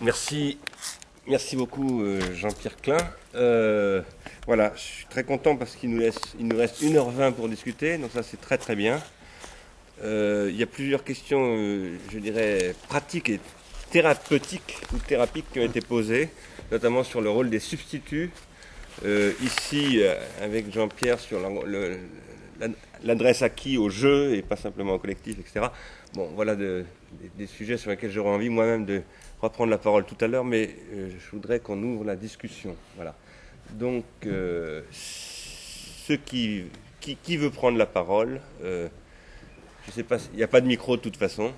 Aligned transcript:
Merci, 0.00 0.58
merci 1.26 1.56
beaucoup 1.56 2.02
euh, 2.04 2.20
Jean-Pierre 2.32 2.76
Klein. 2.76 2.98
Euh, 3.34 4.00
voilà, 4.46 4.72
je 4.76 4.80
suis 4.80 5.06
très 5.06 5.24
content 5.24 5.56
parce 5.56 5.74
qu'il 5.74 5.90
nous, 5.90 5.98
laisse, 5.98 6.20
il 6.38 6.46
nous 6.46 6.56
reste 6.56 6.80
1h20 6.80 7.32
pour 7.32 7.48
discuter, 7.48 7.98
donc 7.98 8.12
ça 8.12 8.22
c'est 8.22 8.40
très 8.40 8.58
très 8.58 8.76
bien. 8.76 9.02
Euh, 10.04 10.50
il 10.50 10.56
y 10.56 10.62
a 10.62 10.66
plusieurs 10.66 11.02
questions, 11.02 11.56
je 12.12 12.18
dirais, 12.20 12.76
pratiques 12.88 13.28
et 13.28 13.40
thérapeutiques 13.90 14.76
ou 14.94 14.98
thérapiques 14.98 15.46
qui 15.52 15.58
ont 15.58 15.64
été 15.64 15.80
posées, 15.80 16.28
notamment 16.70 17.02
sur 17.02 17.20
le 17.20 17.30
rôle 17.30 17.50
des 17.50 17.58
substituts. 17.58 18.30
ici, 19.42 20.00
avec 20.40 20.72
Jean-Pierre, 20.72 21.18
sur 21.18 21.40
l'adresse 23.02 23.42
acquis 23.42 23.78
au 23.78 23.90
jeu 23.90 24.34
et 24.36 24.42
pas 24.42 24.56
simplement 24.56 24.94
au 24.94 24.98
collectif, 25.00 25.38
etc. 25.40 25.66
Bon, 26.14 26.30
voilà 26.34 26.56
des, 26.56 26.84
sujets 27.46 27.76
sur 27.76 27.90
lesquels 27.90 28.10
j'aurais 28.10 28.30
envie 28.30 28.48
moi-même 28.48 28.86
de 28.86 29.02
reprendre 29.40 29.70
la 29.70 29.78
parole 29.78 30.04
tout 30.04 30.16
à 30.20 30.26
l'heure, 30.26 30.44
mais 30.44 30.74
euh, 30.92 31.10
je 31.10 31.30
voudrais 31.30 31.60
qu'on 31.60 31.82
ouvre 31.82 32.04
la 32.04 32.16
discussion. 32.16 32.76
Voilà. 32.96 33.14
Donc, 33.70 34.04
euh, 34.26 34.82
ceux 34.92 36.16
qui, 36.16 36.64
qui, 37.00 37.36
veut 37.36 37.50
prendre 37.50 37.78
la 37.78 37.86
parole, 37.86 38.40
euh, 38.62 38.88
je 39.86 39.92
sais 39.92 40.02
pas, 40.02 40.16
il 40.32 40.36
n'y 40.36 40.42
a 40.42 40.48
pas 40.48 40.60
de 40.60 40.66
micro 40.66 40.96
de 40.96 41.02
toute 41.02 41.16
façon. 41.16 41.52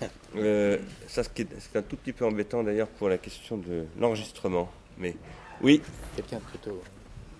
ça, 0.00 1.22
c'est 1.24 1.76
un 1.76 1.82
tout 1.82 1.96
petit 1.96 2.12
peu 2.12 2.24
embêtant 2.24 2.62
d'ailleurs 2.62 2.88
pour 2.88 3.08
la 3.08 3.18
question 3.18 3.56
de 3.56 3.84
l'enregistrement. 3.98 4.70
Mais 4.96 5.16
oui. 5.60 5.82
Quelqu'un 6.16 6.40
plutôt. 6.40 6.80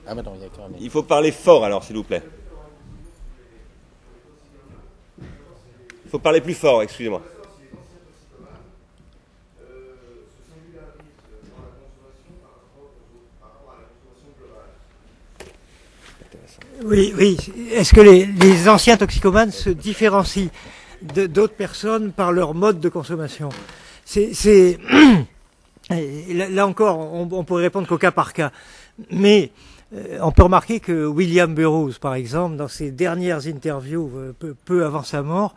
Ah, 0.06 0.14
mais 0.14 0.22
non, 0.22 0.34
il 0.36 0.42
y 0.42 0.44
a 0.44 0.48
quand 0.48 0.68
même. 0.68 0.78
Il 0.80 0.90
faut 0.90 1.02
parler 1.02 1.30
fort 1.30 1.64
alors, 1.64 1.84
s'il 1.84 1.96
vous 1.96 2.04
plaît. 2.04 2.22
Il 6.04 6.10
faut 6.10 6.18
parler 6.18 6.40
plus 6.40 6.54
fort, 6.54 6.82
excusez-moi. 6.82 7.22
Oui, 16.84 17.12
oui. 17.16 17.36
Est-ce 17.72 17.92
que 17.92 18.00
les, 18.00 18.68
anciens 18.68 18.96
toxicomanes 18.96 19.50
se 19.50 19.70
différencient 19.70 20.48
d'autres 21.02 21.54
personnes 21.54 22.12
par 22.12 22.30
leur 22.32 22.54
mode 22.54 22.78
de 22.80 22.88
consommation? 22.88 23.48
C'est 24.04 24.78
là 25.90 26.66
encore, 26.66 26.98
on, 26.98 27.44
pourrait 27.44 27.64
répondre 27.64 27.88
qu'au 27.88 27.98
cas 27.98 28.12
par 28.12 28.32
cas, 28.32 28.52
mais 29.10 29.50
euh, 29.94 30.18
on 30.22 30.30
peut 30.30 30.44
remarquer 30.44 30.78
que 30.80 31.06
William 31.06 31.52
Burroughs, 31.52 31.98
par 32.00 32.14
exemple, 32.14 32.56
dans 32.56 32.68
ses 32.68 32.90
dernières 32.90 33.46
interviews, 33.46 34.10
euh, 34.14 34.54
peu 34.64 34.84
avant 34.84 35.02
sa 35.02 35.22
mort, 35.22 35.54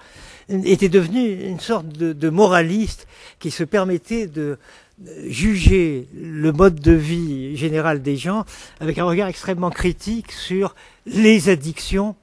était 0.50 0.90
devenu 0.90 1.46
une 1.46 1.60
sorte 1.60 1.88
de, 1.88 2.30
moraliste 2.30 3.08
qui 3.40 3.52
se 3.52 3.64
permettait 3.64 4.28
de 4.28 4.58
juger 5.28 6.08
le 6.16 6.52
mode 6.52 6.80
de 6.80 6.92
vie 6.92 7.56
général 7.56 8.02
des 8.02 8.18
gens 8.18 8.46
avec 8.80 8.98
un 8.98 9.06
regard 9.06 9.28
extrêmement 9.28 9.72
critique 9.72 10.32
sur 10.32 10.76
les 11.06 11.50
addictions 11.50 12.16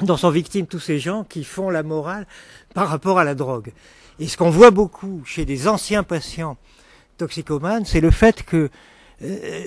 dont 0.00 0.16
sont 0.16 0.30
victimes 0.30 0.66
tous 0.66 0.80
ces 0.80 0.98
gens 0.98 1.24
qui 1.24 1.44
font 1.44 1.70
la 1.70 1.82
morale 1.82 2.26
par 2.74 2.88
rapport 2.88 3.18
à 3.18 3.24
la 3.24 3.34
drogue. 3.34 3.72
Et 4.18 4.28
ce 4.28 4.36
qu'on 4.36 4.50
voit 4.50 4.70
beaucoup 4.70 5.22
chez 5.24 5.44
des 5.44 5.68
anciens 5.68 6.02
patients 6.02 6.56
toxicomanes, 7.16 7.84
c'est 7.84 8.00
le 8.00 8.10
fait 8.10 8.42
que, 8.42 8.70
euh, 9.22 9.64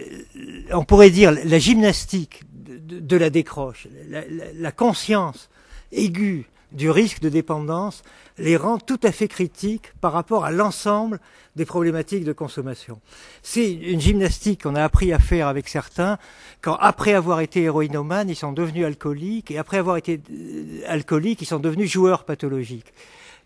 on 0.72 0.84
pourrait 0.84 1.10
dire, 1.10 1.32
la 1.32 1.60
gymnastique 1.60 2.44
de, 2.52 3.18
la 3.18 3.30
décroche, 3.30 3.88
la 4.08 4.72
conscience 4.72 5.50
aiguë 5.92 6.48
du 6.72 6.90
risque 6.90 7.22
de 7.22 7.30
dépendance 7.30 8.04
les 8.38 8.58
rend 8.58 8.78
tout 8.78 9.00
à 9.04 9.12
fait 9.12 9.28
critiques 9.28 9.94
par 10.02 10.14
rapport 10.14 10.46
à 10.46 10.52
l'ensemble 10.52 11.20
des 11.56 11.66
problématiques 11.66 12.24
de 12.24 12.34
consommation. 12.34 13.02
C'est 13.42 13.72
une 13.72 14.00
gymnastique 14.00 14.64
qu'on 14.64 14.76
a 14.76 14.84
appris 14.84 15.12
à 15.12 15.20
faire 15.20 15.48
avec 15.48 15.68
certains 15.68 16.18
quand, 16.62 16.76
après 16.76 17.14
avoir 17.14 17.42
été 17.42 17.64
héroïnomanes, 17.64 18.30
ils 18.30 18.36
sont 18.36 18.52
devenus 18.52 18.86
alcooliques 18.86 19.52
et 19.52 19.58
après 19.58 19.78
avoir 19.78 19.98
été 19.98 20.22
euh, 20.32 20.82
alcooliques, 20.88 21.42
ils 21.42 21.46
sont 21.46 21.60
devenus 21.60 21.92
joueurs 21.92 22.24
pathologiques. 22.24 22.94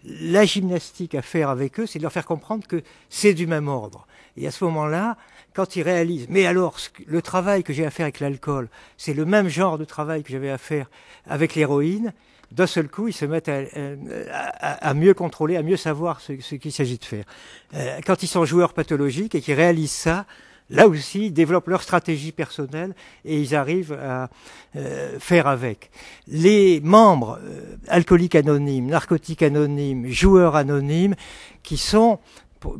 La 0.05 0.43
gymnastique 0.43 1.15
à 1.15 1.21
faire 1.21 1.49
avec 1.49 1.79
eux, 1.79 1.85
c'est 1.85 1.97
de 1.97 2.03
leur 2.03 2.11
faire 2.11 2.25
comprendre 2.25 2.67
que 2.67 2.83
c'est 3.09 3.33
du 3.33 3.47
même 3.47 3.69
ordre. 3.69 4.05
Et 4.35 4.47
à 4.47 4.51
ce 4.51 4.63
moment-là, 4.65 5.15
quand 5.53 5.75
ils 5.75 5.83
réalisent, 5.83 6.27
mais 6.29 6.45
alors, 6.45 6.77
le 7.05 7.21
travail 7.21 7.63
que 7.63 7.71
j'ai 7.71 7.85
à 7.85 7.91
faire 7.91 8.05
avec 8.05 8.19
l'alcool, 8.19 8.69
c'est 8.97 9.13
le 9.13 9.25
même 9.25 9.47
genre 9.47 9.77
de 9.77 9.85
travail 9.85 10.23
que 10.23 10.31
j'avais 10.31 10.49
à 10.49 10.57
faire 10.57 10.89
avec 11.27 11.55
l'héroïne, 11.55 12.13
d'un 12.53 12.67
seul 12.67 12.87
coup, 12.87 13.07
ils 13.07 13.13
se 13.13 13.25
mettent 13.25 13.49
à, 13.49 14.93
mieux 14.93 15.13
contrôler, 15.13 15.57
à 15.57 15.63
mieux 15.63 15.77
savoir 15.77 16.21
ce, 16.21 16.33
qu'il 16.33 16.71
s'agit 16.71 16.97
de 16.97 17.03
faire. 17.03 17.25
Euh, 17.73 17.99
quand 18.05 18.21
ils 18.21 18.27
sont 18.27 18.45
joueurs 18.45 18.73
pathologiques 18.73 19.33
et 19.33 19.41
qu'ils 19.41 19.55
réalisent 19.55 19.91
ça, 19.91 20.25
là 20.69 20.87
aussi, 20.87 21.27
ils 21.27 21.33
développent 21.33 21.67
leur 21.67 21.81
stratégie 21.81 22.31
personnelle 22.31 22.93
et 23.25 23.39
ils 23.39 23.55
arrivent 23.55 23.93
à 23.93 24.29
euh, 24.75 25.17
faire 25.19 25.47
avec. 25.47 25.89
Les 26.27 26.79
membres 26.81 27.39
euh, 27.43 27.75
alcooliques 27.87 28.35
anonymes, 28.35 28.87
narcotiques 28.87 29.41
anonymes, 29.41 30.07
joueurs 30.07 30.55
anonymes, 30.55 31.15
qui 31.63 31.77
sont 31.77 32.19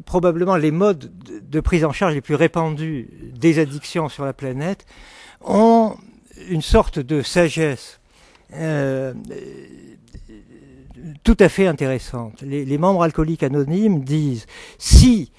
probablement 0.06 0.56
les 0.56 0.72
modes 0.72 1.12
de 1.18 1.60
prise 1.60 1.84
en 1.84 1.92
charge 1.92 2.14
les 2.14 2.22
plus 2.22 2.36
répandus 2.36 3.10
des 3.36 3.60
addictions 3.60 4.08
sur 4.08 4.24
la 4.24 4.34
planète, 4.34 4.86
ont 5.42 5.98
une 6.48 6.62
sorte 6.62 7.00
de 7.00 7.22
sagesse 7.22 8.00
euh, 8.56 9.14
tout 11.24 11.38
à 11.40 11.50
fait 11.50 11.68
intéressante. 11.68 12.42
Les, 12.42 12.78
membres 12.78 13.04
alcooliques 13.04 13.44
anonymes 13.44 14.04
disent 14.04 14.46
si 14.78 15.32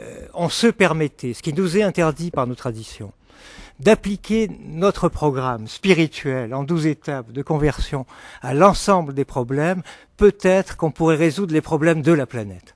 euh, 0.00 0.26
on 0.34 0.48
se 0.48 0.66
permettait, 0.66 1.34
ce 1.34 1.42
qui 1.42 1.52
nous 1.52 1.76
est 1.76 1.82
interdit 1.82 2.30
par 2.30 2.46
nos 2.46 2.54
traditions, 2.54 3.12
d'appliquer 3.80 4.50
notre 4.64 5.08
programme 5.08 5.68
spirituel 5.68 6.52
en 6.54 6.64
douze 6.64 6.86
étapes 6.86 7.32
de 7.32 7.42
conversion 7.42 8.06
à 8.42 8.54
l'ensemble 8.54 9.14
des 9.14 9.24
problèmes, 9.24 9.82
peut-être 10.16 10.76
qu'on 10.76 10.90
pourrait 10.90 11.16
résoudre 11.16 11.54
les 11.54 11.60
problèmes 11.60 12.02
de 12.02 12.12
la 12.12 12.26
planète. 12.26 12.74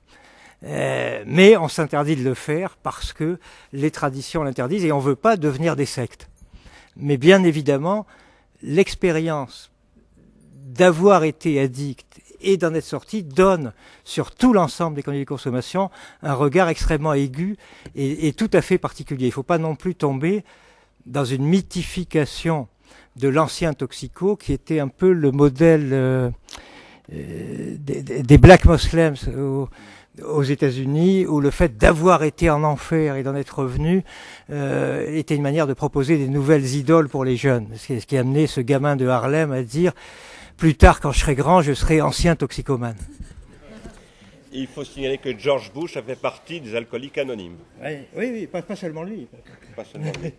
Euh, 0.65 1.23
mais 1.27 1.57
on 1.57 1.67
s'interdit 1.67 2.15
de 2.15 2.23
le 2.23 2.35
faire 2.35 2.77
parce 2.77 3.11
que 3.11 3.37
les 3.73 3.91
traditions 3.91 4.43
l'interdisent 4.43 4.85
et 4.85 4.93
on 4.93 4.99
ne 4.99 5.03
veut 5.03 5.17
pas 5.17 5.35
devenir 5.35 5.75
des 5.75 5.85
sectes. 5.85 6.29
Mais 6.95 7.17
bien 7.17 7.43
évidemment, 7.43 8.05
l'expérience 8.61 9.72
d'avoir 10.63 11.23
été 11.23 11.59
addict 11.59 12.21
et 12.43 12.57
d'en 12.57 12.73
être 12.73 12.83
sorti 12.85 13.23
donne 13.23 13.73
sur 14.03 14.31
tout 14.31 14.53
l'ensemble 14.53 14.95
des 14.95 15.03
conduites 15.03 15.21
de 15.23 15.27
consommation 15.27 15.89
un 16.21 16.33
regard 16.33 16.69
extrêmement 16.69 17.13
aigu 17.13 17.55
et, 17.95 18.33
tout 18.33 18.49
à 18.53 18.61
fait 18.61 18.77
particulier. 18.77 19.25
Il 19.25 19.29
ne 19.29 19.33
faut 19.33 19.43
pas 19.43 19.57
non 19.57 19.75
plus 19.75 19.95
tomber 19.95 20.43
dans 21.05 21.25
une 21.25 21.45
mythification 21.45 22.67
de 23.15 23.27
l'ancien 23.27 23.73
toxico 23.73 24.35
qui 24.35 24.53
était 24.53 24.79
un 24.79 24.87
peu 24.87 25.11
le 25.11 25.31
modèle 25.31 25.89
euh, 25.91 26.29
euh, 27.13 27.75
des, 27.77 28.37
black 28.37 28.65
Muslims 28.65 29.15
aux, 30.23 30.43
États-Unis, 30.43 31.25
où 31.25 31.39
le 31.39 31.49
fait 31.49 31.77
d'avoir 31.77 32.23
été 32.23 32.49
en 32.49 32.63
enfer 32.63 33.15
et 33.15 33.23
d'en 33.23 33.35
être 33.35 33.59
revenu 33.59 34.03
euh, 34.51 35.05
était 35.11 35.35
une 35.35 35.41
manière 35.41 35.67
de 35.67 35.73
proposer 35.73 36.17
des 36.17 36.27
nouvelles 36.27 36.75
idoles 36.75 37.09
pour 37.09 37.25
les 37.25 37.35
jeunes. 37.35 37.67
Ce 37.75 38.05
qui 38.05 38.17
a 38.17 38.21
amené 38.21 38.47
ce 38.47 38.61
gamin 38.61 38.95
de 38.95 39.07
Harlem 39.07 39.51
à 39.51 39.63
dire 39.63 39.93
plus 40.57 40.75
tard, 40.75 40.99
quand 40.99 41.11
je 41.11 41.19
serai 41.19 41.35
grand, 41.35 41.61
je 41.61 41.73
serai 41.73 42.01
ancien 42.01 42.35
toxicomane. 42.35 42.97
Il 44.51 44.67
faut 44.67 44.83
signaler 44.83 45.17
que 45.17 45.37
George 45.37 45.73
Bush 45.73 45.97
a 45.97 46.03
fait 46.03 46.15
partie 46.15 46.61
des 46.61 46.75
alcooliques 46.75 47.17
anonymes. 47.17 47.57
Oui, 47.81 48.05
oui, 48.15 48.47
pas, 48.47 48.75
seulement 48.75 49.03
lui. 49.03 49.27
Pas 49.75 49.83
seulement 49.83 50.11
lui. 50.21 50.31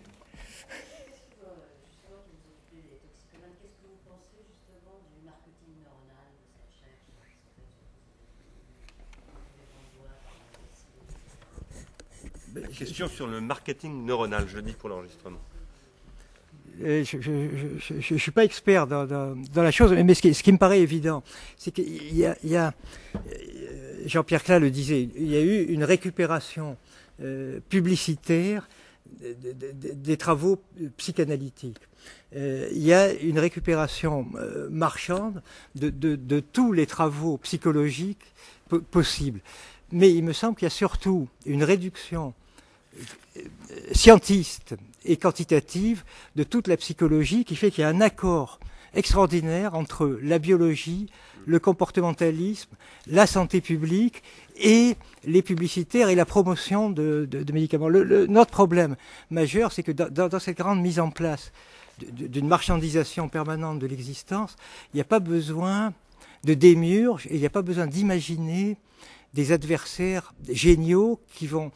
Question 12.77 13.07
sur 13.07 13.27
le 13.27 13.41
marketing 13.41 14.05
neuronal, 14.05 14.47
je 14.47 14.59
dis 14.59 14.73
pour 14.73 14.89
l'enregistrement. 14.89 15.39
Euh, 16.83 17.03
je 17.03 18.13
ne 18.13 18.19
suis 18.19 18.31
pas 18.31 18.43
expert 18.43 18.87
dans, 18.87 19.35
la 19.55 19.71
chose, 19.71 19.93
mais 19.93 20.13
ce 20.13 20.21
qui, 20.21 20.51
me 20.51 20.57
paraît 20.57 20.81
évident, 20.81 21.23
c'est 21.57 21.71
qu'il 21.71 22.15
y 22.15 22.25
a, 22.25 22.73
euh, 23.15 23.21
Jean-Pierre 24.05 24.43
Klein 24.43 24.59
le 24.59 24.71
disait, 24.71 25.09
il 25.15 25.27
y 25.27 25.35
a 25.35 25.41
eu 25.41 25.63
une 25.65 25.83
récupération 25.83 26.77
euh, 27.21 27.59
publicitaire 27.69 28.67
des 29.21 30.17
travaux 30.17 30.59
psychanalytiques. 30.97 31.79
il 32.33 32.83
y 32.83 32.91
a 32.91 33.13
une 33.13 33.37
récupération 33.37 34.25
marchande 34.69 35.43
de, 35.75 36.39
tous 36.39 36.73
les 36.73 36.87
travaux 36.87 37.37
psychologiques 37.37 38.33
possibles. 38.89 39.41
Mais 39.91 40.11
il 40.11 40.23
me 40.23 40.33
semble 40.33 40.55
qu'il 40.57 40.65
y 40.65 40.67
a 40.67 40.71
surtout 40.71 41.29
une 41.45 41.63
réduction 41.63 42.33
scientiste 43.91 44.75
et 45.03 45.17
quantitative 45.17 46.03
de 46.35 46.43
toute 46.43 46.67
la 46.67 46.77
psychologie 46.77 47.45
qui 47.45 47.55
fait 47.55 47.71
qu'il 47.71 47.81
y 47.81 47.85
a 47.85 47.89
un 47.89 48.01
accord 48.01 48.59
extraordinaire 48.93 49.75
entre 49.75 50.19
la 50.21 50.39
biologie 50.39 51.07
le 51.45 51.59
comportementalisme, 51.59 52.71
la 53.07 53.27
santé 53.27 53.61
publique 53.61 54.23
et 54.57 54.95
les 55.25 55.41
publicitaires 55.41 56.09
et 56.09 56.15
la 56.15 56.25
promotion 56.25 56.89
de, 56.89 57.27
médicaments. 57.53 57.89
notre 57.89 58.51
problème 58.51 58.95
majeur, 59.29 59.71
c'est 59.71 59.83
que 59.83 59.91
dans, 59.91 60.39
cette 60.39 60.57
grande 60.57 60.81
mise 60.81 60.99
en 60.99 61.11
place 61.11 61.51
d'une 61.99 62.47
marchandisation 62.47 63.29
permanente 63.29 63.79
de 63.79 63.87
l'existence, 63.87 64.55
il 64.93 64.97
n'y 64.97 65.01
a 65.01 65.05
pas 65.05 65.19
besoin 65.19 65.93
de 66.43 66.53
démiurge 66.53 67.27
et 67.27 67.35
il 67.35 67.39
n'y 67.39 67.45
a 67.45 67.51
pas 67.51 67.61
besoin 67.61 67.87
d'imaginer 67.87 68.77
des 69.35 69.51
adversaires 69.51 70.33
géniaux 70.49 71.19
qui 71.35 71.45
vont 71.45 71.71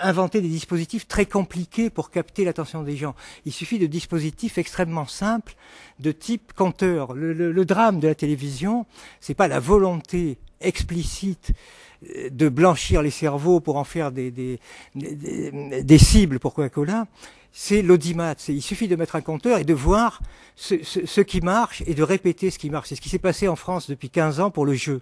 inventer 0.00 0.40
des 0.40 0.48
dispositifs 0.48 1.06
très 1.06 1.26
compliqués 1.26 1.88
pour 1.88 2.10
capter 2.10 2.44
l'attention 2.44 2.82
des 2.82 2.96
gens. 2.96 3.14
Il 3.46 3.52
suffit 3.52 3.78
de 3.78 3.86
dispositifs 3.86 4.58
extrêmement 4.58 5.06
simples 5.06 5.54
de 6.00 6.10
type 6.10 6.52
compteur. 6.54 7.14
Le, 7.14 7.64
drame 7.64 8.00
de 8.00 8.08
la 8.08 8.16
télévision, 8.16 8.84
c'est 9.20 9.34
pas 9.34 9.48
la 9.48 9.60
volonté 9.60 10.38
explicite 10.60 11.52
euh, 12.16 12.30
de 12.30 12.48
blanchir 12.48 13.00
les 13.00 13.10
cerveaux 13.10 13.60
pour 13.60 13.76
en 13.76 13.84
faire 13.84 14.10
des, 14.10 14.32
des, 14.32 14.58
des, 14.94 15.98
cibles 15.98 16.40
pour 16.40 16.52
Coca-Cola, 16.54 17.06
c'est 17.52 17.82
l'audimat. 17.82 18.34
Il 18.48 18.62
suffit 18.62 18.88
de 18.88 18.96
mettre 18.96 19.14
un 19.14 19.20
compteur 19.20 19.58
et 19.58 19.64
de 19.64 19.74
voir 19.74 20.20
ce, 20.56 20.82
ce, 20.82 21.20
qui 21.20 21.40
marche 21.40 21.84
et 21.86 21.94
de 21.94 22.02
répéter 22.02 22.50
ce 22.50 22.58
qui 22.58 22.70
marche. 22.70 22.88
C'est 22.88 22.96
ce 22.96 23.00
qui 23.00 23.08
s'est 23.08 23.18
passé 23.18 23.46
en 23.46 23.56
France 23.56 23.88
depuis 23.88 24.10
15 24.10 24.40
ans 24.40 24.50
pour 24.50 24.66
le 24.66 24.74
jeu 24.74 25.00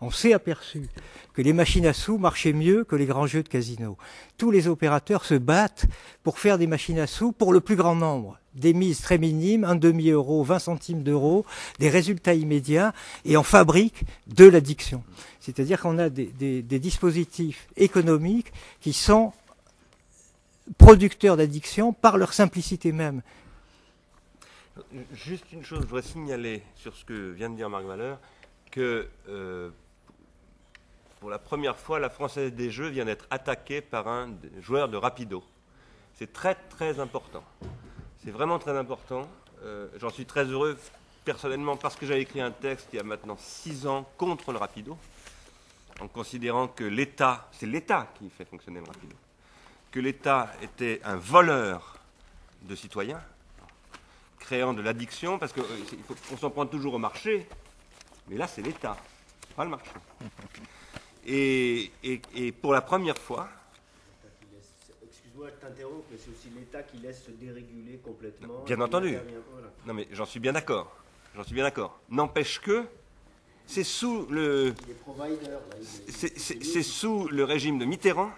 on 0.00 0.10
s'est 0.10 0.32
aperçu 0.32 0.88
que 1.34 1.42
les 1.42 1.52
machines 1.52 1.86
à 1.86 1.92
sous 1.92 2.18
marchaient 2.18 2.52
mieux 2.52 2.84
que 2.84 2.96
les 2.96 3.06
grands 3.06 3.26
jeux 3.26 3.42
de 3.42 3.48
casino. 3.48 3.96
Tous 4.36 4.50
les 4.50 4.68
opérateurs 4.68 5.24
se 5.24 5.34
battent 5.34 5.86
pour 6.22 6.38
faire 6.38 6.58
des 6.58 6.66
machines 6.66 6.98
à 6.98 7.06
sous 7.06 7.32
pour 7.32 7.52
le 7.52 7.60
plus 7.60 7.76
grand 7.76 7.94
nombre. 7.94 8.38
Des 8.54 8.72
mises 8.72 9.00
très 9.00 9.18
minimes, 9.18 9.64
un 9.64 9.76
demi-euro, 9.76 10.42
20 10.42 10.58
centimes 10.58 11.02
d'euros, 11.02 11.44
des 11.78 11.88
résultats 11.88 12.34
immédiats, 12.34 12.92
et 13.24 13.36
on 13.36 13.42
fabrique 13.42 14.02
de 14.26 14.46
l'addiction. 14.46 15.04
C'est-à-dire 15.38 15.80
qu'on 15.80 15.98
a 15.98 16.08
des, 16.08 16.62
dispositifs 16.62 17.68
économiques 17.76 18.52
qui 18.80 18.92
sont 18.92 19.32
producteurs 20.78 21.36
d'addiction 21.36 21.92
par 21.92 22.16
leur 22.18 22.32
simplicité 22.32 22.90
même. 22.92 23.22
Juste 25.12 25.44
une 25.52 25.62
chose, 25.62 25.80
je 25.82 25.86
voudrais 25.86 26.02
signaler 26.02 26.62
sur 26.74 26.96
ce 26.96 27.04
que 27.04 27.30
vient 27.32 27.50
de 27.50 27.56
dire 27.56 27.68
Marc 27.68 27.84
Valeur, 27.84 28.18
que 28.70 29.08
euh, 29.28 29.70
pour 31.20 31.28
la 31.28 31.38
première 31.38 31.76
fois, 31.76 32.00
la 32.00 32.08
Française 32.08 32.54
des 32.54 32.70
Jeux 32.70 32.88
vient 32.88 33.04
d'être 33.04 33.26
attaquée 33.30 33.82
par 33.82 34.08
un 34.08 34.30
joueur 34.60 34.88
de 34.88 34.96
rapido. 34.96 35.44
C'est 36.14 36.32
très 36.32 36.54
très 36.54 36.98
important. 36.98 37.44
C'est 38.24 38.30
vraiment 38.30 38.58
très 38.58 38.76
important. 38.76 39.28
Euh, 39.62 39.88
j'en 39.98 40.08
suis 40.08 40.24
très 40.24 40.44
heureux 40.44 40.78
personnellement 41.26 41.76
parce 41.76 41.94
que 41.96 42.06
j'avais 42.06 42.22
écrit 42.22 42.40
un 42.40 42.50
texte 42.50 42.88
il 42.92 42.96
y 42.96 42.98
a 42.98 43.02
maintenant 43.02 43.36
six 43.38 43.86
ans 43.86 44.08
contre 44.16 44.52
le 44.52 44.58
rapido, 44.58 44.96
en 46.00 46.08
considérant 46.08 46.68
que 46.68 46.84
l'État, 46.84 47.48
c'est 47.52 47.66
l'État 47.66 48.08
qui 48.18 48.30
fait 48.30 48.46
fonctionner 48.46 48.80
le 48.80 48.86
rapido, 48.86 49.14
que 49.90 50.00
l'État 50.00 50.50
était 50.62 51.02
un 51.04 51.16
voleur 51.16 51.98
de 52.62 52.74
citoyens, 52.74 53.20
créant 54.38 54.72
de 54.72 54.80
l'addiction, 54.80 55.38
parce 55.38 55.52
qu'on 55.52 55.60
euh, 55.60 56.36
s'en 56.40 56.50
prend 56.50 56.64
toujours 56.64 56.94
au 56.94 56.98
marché, 56.98 57.46
mais 58.28 58.38
là 58.38 58.46
c'est 58.46 58.62
l'État, 58.62 58.96
pas 59.54 59.64
le 59.64 59.70
marché. 59.70 59.90
Et, 61.26 61.90
pour 62.60 62.72
la 62.72 62.80
première 62.80 63.18
fois. 63.18 63.48
Excuse-moi, 65.04 65.48
je 65.48 65.66
t'interromps, 65.66 66.04
mais 66.10 66.18
c'est 66.18 66.30
aussi 66.30 66.48
l'État 66.56 66.82
qui 66.82 66.98
laisse 66.98 67.24
se 67.24 67.30
déréguler 67.30 67.98
complètement. 68.02 68.64
Bien 68.64 68.80
entendu. 68.80 69.16
Non, 69.86 69.94
mais 69.94 70.08
j'en 70.12 70.26
suis 70.26 70.40
bien 70.40 70.52
d'accord. 70.52 70.96
J'en 71.36 71.44
suis 71.44 71.54
bien 71.54 71.64
d'accord. 71.64 72.00
N'empêche 72.08 72.60
que 72.60 72.84
c'est 73.66 73.84
sous 73.84 74.26
le. 74.30 74.74
C'est 76.08 76.82
sous 76.82 77.28
le 77.28 77.44
régime 77.44 77.78
de 77.78 77.84
Mitterrand 77.84 78.30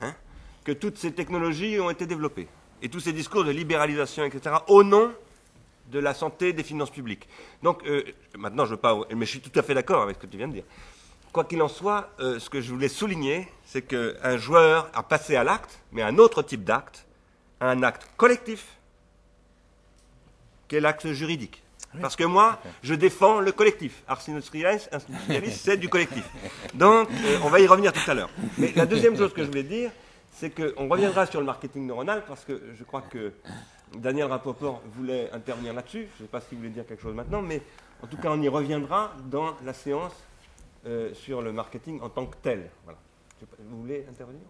hein, 0.00 0.14
que 0.64 0.72
toutes 0.72 0.96
ces 0.96 1.12
technologies 1.12 1.78
ont 1.80 1.90
été 1.90 2.06
développées. 2.06 2.48
Et 2.82 2.88
tous 2.88 3.00
ces 3.00 3.12
discours 3.12 3.44
de 3.44 3.50
libéralisation, 3.50 4.24
etc., 4.24 4.56
au 4.68 4.82
nom 4.82 5.12
de 5.90 5.98
la 5.98 6.14
santé 6.14 6.52
des 6.52 6.62
finances 6.62 6.90
publiques. 6.90 7.28
Donc, 7.62 7.84
euh, 7.84 8.02
maintenant, 8.38 8.64
je 8.64 8.70
veux 8.70 8.76
pas. 8.80 8.98
Mais 9.14 9.26
je 9.26 9.30
suis 9.30 9.40
tout 9.40 9.58
à 9.58 9.62
fait 9.62 9.74
d'accord 9.74 10.02
avec 10.02 10.16
ce 10.16 10.22
que 10.22 10.26
tu 10.26 10.38
viens 10.38 10.48
de 10.48 10.54
dire. 10.54 10.64
Quoi 11.32 11.44
qu'il 11.44 11.62
en 11.62 11.68
soit, 11.68 12.10
euh, 12.18 12.40
ce 12.40 12.50
que 12.50 12.60
je 12.60 12.72
voulais 12.72 12.88
souligner, 12.88 13.48
c'est 13.64 13.82
qu'un 13.82 14.36
joueur 14.36 14.90
a 14.94 15.02
passé 15.02 15.36
à 15.36 15.44
l'acte, 15.44 15.78
mais 15.92 16.02
un 16.02 16.18
autre 16.18 16.42
type 16.42 16.64
d'acte, 16.64 17.06
un 17.60 17.82
acte 17.84 18.08
collectif, 18.16 18.66
qui 20.66 20.76
est 20.76 20.80
l'acte 20.80 21.12
juridique. 21.12 21.62
Parce 22.00 22.14
que 22.14 22.24
moi, 22.24 22.60
je 22.82 22.94
défends 22.94 23.40
le 23.40 23.50
collectif. 23.50 24.02
Ars 24.06 24.20
industrialis, 24.28 24.88
c'est 25.50 25.76
du 25.76 25.88
collectif. 25.88 26.24
Donc, 26.74 27.08
euh, 27.10 27.38
on 27.42 27.48
va 27.48 27.58
y 27.60 27.66
revenir 27.66 27.92
tout 27.92 28.08
à 28.08 28.14
l'heure. 28.14 28.30
Mais 28.58 28.72
la 28.76 28.86
deuxième 28.86 29.16
chose 29.16 29.32
que 29.32 29.42
je 29.42 29.48
voulais 29.48 29.64
dire, 29.64 29.90
c'est 30.32 30.50
qu'on 30.50 30.88
reviendra 30.88 31.26
sur 31.26 31.40
le 31.40 31.46
marketing 31.46 31.86
neuronal, 31.86 32.24
parce 32.26 32.44
que 32.44 32.60
je 32.78 32.84
crois 32.84 33.02
que 33.02 33.32
Daniel 33.96 34.26
Rapoport 34.26 34.82
voulait 34.96 35.30
intervenir 35.32 35.74
là-dessus. 35.74 36.08
Je 36.16 36.22
ne 36.22 36.26
sais 36.26 36.30
pas 36.30 36.40
s'il 36.40 36.58
voulait 36.58 36.70
dire 36.70 36.86
quelque 36.86 37.02
chose 37.02 37.14
maintenant, 37.14 37.42
mais 37.42 37.60
en 38.02 38.06
tout 38.06 38.16
cas, 38.16 38.30
on 38.30 38.40
y 38.40 38.48
reviendra 38.48 39.12
dans 39.24 39.56
la 39.64 39.74
séance 39.74 40.14
euh, 40.86 41.12
sur 41.12 41.42
le 41.42 41.52
marketing 41.52 42.00
en 42.00 42.08
tant 42.08 42.26
que 42.26 42.36
tel. 42.42 42.70
Voilà. 42.84 42.98
Vous 43.58 43.80
voulez 43.80 44.06
intervenir 44.08 44.40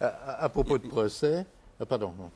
à, 0.00 0.48
propos 0.48 0.78
de 0.78 0.88
procès, 0.88 1.44
euh, 1.80 1.84
pardon. 1.84 2.14
Non. 2.18 2.30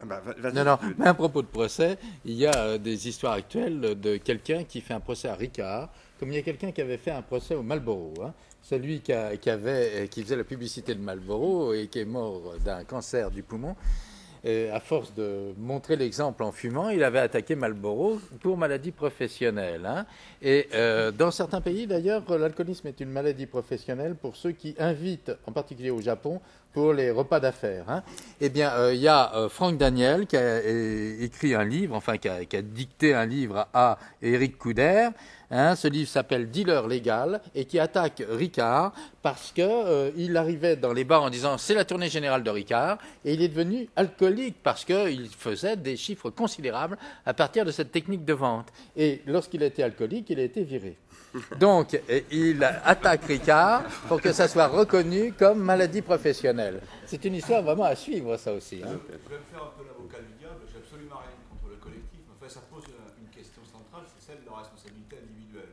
Ah 0.00 0.04
bah, 0.06 0.22
non, 0.54 0.64
non, 0.64 0.78
mais 0.98 1.06
à 1.06 1.14
propos 1.14 1.42
de 1.42 1.48
procès, 1.48 1.98
il 2.24 2.34
y 2.34 2.46
a 2.46 2.56
euh, 2.56 2.78
des 2.78 3.08
histoires 3.08 3.34
actuelles 3.34 3.80
de 3.80 4.16
quelqu'un 4.16 4.64
qui 4.64 4.80
fait 4.80 4.94
un 4.94 5.00
procès 5.00 5.28
à 5.28 5.34
Ricard, 5.34 5.90
comme 6.18 6.30
il 6.30 6.36
y 6.36 6.38
a 6.38 6.42
quelqu'un 6.42 6.72
qui 6.72 6.80
avait 6.80 6.96
fait 6.96 7.10
un 7.10 7.22
procès 7.22 7.54
au 7.54 7.62
Marlboro. 7.62 8.14
Hein. 8.22 8.32
Celui 8.62 9.00
qui, 9.00 9.12
qui, 9.40 9.50
avait, 9.50 10.08
qui 10.08 10.22
faisait 10.22 10.36
la 10.36 10.44
publicité 10.44 10.94
de 10.94 11.00
Marlboro 11.00 11.74
et 11.74 11.88
qui 11.88 11.98
est 11.98 12.04
mort 12.04 12.54
d'un 12.64 12.84
cancer 12.84 13.30
du 13.30 13.42
poumon 13.42 13.74
à 14.44 14.80
force 14.80 15.14
de 15.14 15.54
montrer 15.56 15.96
l'exemple 15.96 16.42
en 16.42 16.50
fumant, 16.50 16.88
il 16.88 17.04
avait 17.04 17.20
attaqué 17.20 17.54
Marlboro 17.54 18.18
pour 18.40 18.56
maladie 18.56 18.90
professionnelle. 18.90 19.86
Hein. 19.86 20.06
Et 20.40 20.68
euh, 20.74 21.12
dans 21.12 21.30
certains 21.30 21.60
pays, 21.60 21.86
d'ailleurs, 21.86 22.24
l'alcoolisme 22.36 22.88
est 22.88 23.00
une 23.00 23.10
maladie 23.10 23.46
professionnelle 23.46 24.16
pour 24.16 24.36
ceux 24.36 24.52
qui 24.52 24.74
invitent, 24.78 25.32
en 25.46 25.52
particulier 25.52 25.90
au 25.90 26.00
Japon, 26.00 26.40
pour 26.72 26.92
les 26.92 27.10
repas 27.10 27.40
d'affaires. 27.40 27.84
Hein. 27.88 28.02
Eh 28.40 28.48
bien, 28.48 28.70
euh, 28.72 28.94
il 28.94 29.00
y 29.00 29.08
a 29.08 29.34
euh, 29.34 29.48
Franck 29.48 29.76
Daniel 29.76 30.26
qui 30.26 30.36
a 30.36 30.60
écrit 31.20 31.54
un 31.54 31.64
livre, 31.64 31.94
enfin 31.94 32.18
qui 32.18 32.28
a, 32.28 32.34
a 32.34 32.62
dicté 32.62 33.14
un 33.14 33.26
livre 33.26 33.68
à 33.72 33.98
Éric 34.22 34.58
Couder, 34.58 35.08
Hein, 35.54 35.76
ce 35.76 35.86
livre 35.86 36.08
s'appelle 36.08 36.50
Dealer 36.50 36.88
légal 36.88 37.42
et 37.54 37.66
qui 37.66 37.78
attaque 37.78 38.22
Ricard 38.26 38.94
parce 39.20 39.52
qu'il 39.52 39.66
euh, 39.68 40.34
arrivait 40.34 40.76
dans 40.76 40.94
les 40.94 41.04
bars 41.04 41.24
en 41.24 41.28
disant 41.28 41.58
c'est 41.58 41.74
la 41.74 41.84
tournée 41.84 42.08
générale 42.08 42.42
de 42.42 42.48
Ricard 42.48 42.96
et 43.22 43.34
il 43.34 43.42
est 43.42 43.48
devenu 43.48 43.86
alcoolique 43.94 44.56
parce 44.62 44.86
qu'il 44.86 45.28
faisait 45.28 45.76
des 45.76 45.98
chiffres 45.98 46.30
considérables 46.30 46.96
à 47.26 47.34
partir 47.34 47.66
de 47.66 47.70
cette 47.70 47.92
technique 47.92 48.24
de 48.24 48.32
vente. 48.32 48.68
Et 48.96 49.20
lorsqu'il 49.26 49.62
était 49.62 49.82
alcoolique, 49.82 50.30
il 50.30 50.40
a 50.40 50.42
été 50.42 50.64
viré. 50.64 50.96
Donc, 51.58 51.98
il 52.30 52.62
attaque 52.64 53.24
Ricard 53.24 53.84
pour 54.08 54.20
que 54.20 54.32
ça 54.32 54.48
soit 54.48 54.66
reconnu 54.66 55.32
comme 55.32 55.60
maladie 55.60 56.02
professionnelle. 56.02 56.80
C'est 57.06 57.24
une 57.24 57.34
histoire 57.34 57.62
vraiment 57.62 57.84
à 57.84 57.96
suivre, 57.96 58.36
ça 58.36 58.52
aussi. 58.52 58.82
Hein. 58.84 59.00
Je 59.08 59.30
vais 59.30 59.40
me 59.40 59.48
faire 59.48 59.64
un 59.64 59.72
peu 59.76 59.84
l'avocat 59.88 60.20
du 60.20 60.32
diable, 60.38 60.60
j'ai 60.68 60.78
absolument 60.78 61.16
rien 61.24 61.36
contre 61.48 61.72
le 61.72 61.76
collectif. 61.80 62.20
Enfin, 62.36 62.48
ça 62.48 62.60
pose 62.68 62.84
une 63.16 63.32
question 63.32 63.62
centrale, 63.64 64.04
c'est 64.12 64.32
celle 64.32 64.44
de 64.44 64.50
la 64.50 64.60
responsabilité 64.60 65.24
individuelle. 65.24 65.72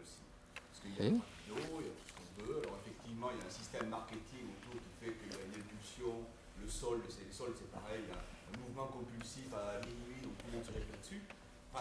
Il 1.00 1.06
y 1.06 1.08
a 1.08 1.12
il 1.12 1.16
y 1.16 1.20
a 1.20 1.96
tout 1.96 2.08
ce 2.08 2.14
qu'on 2.16 2.28
veut. 2.44 2.60
Alors 2.64 2.80
effectivement, 2.84 3.32
il 3.36 3.40
y 3.40 3.44
a 3.44 3.48
un 3.48 3.56
système 3.56 3.88
marketing 3.92 4.48
autour 4.52 4.80
qui 4.80 4.92
fait 5.00 5.12
qu'il 5.16 5.32
y 5.32 5.36
a 5.36 5.44
une 5.44 5.56
impulsion, 5.60 6.28
le 6.60 6.68
sol, 6.68 7.04
le 7.04 7.12
sol 7.32 7.56
c'est 7.56 7.72
pareil, 7.72 8.04
il 8.04 8.12
y 8.12 8.16
a 8.16 8.20
un 8.20 8.56
mouvement 8.60 8.92
compulsif 8.92 9.48
à 9.56 9.80
minuit, 9.80 10.24
donc 10.24 10.36
tout 10.40 10.48
le 10.52 10.60
monde 10.60 10.68
se 10.68 10.76
répète 10.76 11.00
dessus. 11.00 11.24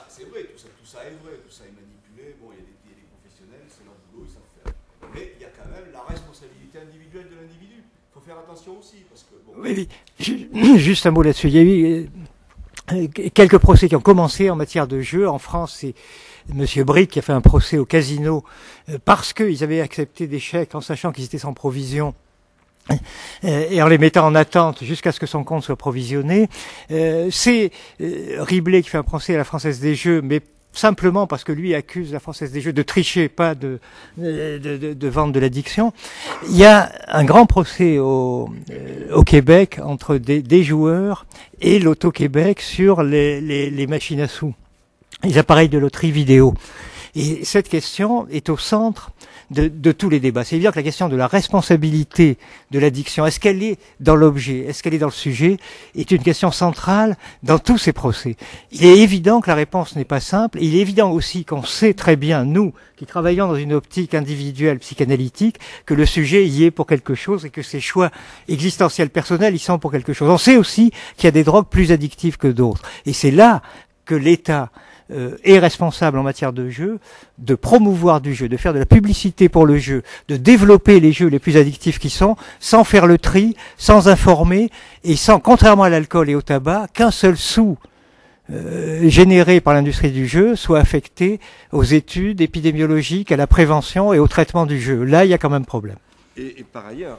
c'est 0.07 0.27
vrai, 0.31 0.47
tout 0.55 0.59
ça, 0.59 0.71
tout 0.71 0.87
ça 0.87 1.03
est 1.03 1.19
vrai, 1.19 1.43
tout 1.43 1.51
ça 1.51 1.67
est 1.67 1.75
manipulé. 1.75 2.39
Bon, 2.39 2.55
il 2.55 2.59
y 2.59 2.63
a 2.63 2.67
des, 2.67 2.78
Mais 5.15 5.33
il 5.37 5.43
y 5.43 5.45
a 5.45 5.49
quand 5.49 5.69
même 5.71 5.93
la 5.93 6.03
responsabilité 6.03 6.79
individuelle 6.79 7.27
de 7.31 7.37
l'individu. 7.41 7.83
Il 7.83 8.15
faut 8.15 8.21
faire 8.21 8.39
attention 8.39 8.79
aussi, 8.79 9.05
parce 9.09 9.25
que 9.25 9.35
bon. 9.47 9.53
Oui, 9.63 10.79
juste 10.79 11.07
un 11.07 11.11
mot 11.11 11.23
là-dessus. 11.23 11.49
Il 11.49 11.55
y 11.55 11.59
a 11.59 11.63
eu 11.63 12.11
euh, 12.93 13.09
quelques 13.35 13.59
procès 13.59 13.89
qui 13.89 13.97
ont 13.97 14.01
commencé 14.01 14.51
en 14.51 14.57
matière 14.57 14.87
de 14.87 15.01
jeu 15.01 15.29
en 15.29 15.39
France. 15.39 15.77
C'est 15.81 15.95
Monsieur 16.53 16.85
Brick 16.85 17.11
qui 17.11 17.19
a 17.19 17.23
fait 17.23 17.33
un 17.33 17.41
procès 17.41 17.79
au 17.79 17.85
casino 17.85 18.45
euh, 18.89 18.99
parce 19.05 19.33
qu'ils 19.33 19.63
avaient 19.63 19.81
accepté 19.81 20.27
des 20.27 20.39
chèques 20.41 20.75
en 20.75 20.81
sachant 20.81 21.13
qu'ils 21.13 21.25
étaient 21.25 21.39
sans 21.39 21.53
provision 21.53 22.15
euh, 22.91 23.69
et 23.71 23.83
en 23.83 23.89
les 23.89 23.99
mettant 23.99 24.27
en 24.27 24.35
attente 24.35 24.83
jusqu'à 24.83 25.13
ce 25.13 25.21
que 25.21 25.27
son 25.27 25.45
compte 25.45 25.65
soit 25.65 25.77
provisionné. 25.77 26.49
C'est 26.89 27.71
Ribley 28.01 28.83
qui 28.83 28.89
fait 28.89 28.99
un 28.99 29.03
procès 29.03 29.35
à 29.35 29.39
la 29.39 29.45
Française 29.45 29.81
des 29.81 29.95
Jeux, 29.95 30.23
mais 30.23 30.41
simplement 30.79 31.27
parce 31.27 31.45
que 31.45 31.53
lui 31.53 31.75
accuse 31.75 32.13
la 32.13 32.21
Française 32.21 32.53
des 32.53 32.61
Jeux 32.61 32.73
de 32.73 32.83
tricher, 32.83 33.29
pas 33.29 33.55
de, 33.55 33.79
de, 34.17 34.59
de, 34.95 35.09
vendre 35.09 35.33
de 35.33 35.41
l'addiction. 35.41 35.93
Il 36.49 36.57
y 36.57 36.65
a 36.65 36.91
un 37.09 37.25
grand 37.25 37.47
procès 37.47 37.99
au, 37.99 38.49
au 39.13 39.23
Québec 39.25 39.81
entre 39.83 40.17
des, 40.17 40.43
des 40.43 40.63
joueurs 40.63 41.27
et 41.61 41.79
l'Auto-Québec 41.79 42.61
sur 42.61 43.03
les, 43.03 43.41
les 43.41 43.87
machines 43.87 44.21
à 44.21 44.29
sous 44.29 44.55
les 45.25 45.39
appareils 45.39 45.69
de 45.69 45.79
loterie 45.79 46.13
vidéo. 46.13 46.55
Et 47.15 47.45
cette 47.45 47.69
question 47.69 48.29
est 48.29 48.49
au 48.49 48.57
centre 48.57 49.11
de, 49.51 49.69
de 49.69 49.93
tous 49.93 50.09
les 50.09 50.21
débats. 50.21 50.45
C'est 50.45 50.57
évident 50.57 50.71
que 50.71 50.79
la 50.79 50.83
question 50.83 51.09
de 51.09 51.17
la 51.17 51.27
responsabilité 51.27 52.39
de 52.71 52.79
l'addiction, 52.79 53.27
est-ce 53.27 53.41
qu'elle 53.41 53.63
est 53.63 53.79
dans 54.01 54.17
l'objet, 54.17 54.67
est-ce 54.67 54.83
qu'elle 54.83 54.95
est 54.95 54.99
dans 54.99 55.07
le 55.07 55.13
sujet, 55.13 55.57
est 55.97 56.11
une 56.11 56.23
question 56.23 56.51
centrale 56.51 57.17
dans 57.43 57.59
tous 57.59 57.79
ces 57.79 57.93
procès. 57.93 58.37
Il 58.73 58.85
est 58.85 58.99
évident 58.99 59.41
que 59.41 59.49
la 59.49 59.55
réponse 59.55 59.97
n'est 59.97 60.05
pas 60.05 60.21
simple. 60.21 60.59
il 60.61 60.77
est 60.77 60.81
évident 60.81 61.11
aussi 61.11 61.45
qu'on 61.45 61.63
sait 61.63 61.95
très 61.95 62.17
bien, 62.17 62.45
nous, 62.45 62.73
qui 62.97 63.07
travaillons 63.07 63.49
dans 63.49 63.57
une 63.57 63.73
optique 63.73 64.15
individuelle 64.15 64.79
psychanalytique, 64.81 65.59
que 65.87 65.95
le 65.95 66.07
sujet 66.07 66.47
y 66.47 66.65
est 66.65 66.71
pour 66.71 66.87
quelque 66.87 67.15
chose 67.15 67.45
et 67.45 67.51
que 67.51 67.63
ses 67.63 67.81
choix 67.81 68.11
existentiels 68.49 69.11
personnels 69.11 69.55
y 69.55 69.59
sont 69.59 69.79
pour 69.79 69.93
quelque 69.93 70.13
chose. 70.13 70.29
On 70.29 70.39
sait 70.39 70.57
aussi 70.57 70.91
qu'il 71.17 71.25
y 71.25 71.29
a 71.29 71.33
des 71.33 71.45
drogues 71.45 71.69
plus 71.69 71.93
addictives 71.93 72.37
que 72.37 72.49
d'autres. 72.49 72.83
Et 73.07 73.13
c'est 73.13 73.31
là 73.31 73.63
que 74.05 74.15
l'État 74.15 74.71
euh, 75.11 75.37
est 75.45 75.59
responsable 75.59 76.19
en 76.19 76.23
matière 76.23 76.53
de 76.53 76.69
jeu, 76.69 76.99
de 77.39 77.55
promouvoir 77.55 78.21
du 78.21 78.35
jeu, 78.35 78.49
de 78.49 78.57
faire 78.57 78.75
de 78.75 78.79
la 78.79 78.87
publicité 78.87 79.49
pour 79.49 79.67
le 79.67 79.79
jeu, 79.79 80.03
de 80.29 80.37
développer 80.37 81.01
les 81.01 81.13
jeux 81.13 81.29
les 81.29 81.39
plus 81.39 81.57
addictifs 81.57 81.99
qui 81.99 82.11
sont, 82.11 82.37
sans 82.61 82.85
faire 82.85 83.07
le 83.07 83.19
tri, 83.19 83.57
sans 83.77 84.09
informer, 84.09 84.71
et 85.05 85.17
sans, 85.17 85.41
contrairement 85.41 85.85
à 85.85 85.91
l'alcool 85.91 86.29
et 86.29 86.35
au 86.35 86.43
tabac, 86.43 86.89
qu'un 86.93 87.11
seul 87.11 87.37
sou 87.37 87.79
euh, 88.51 89.09
généré 89.09 89.61
par 89.61 89.75
l'industrie 89.75 90.11
du 90.11 90.27
jeu 90.27 90.57
soit 90.57 90.79
affecté 90.79 91.39
aux 91.71 91.85
études 91.85 92.41
épidémiologiques, 92.41 93.31
à 93.31 93.37
la 93.37 93.47
prévention 93.47 94.13
et 94.13 94.19
au 94.19 94.27
traitement 94.27 94.65
du 94.65 94.81
jeu. 94.81 95.05
Là, 95.05 95.25
il 95.25 95.31
y 95.31 95.35
a 95.35 95.39
quand 95.39 95.51
même 95.51 95.67
problème. 95.67 95.99
Et, 96.41 96.63
par 96.63 96.87
ailleurs, 96.87 97.19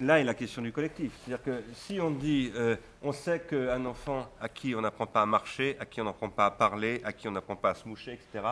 là 0.00 0.20
est 0.20 0.24
la 0.24 0.32
question 0.32 0.62
du 0.62 0.72
collectif. 0.72 1.12
C'est-à-dire 1.20 1.44
que 1.44 1.62
si 1.74 2.00
on 2.00 2.10
dit, 2.10 2.50
euh, 2.54 2.76
on 3.02 3.12
sait 3.12 3.40
qu'un 3.40 3.84
enfant 3.84 4.26
à 4.40 4.48
qui 4.48 4.74
on 4.74 4.80
n'apprend 4.80 5.06
pas 5.06 5.20
à 5.20 5.26
marcher, 5.26 5.76
à 5.78 5.84
qui 5.84 6.00
on 6.00 6.04
n'apprend 6.04 6.30
pas 6.30 6.46
à 6.46 6.50
parler, 6.50 7.02
à 7.04 7.12
qui 7.12 7.28
on 7.28 7.32
n'apprend 7.32 7.56
pas 7.56 7.70
à 7.70 7.74
se 7.74 7.86
moucher, 7.86 8.14
etc., 8.14 8.42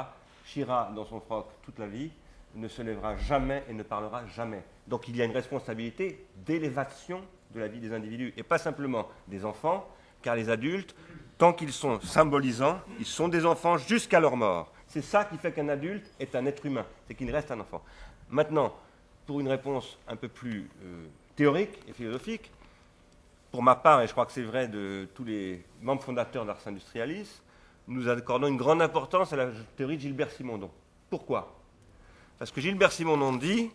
chira 0.45 0.93
dans 0.95 1.07
son 1.07 1.19
froc 1.19 1.47
toute 1.63 1.79
la 1.79 1.87
vie, 1.87 2.11
ne 2.55 2.69
se 2.69 2.83
lèvera 2.83 3.17
jamais 3.17 3.65
et 3.71 3.73
ne 3.73 3.83
parlera 3.83 4.27
jamais. 4.27 4.63
Donc 4.87 5.09
il 5.09 5.17
y 5.17 5.23
a 5.23 5.25
une 5.25 5.33
responsabilité 5.33 6.27
d'élévation 6.45 7.23
de 7.55 7.61
la 7.61 7.69
vie 7.69 7.81
des 7.81 7.95
individus, 7.95 8.35
et 8.37 8.43
pas 8.43 8.59
simplement 8.59 9.09
des 9.29 9.47
enfants, 9.47 9.89
car 10.21 10.37
les 10.37 10.51
adultes, 10.51 10.95
tant 11.39 11.55
qu'ils 11.55 11.73
sont 11.73 12.01
symbolisants, 12.03 12.81
ils 12.99 13.07
sont 13.07 13.29
des 13.29 13.47
enfants 13.47 13.79
jusqu'à 13.79 14.21
leur 14.21 14.37
mort. 14.37 14.73
C'est 14.89 15.03
ça 15.03 15.25
qui 15.25 15.39
fait 15.39 15.53
qu'un 15.53 15.71
adulte 15.71 16.13
est 16.21 16.35
un 16.35 16.45
être 16.45 16.67
humain, 16.67 16.85
c'est 17.09 17.15
qu'il 17.15 17.31
reste 17.31 17.51
un 17.51 17.61
enfant. 17.61 17.83
Maintenant, 18.29 18.75
pour 19.27 19.41
une 19.41 19.49
réponse 19.49 19.99
un 20.09 20.17
peu 20.17 20.29
plus 20.29 20.71
euh, 20.85 21.07
théorique 21.35 21.79
et 21.89 21.93
philosophique, 21.93 22.51
pour 23.51 23.63
ma 23.63 23.75
part, 23.75 24.03
et 24.03 24.07
je 24.07 24.13
crois 24.13 24.27
que 24.27 24.33
c'est 24.33 24.43
vrai 24.43 24.69
de 24.69 25.09
tous 25.15 25.25
les 25.25 25.65
membres 25.83 26.03
fondateurs 26.03 26.45
d'Ars 26.45 26.61
Industrialis, 26.67 27.41
nous 27.89 28.09
accordons 28.09 28.49
une 28.49 28.57
grande 28.57 28.83
importance 28.83 29.33
à 29.33 29.37
la 29.37 29.49
théorie 29.77 29.97
de 29.97 30.03
Gilbert 30.03 30.31
Simondon. 30.31 30.71
Pourquoi? 31.09 31.57
Parce 32.39 32.51
que 32.51 32.61
Gilbert 32.61 32.93
Simondon 32.93 33.33
dit 33.35 33.71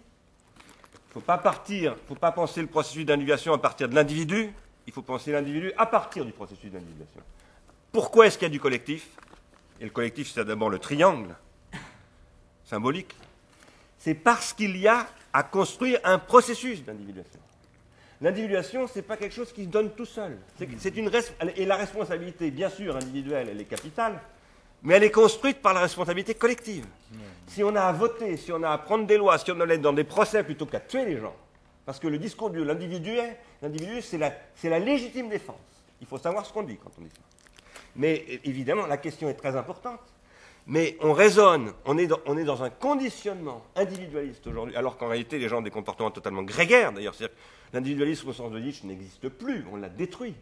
il 1.11 1.17
ne 1.17 1.21
faut 1.21 1.25
pas 1.25 1.37
partir, 1.37 1.95
faut 2.07 2.15
pas 2.15 2.31
penser 2.31 2.61
le 2.61 2.67
processus 2.67 3.05
d'individuation 3.05 3.53
à 3.53 3.57
partir 3.57 3.89
de 3.89 3.95
l'individu, 3.95 4.53
il 4.87 4.93
faut 4.93 5.01
penser 5.01 5.31
l'individu 5.31 5.73
à 5.77 5.85
partir 5.85 6.25
du 6.25 6.31
processus 6.31 6.71
d'individuation. 6.71 7.21
Pourquoi 7.91 8.27
est-ce 8.27 8.37
qu'il 8.37 8.45
y 8.45 8.51
a 8.51 8.51
du 8.51 8.59
collectif? 8.59 9.09
Et 9.79 9.83
le 9.83 9.89
collectif, 9.89 10.31
c'est 10.31 10.45
d'abord 10.45 10.69
le 10.69 10.79
triangle 10.79 11.35
symbolique. 12.63 13.13
C'est 13.97 14.13
parce 14.15 14.53
qu'il 14.53 14.77
y 14.77 14.87
a 14.87 15.07
à 15.33 15.43
construire 15.43 15.99
un 16.03 16.19
processus 16.19 16.83
d'individuation. 16.83 17.39
L'individuation, 18.21 18.87
ce 18.87 18.97
n'est 18.97 19.01
pas 19.01 19.17
quelque 19.17 19.33
chose 19.33 19.51
qui 19.51 19.63
se 19.63 19.69
donne 19.69 19.91
tout 19.91 20.05
seul. 20.05 20.37
C'est 20.77 20.95
une 20.95 21.09
et 21.55 21.65
la 21.65 21.75
responsabilité, 21.75 22.51
bien 22.51 22.69
sûr, 22.69 22.95
individuelle, 22.95 23.49
elle 23.49 23.59
est 23.59 23.65
capitale, 23.65 24.19
mais 24.83 24.95
elle 24.95 25.03
est 25.03 25.11
construite 25.11 25.61
par 25.61 25.73
la 25.73 25.81
responsabilité 25.81 26.35
collective. 26.35 26.85
Si 27.47 27.63
on 27.63 27.75
a 27.75 27.81
à 27.81 27.91
voter, 27.91 28.37
si 28.37 28.51
on 28.51 28.61
a 28.61 28.69
à 28.69 28.77
prendre 28.77 29.07
des 29.07 29.17
lois, 29.17 29.37
si 29.39 29.51
on 29.51 29.59
est 29.67 29.77
dans 29.79 29.93
des 29.93 30.03
procès 30.03 30.43
plutôt 30.43 30.67
qu'à 30.67 30.79
tuer 30.79 31.05
les 31.05 31.19
gens, 31.19 31.35
parce 31.85 31.99
que 31.99 32.07
le 32.07 32.19
discours 32.19 32.51
de 32.51 32.61
l'individu, 32.61 33.17
l'individu, 33.61 34.01
c'est 34.01 34.19
la, 34.19 34.31
la 34.63 34.79
légitime 34.79 35.27
défense. 35.27 35.55
Il 35.99 36.07
faut 36.07 36.19
savoir 36.19 36.45
ce 36.45 36.53
qu'on 36.53 36.63
dit 36.63 36.77
quand 36.77 36.91
on 36.99 37.01
dit 37.01 37.09
ça. 37.09 37.21
Mais 37.95 38.39
évidemment, 38.43 38.85
la 38.85 38.97
question 38.97 39.29
est 39.29 39.33
très 39.33 39.55
importante. 39.55 39.99
Mais 40.67 40.97
on 41.01 41.13
raisonne, 41.13 41.73
on 41.85 41.97
est, 41.97 42.07
dans, 42.07 42.63
un 42.63 42.69
conditionnement 42.69 43.63
individualiste 43.75 44.45
aujourd'hui, 44.47 44.75
alors 44.75 44.97
qu'en 44.97 45.07
réalité, 45.07 45.39
les 45.39 45.49
gens 45.49 45.59
ont 45.59 45.63
des 45.63 45.71
comportements 45.71 46.11
totalement 46.11 46.43
grégaires, 46.43 46.93
d'ailleurs. 46.93 47.15
L'individualisme 47.73 48.29
au 48.29 48.33
sens 48.33 48.51
de 48.51 48.59
Nietzsche 48.59 48.85
n'existe 48.85 49.29
plus, 49.29 49.65
on 49.71 49.77
l'a 49.77 49.89
détruit. 49.89 50.35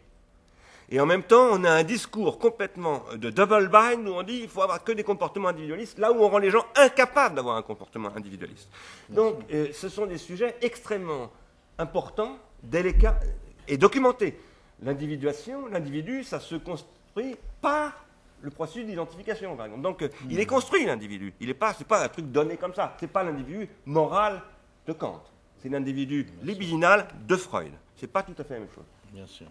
Et 0.92 0.98
en 0.98 1.06
même 1.06 1.22
temps, 1.22 1.50
on 1.52 1.62
a 1.62 1.70
un 1.70 1.84
discours 1.84 2.38
complètement 2.38 3.04
de 3.14 3.30
double 3.30 3.68
bind 3.68 4.08
où 4.08 4.12
on 4.12 4.22
dit 4.24 4.40
qu'il 4.40 4.48
faut 4.48 4.62
avoir 4.62 4.82
que 4.82 4.90
des 4.90 5.04
comportements 5.04 5.48
individualistes, 5.48 5.98
là 5.98 6.10
où 6.10 6.16
on 6.16 6.28
rend 6.28 6.38
les 6.38 6.50
gens 6.50 6.66
incapables 6.74 7.36
d'avoir 7.36 7.56
un 7.56 7.62
comportement 7.62 8.10
individualiste. 8.16 8.68
Donc, 9.08 9.36
euh, 9.52 9.68
ce 9.72 9.88
sont 9.88 10.06
des 10.06 10.18
sujets 10.18 10.56
extrêmement 10.60 11.30
importants, 11.78 12.38
délicats 12.64 13.20
et 13.68 13.78
documentés. 13.78 14.36
L'individuation, 14.82 15.68
l'individu, 15.68 16.24
ça 16.24 16.40
se 16.40 16.56
construit 16.56 17.36
par 17.60 17.92
le 18.42 18.50
processus 18.50 18.86
d'identification, 18.86 19.56
par 19.56 19.66
exemple. 19.66 19.82
Donc, 19.82 20.08
il 20.28 20.38
est 20.40 20.46
construit, 20.46 20.86
l'individu. 20.86 21.34
Il 21.40 21.48
n'est 21.48 21.54
pas, 21.54 21.74
c'est 21.74 21.86
pas 21.86 22.04
un 22.04 22.08
truc 22.08 22.30
donné 22.30 22.56
comme 22.56 22.74
ça. 22.74 22.96
C'est 22.98 23.10
pas 23.10 23.22
l'individu 23.22 23.68
moral 23.86 24.42
de 24.86 24.92
Kant. 24.92 25.22
C'est 25.58 25.68
l'individu 25.68 26.26
libidinal 26.42 27.06
de 27.26 27.36
Freud. 27.36 27.72
C'est 27.96 28.10
pas 28.10 28.22
tout 28.22 28.34
à 28.38 28.44
fait 28.44 28.54
la 28.54 28.60
même 28.60 28.70
chose. 28.74 28.84
Bien 29.12 29.26
sûr. 29.26 29.46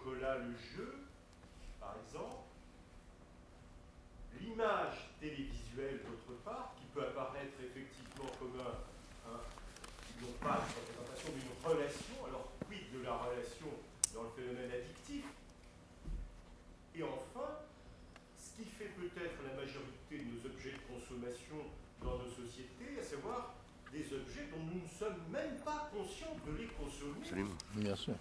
Chocolat, 0.00 0.38
le 0.38 0.52
jeu, 0.76 0.94
par 1.78 1.96
exemple, 2.04 2.44
l'image 4.40 5.10
télévisuelle 5.20 6.00
d'autre 6.04 6.40
part, 6.44 6.74
qui 6.76 6.86
peut 6.94 7.06
apparaître 7.06 7.58
effectivement 7.60 8.30
comme 8.38 8.60
un, 8.60 9.40
non 10.22 10.32
pas 10.40 10.60
une 10.60 10.74
représentation 10.76 11.32
d'une 11.32 11.70
relation, 11.70 12.26
alors 12.26 12.52
quid 12.66 12.92
de 12.92 13.04
la 13.04 13.16
relation 13.16 13.68
dans 14.14 14.22
le 14.24 14.30
phénomène 14.30 14.70
addictif? 14.70 15.24
Et 16.94 17.02
enfin, 17.02 17.60
ce 18.36 18.56
qui 18.56 18.68
fait 18.68 18.92
peut-être 18.96 19.38
la 19.46 19.54
majorité 19.54 20.18
de 20.18 20.24
nos 20.24 20.46
objets 20.46 20.72
de 20.72 20.94
consommation 20.94 21.56
dans 22.02 22.18
nos 22.18 22.30
sociétés, 22.30 22.98
à 22.98 23.02
savoir 23.02 23.54
des 23.92 24.04
objets 24.12 24.48
dont 24.52 24.62
nous 24.62 24.82
ne 24.82 24.88
sommes 24.88 25.22
même 25.30 25.56
pas 25.64 25.90
conscients 25.92 26.36
de 26.46 26.52
les 26.56 26.66
consommer. 26.68 27.20
Absolument. 27.22 27.58
Bien 27.74 27.96
sûr 27.96 28.14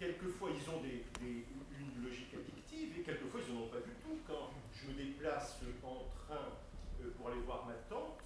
quelquefois 0.00 0.48
ils 0.50 0.70
ont 0.70 0.82
une 1.20 2.02
logique 2.02 2.32
addictive 2.32 2.98
et 2.98 3.02
quelquefois 3.02 3.40
ils 3.46 3.54
n'en 3.54 3.64
ont 3.64 3.68
pas 3.68 3.84
du 3.84 3.92
tout. 4.02 4.16
Quand 4.26 4.48
je 4.72 4.88
me 4.88 4.94
déplace 4.96 5.58
en 5.84 6.08
train 6.24 6.56
euh, 7.02 7.10
pour 7.16 7.28
aller 7.28 7.40
voir 7.42 7.66
ma 7.66 7.74
tante, 7.74 8.18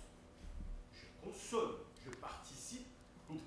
je 0.92 1.04
consomme, 1.20 1.78
je 2.06 2.10
participe 2.16 2.86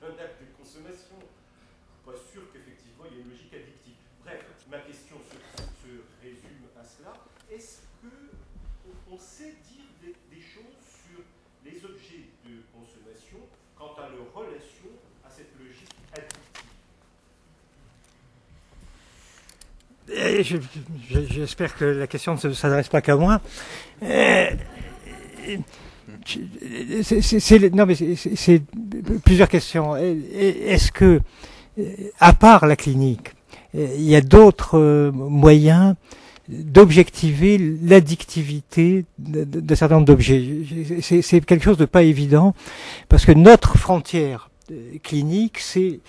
d'un 0.01 0.19
acte 0.19 0.41
de 0.41 0.51
consommation. 0.57 1.15
Je 1.15 2.11
ne 2.11 2.17
suis 2.17 2.25
pas 2.25 2.31
sûr 2.31 2.41
qu'effectivement 2.51 3.05
il 3.09 3.15
y 3.15 3.19
ait 3.19 3.23
une 3.23 3.29
logique 3.29 3.53
addictive. 3.53 3.95
Bref, 4.21 4.43
ma 4.69 4.79
question 4.79 5.15
se, 5.23 5.87
résume 6.21 6.67
à 6.77 6.83
cela. 6.83 7.13
Est-ce 7.49 7.79
qu'on 8.03 9.17
sait 9.17 9.55
dire 9.71 9.85
des 10.03 10.41
choses 10.41 10.75
sur 10.83 11.23
les 11.63 11.85
objets 11.85 12.27
de 12.43 12.61
consommation 12.73 13.39
quant 13.77 13.95
à 13.95 14.09
leur 14.09 14.33
relation 14.33 14.91
à 15.23 15.29
cette 15.29 15.57
logique 15.57 15.95
addictive 16.11 16.67
J'espère 20.09 21.75
que 21.75 21.85
la 21.85 22.07
question 22.07 22.37
ne 22.41 22.53
s'adresse 22.53 22.87
pas 22.87 23.01
qu'à 23.01 23.15
moi. 23.15 23.41
Euh, 24.03 24.49
non, 27.73 27.85
mais 27.85 27.95
c'est 27.95 28.61
plusieurs 29.23 29.49
questions. 29.49 29.95
Est-ce 29.95 30.91
que, 30.91 31.21
à 32.19 32.33
part 32.33 32.65
la 32.65 32.75
clinique, 32.75 33.33
il 33.73 34.03
y 34.03 34.15
a 34.15 34.21
d'autres 34.21 34.77
euh, 34.77 35.11
moyens 35.11 35.95
d'objectiver 36.47 37.57
l'addictivité 37.57 39.05
de, 39.19 39.75
certains 39.75 39.95
nombres 39.95 40.07
d'objets? 40.07 40.43
C'est 41.01 41.45
quelque 41.45 41.63
chose 41.63 41.77
de 41.77 41.85
pas 41.85 42.03
évident 42.03 42.53
parce 43.09 43.25
que 43.25 43.33
notre 43.33 43.77
frontière 43.77 44.49
euh, 44.71 44.97
clinique, 45.03 45.59
c'est 45.59 45.99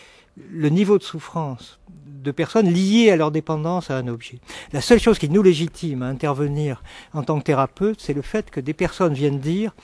le 0.51 0.69
niveau 0.69 0.99
de 0.99 1.03
souffrance 1.03 1.79
de 2.07 2.31
personnes 2.31 2.69
liées 2.69 3.11
à 3.11 3.17
leur 3.17 3.31
dépendance 3.31 3.91
à 3.91 3.97
un 3.97 4.09
objet. 4.09 4.39
La 4.73 4.81
seule 4.81 5.01
chose 5.01 5.19
qui 5.19 5.29
nous 5.29 5.43
légitime 5.43 6.03
à 6.03 6.07
intervenir 6.07 6.83
en 7.15 7.23
tant 7.23 7.39
que 7.39 7.45
thérapeute, 7.45 8.01
c'est 8.01 8.13
le 8.13 8.23
fait 8.23 8.51
que 8.51 8.61
des 8.61 8.75
personnes 8.75 9.15
viennent 9.15 9.39
dire 9.39 9.75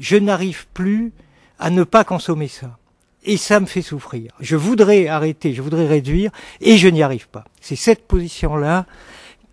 je 0.00 0.16
n'arrive 0.16 0.66
plus 0.74 1.12
à 1.58 1.70
ne 1.70 1.84
pas 1.84 2.04
consommer 2.04 2.48
ça. 2.48 2.78
Et 3.24 3.36
ça 3.36 3.60
me 3.60 3.66
fait 3.66 3.82
souffrir. 3.82 4.32
Je 4.40 4.56
voudrais 4.56 5.06
arrêter, 5.06 5.54
je 5.54 5.62
voudrais 5.62 5.86
réduire, 5.86 6.32
et 6.60 6.76
je 6.76 6.88
n'y 6.88 7.04
arrive 7.04 7.28
pas. 7.28 7.44
C'est 7.60 7.76
cette 7.76 8.08
position-là 8.08 8.86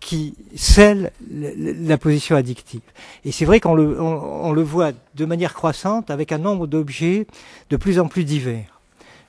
qui 0.00 0.34
scelle 0.56 1.12
la 1.30 1.98
position 1.98 2.34
addictive. 2.34 2.80
Et 3.24 3.30
c'est 3.30 3.44
vrai 3.44 3.60
qu'on 3.60 3.74
le, 3.74 4.00
on, 4.00 4.52
le 4.52 4.62
voit 4.62 4.92
de 5.14 5.24
manière 5.24 5.54
croissante 5.54 6.10
avec 6.10 6.32
un 6.32 6.38
nombre 6.38 6.66
d'objets 6.66 7.26
de 7.68 7.76
plus 7.76 8.00
en 8.00 8.08
plus 8.08 8.24
divers. 8.24 8.79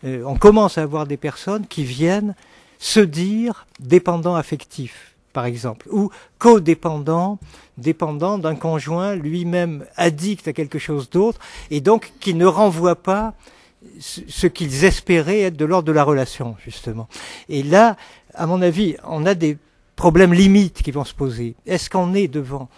Euh, 0.04 0.24
on 0.26 0.36
commence 0.36 0.78
à 0.78 0.84
avoir 0.84 1.06
des 1.06 1.18
personnes 1.18 1.68
qui 1.68 1.84
viennent 1.84 2.36
se 2.80 3.00
dire 3.00 3.68
dépendants 3.80 4.36
affectifs, 4.36 5.16
par 5.34 5.46
exemple, 5.46 5.88
ou 5.92 6.10
codépendants, 6.40 7.40
dépendants 7.78 8.38
d'un 8.38 8.56
conjoint 8.56 9.16
lui-même 9.16 9.86
addict 9.96 10.48
à 10.48 10.54
quelque 10.54 10.80
chose 10.80 11.10
d'autre, 11.10 11.40
et 11.70 11.82
donc 11.82 12.12
qui 12.20 12.34
ne 12.34 12.46
renvoie 12.46 12.96
pas 12.96 13.34
ce 14.00 14.48
qu'ils 14.48 14.84
espéraient 14.84 15.42
être 15.42 15.58
de 15.58 15.66
l'ordre 15.66 15.88
de 15.88 15.92
la 15.92 16.04
relation, 16.04 16.56
justement. 16.64 17.08
Et 17.50 17.64
là, 17.64 17.98
à 18.34 18.46
mon 18.46 18.62
avis, 18.62 18.96
on 19.04 19.26
a 19.26 19.34
des 19.34 19.58
problèmes 19.96 20.34
limites 20.34 20.82
qui 20.82 20.92
vont 20.92 21.04
se 21.04 21.14
poser. 21.14 21.56
Est-ce 21.66 21.90
qu'on 21.90 22.14
est 22.14 22.28
devant 22.28 22.70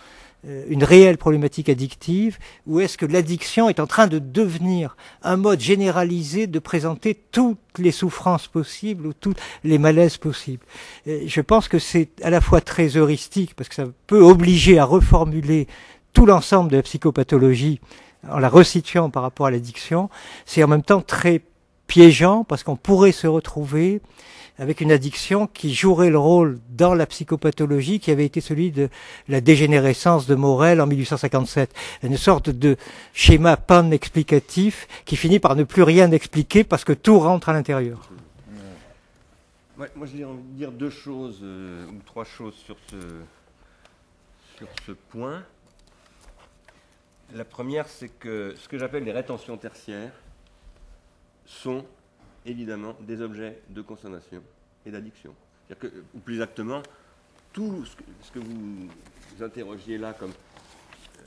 une 0.67 0.83
réelle 0.83 1.17
problématique 1.17 1.69
addictive 1.69 2.37
ou 2.67 2.79
est-ce 2.81 2.97
que 2.97 3.05
l'addiction 3.05 3.69
est 3.69 3.79
en 3.79 3.87
train 3.87 4.07
de 4.07 4.19
devenir 4.19 4.97
un 5.21 5.37
mode 5.37 5.61
généralisé 5.61 6.47
de 6.47 6.59
présenter 6.59 7.15
toutes 7.31 7.57
les 7.77 7.91
souffrances 7.91 8.47
possibles 8.47 9.07
ou 9.07 9.13
tous 9.13 9.33
les 9.63 9.77
malaises 9.77 10.17
possibles 10.17 10.65
Je 11.05 11.41
pense 11.41 11.67
que 11.69 11.79
c'est 11.79 12.09
à 12.21 12.29
la 12.29 12.41
fois 12.41 12.59
très 12.59 12.97
heuristique 12.97 13.55
parce 13.55 13.69
que 13.69 13.75
ça 13.75 13.85
peut 14.07 14.21
obliger 14.21 14.79
à 14.79 14.85
reformuler 14.85 15.67
tout 16.11 16.25
l'ensemble 16.25 16.69
de 16.71 16.77
la 16.77 16.83
psychopathologie 16.83 17.79
en 18.29 18.39
la 18.39 18.49
resituant 18.49 19.09
par 19.09 19.23
rapport 19.23 19.47
à 19.47 19.51
l'addiction. 19.51 20.09
C'est 20.45 20.63
en 20.63 20.67
même 20.67 20.83
temps 20.83 21.01
très 21.01 21.41
piégeant 21.87 22.43
parce 22.43 22.63
qu'on 22.63 22.75
pourrait 22.75 23.11
se 23.11 23.27
retrouver 23.27 24.01
avec 24.57 24.81
une 24.81 24.91
addiction 24.91 25.47
qui 25.47 25.73
jouerait 25.73 26.09
le 26.09 26.19
rôle 26.19 26.59
dans 26.69 26.93
la 26.93 27.05
psychopathologie 27.05 27.99
qui 27.99 28.11
avait 28.11 28.25
été 28.25 28.39
celui 28.41 28.71
de 28.71 28.89
la 29.27 29.41
dégénérescence 29.41 30.27
de 30.27 30.35
Morel 30.35 30.79
en 30.79 30.87
1857. 30.87 31.73
Une 32.03 32.17
sorte 32.17 32.49
de 32.49 32.77
schéma 33.13 33.57
pan-explicatif 33.57 34.87
qui 35.05 35.15
finit 35.15 35.39
par 35.39 35.55
ne 35.55 35.63
plus 35.63 35.83
rien 35.83 36.11
expliquer 36.11 36.63
parce 36.63 36.83
que 36.83 36.93
tout 36.93 37.19
rentre 37.19 37.49
à 37.49 37.53
l'intérieur. 37.53 38.09
moi, 39.77 39.87
j'ai 40.05 40.23
envie 40.23 40.43
de 40.43 40.57
dire 40.57 40.71
deux 40.71 40.91
choses 40.91 41.39
euh, 41.41 41.87
ou 41.87 41.99
trois 42.05 42.25
choses 42.25 42.55
sur 42.55 42.77
ce, 42.89 42.97
sur 44.57 44.67
ce 44.85 44.91
point. 44.91 45.43
La 47.33 47.45
première, 47.45 47.87
c'est 47.87 48.09
que 48.09 48.53
ce 48.55 48.67
que 48.67 48.77
j'appelle 48.77 49.03
les 49.03 49.11
rétentions 49.11 49.57
tertiaires 49.57 50.11
sont 51.47 51.83
évidemment 52.45 52.95
des 53.01 53.21
objets 53.21 53.61
de 53.69 53.81
consommation 53.81 54.41
et 54.85 54.91
d'addiction. 54.91 55.33
ou 56.13 56.19
plus 56.19 56.35
exactement, 56.35 56.81
tout 57.51 57.85
ce 58.21 58.31
que, 58.31 58.39
vous, 58.39 58.87
interrogiez 59.41 59.97
là 59.97 60.13
comme 60.13 60.31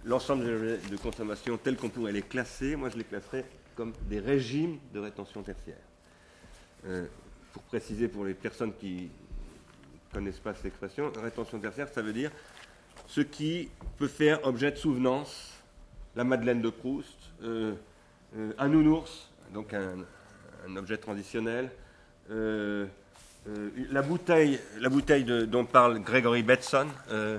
l'ensemble 0.04 0.44
des 0.44 0.52
objets 0.52 0.90
de 0.90 0.96
consommation 0.96 1.56
tels 1.56 1.76
qu'on 1.76 1.88
pourrait 1.88 2.12
les 2.12 2.22
classer, 2.22 2.76
moi 2.76 2.88
je 2.88 2.96
les 2.96 3.04
classerais 3.04 3.44
comme 3.74 3.92
des 4.08 4.20
régimes 4.20 4.78
de 4.92 5.00
rétention 5.00 5.42
tertiaire. 5.42 5.76
Euh, 6.86 7.06
pour 7.52 7.62
préciser 7.62 8.08
pour 8.08 8.24
les 8.24 8.34
personnes 8.34 8.74
qui 8.74 9.08
ne 9.08 10.14
connaissent 10.14 10.38
pas 10.38 10.54
cette 10.54 10.66
expression, 10.66 11.10
rétention 11.22 11.58
tertiaire, 11.58 11.88
ça 11.88 12.02
veut 12.02 12.12
dire 12.12 12.30
ce 13.06 13.20
qui 13.20 13.68
peut 13.98 14.08
faire 14.08 14.44
objet 14.46 14.70
de 14.70 14.76
souvenance, 14.76 15.52
la 16.14 16.24
Madeleine 16.24 16.60
de 16.60 16.70
Proust, 16.70 17.18
euh, 17.42 17.74
euh, 18.36 18.52
un 18.58 18.68
nounours, 18.68 19.30
donc 19.52 19.72
un, 19.74 19.98
un 20.68 20.76
objet 20.76 20.96
transitionnel. 20.96 21.70
Euh, 22.30 22.86
euh, 23.48 23.70
la 23.90 24.02
bouteille, 24.02 24.58
dont 25.46 25.64
parle 25.64 26.00
Gregory 26.00 26.42
Betson, 26.42 26.86
euh, 27.12 27.38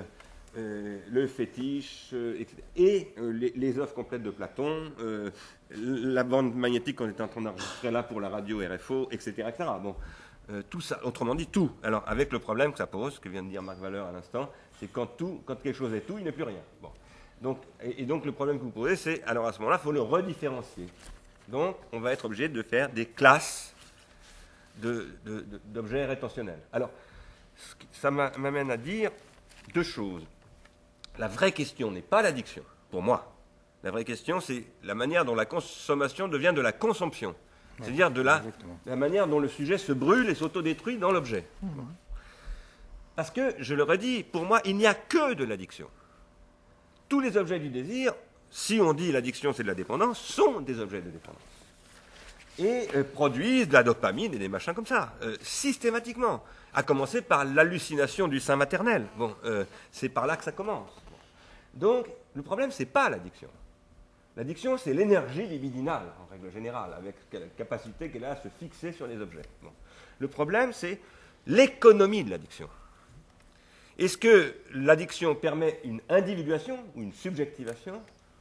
le 0.56 1.26
fétiche, 1.26 2.14
et 2.76 3.08
les, 3.18 3.78
œuvres 3.78 3.94
complètes 3.94 4.22
de 4.22 4.30
Platon, 4.30 4.90
la 5.70 6.24
bande 6.24 6.54
magnétique 6.54 6.96
qu'on 6.96 7.10
était 7.10 7.22
en 7.22 7.28
train 7.28 7.42
d'enregistrer 7.42 7.90
là 7.90 8.02
pour 8.02 8.20
la 8.20 8.28
radio 8.28 8.60
RFO, 8.60 9.08
etc. 9.12 9.44
Bon, 9.82 9.94
tout 10.70 10.80
ça, 10.80 10.98
autrement 11.04 11.34
dit 11.34 11.46
tout. 11.46 11.70
Alors 11.82 12.02
avec 12.06 12.32
le 12.32 12.38
problème 12.38 12.72
que 12.72 12.78
ça 12.78 12.86
pose, 12.86 13.18
que 13.18 13.28
vient 13.28 13.42
de 13.42 13.50
dire 13.50 13.62
Marc 13.62 13.78
Valeur 13.78 14.06
à 14.06 14.12
l'instant, 14.12 14.50
c'est 14.80 14.90
quand 14.90 15.22
quand 15.44 15.56
quelque 15.56 15.76
chose 15.76 15.92
est 15.94 16.00
tout, 16.00 16.16
il 16.18 16.24
n'est 16.24 16.32
plus 16.32 16.44
rien. 16.44 16.62
Donc, 17.40 17.58
et, 17.80 18.04
donc 18.04 18.24
le 18.24 18.32
problème 18.32 18.58
que 18.58 18.64
vous 18.64 18.70
posez, 18.70 18.96
c'est 18.96 19.22
alors 19.24 19.46
à 19.46 19.52
ce 19.52 19.58
moment-là, 19.60 19.78
il 19.80 19.84
faut 19.84 19.92
le 19.92 20.00
redifférencier. 20.00 20.86
Donc, 21.48 21.76
on 21.92 22.00
va 22.00 22.12
être 22.12 22.26
obligé 22.26 22.48
de 22.48 22.62
faire 22.62 22.90
des 22.90 23.06
classes 23.06 23.74
d'objets 24.76 26.06
rétentionnels. 26.06 26.60
Alors, 26.72 26.90
ça 27.92 28.10
m'amène 28.10 28.70
à 28.70 28.76
dire 28.76 29.10
deux 29.74 29.82
choses. 29.82 30.24
La 31.18 31.26
vraie 31.26 31.52
question 31.52 31.90
n'est 31.90 32.02
pas 32.02 32.22
l'addiction, 32.22 32.62
pour 32.90 33.02
moi. 33.02 33.34
La 33.82 33.90
vraie 33.90 34.04
question, 34.04 34.40
c'est 34.40 34.64
la 34.84 34.94
manière 34.94 35.24
dont 35.24 35.34
la 35.34 35.46
consommation 35.46 36.28
devient 36.28 36.52
de 36.54 36.60
la 36.60 36.72
consomption. 36.72 37.34
C'est-à-dire 37.80 38.10
de 38.10 38.22
la, 38.22 38.42
la, 38.86 38.96
manière 38.96 39.28
dont 39.28 39.38
le 39.38 39.48
sujet 39.48 39.78
se 39.78 39.92
brûle 39.92 40.28
et 40.28 40.34
s'autodétruit 40.34 40.98
dans 40.98 41.12
l'objet. 41.12 41.46
Parce 43.14 43.30
que, 43.30 43.54
je 43.58 43.74
le 43.74 43.84
redis, 43.84 44.24
pour 44.24 44.44
moi, 44.44 44.60
il 44.64 44.76
n'y 44.76 44.86
a 44.86 44.94
que 44.94 45.34
de 45.34 45.44
l'addiction. 45.44 45.88
Tous 47.08 47.20
les 47.20 47.36
objets 47.36 47.58
du 47.58 47.68
désir 47.68 48.14
si 48.50 48.80
on 48.80 48.92
dit 48.92 49.12
l'addiction 49.12 49.52
c'est 49.52 49.62
de 49.62 49.68
la 49.68 49.74
dépendance, 49.74 50.18
sont 50.18 50.60
des 50.60 50.78
objets 50.80 51.02
de 51.02 51.10
dépendance. 51.10 51.42
Et 52.58 52.88
euh, 52.96 53.04
produisent 53.04 53.68
de 53.68 53.74
la 53.74 53.82
dopamine 53.82 54.34
et 54.34 54.38
des 54.38 54.48
machins 54.48 54.74
comme 54.74 54.86
ça, 54.86 55.14
euh, 55.22 55.36
systématiquement. 55.42 56.42
À 56.74 56.82
commencer 56.82 57.22
par 57.22 57.44
l'hallucination 57.44 58.28
du 58.28 58.40
sein 58.40 58.56
maternel. 58.56 59.06
Bon, 59.16 59.34
euh, 59.44 59.64
c'est 59.90 60.08
par 60.08 60.26
là 60.26 60.36
que 60.36 60.44
ça 60.44 60.52
commence. 60.52 60.90
Donc, 61.72 62.06
le 62.34 62.42
problème, 62.42 62.70
c'est 62.70 62.86
pas 62.86 63.08
l'addiction. 63.08 63.48
L'addiction, 64.36 64.76
c'est 64.76 64.92
l'énergie 64.92 65.46
libidinale, 65.46 66.12
en 66.22 66.30
règle 66.30 66.52
générale, 66.52 66.94
avec 66.96 67.16
la 67.32 67.40
capacité 67.56 68.10
qu'elle 68.10 68.24
a 68.24 68.32
à 68.32 68.36
se 68.36 68.48
fixer 68.60 68.92
sur 68.92 69.06
les 69.06 69.20
objets. 69.20 69.42
Le 70.18 70.28
problème, 70.28 70.72
c'est 70.72 71.00
l'économie 71.46 72.22
de 72.22 72.30
l'addiction. 72.30 72.68
Est-ce 73.98 74.16
que 74.16 74.54
l'addiction 74.74 75.34
permet 75.34 75.80
une 75.82 76.00
individuation 76.08 76.78
ou 76.94 77.02
une 77.02 77.12
subjectivation? 77.12 78.00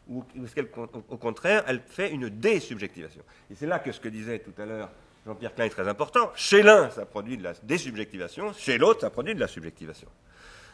Ou 0.09 0.23
est-ce 0.43 0.55
qu'elle, 0.55 0.69
au 0.75 1.17
contraire, 1.17 1.63
elle 1.67 1.81
fait 1.81 2.11
une 2.11 2.29
désubjectivation 2.29 3.21
Et 3.51 3.55
c'est 3.55 3.67
là 3.67 3.79
que 3.79 3.91
ce 3.91 3.99
que 3.99 4.09
disait 4.09 4.39
tout 4.39 4.53
à 4.61 4.65
l'heure 4.65 4.89
Jean-Pierre 5.27 5.53
Klein 5.53 5.65
est 5.65 5.69
très 5.69 5.87
important. 5.87 6.31
Chez 6.35 6.63
l'un, 6.63 6.89
ça 6.89 7.05
produit 7.05 7.37
de 7.37 7.43
la 7.43 7.53
désubjectivation, 7.63 8.53
chez 8.53 8.77
l'autre, 8.77 9.01
ça 9.01 9.09
produit 9.09 9.35
de 9.35 9.39
la 9.39 9.47
subjectivation. 9.47 10.07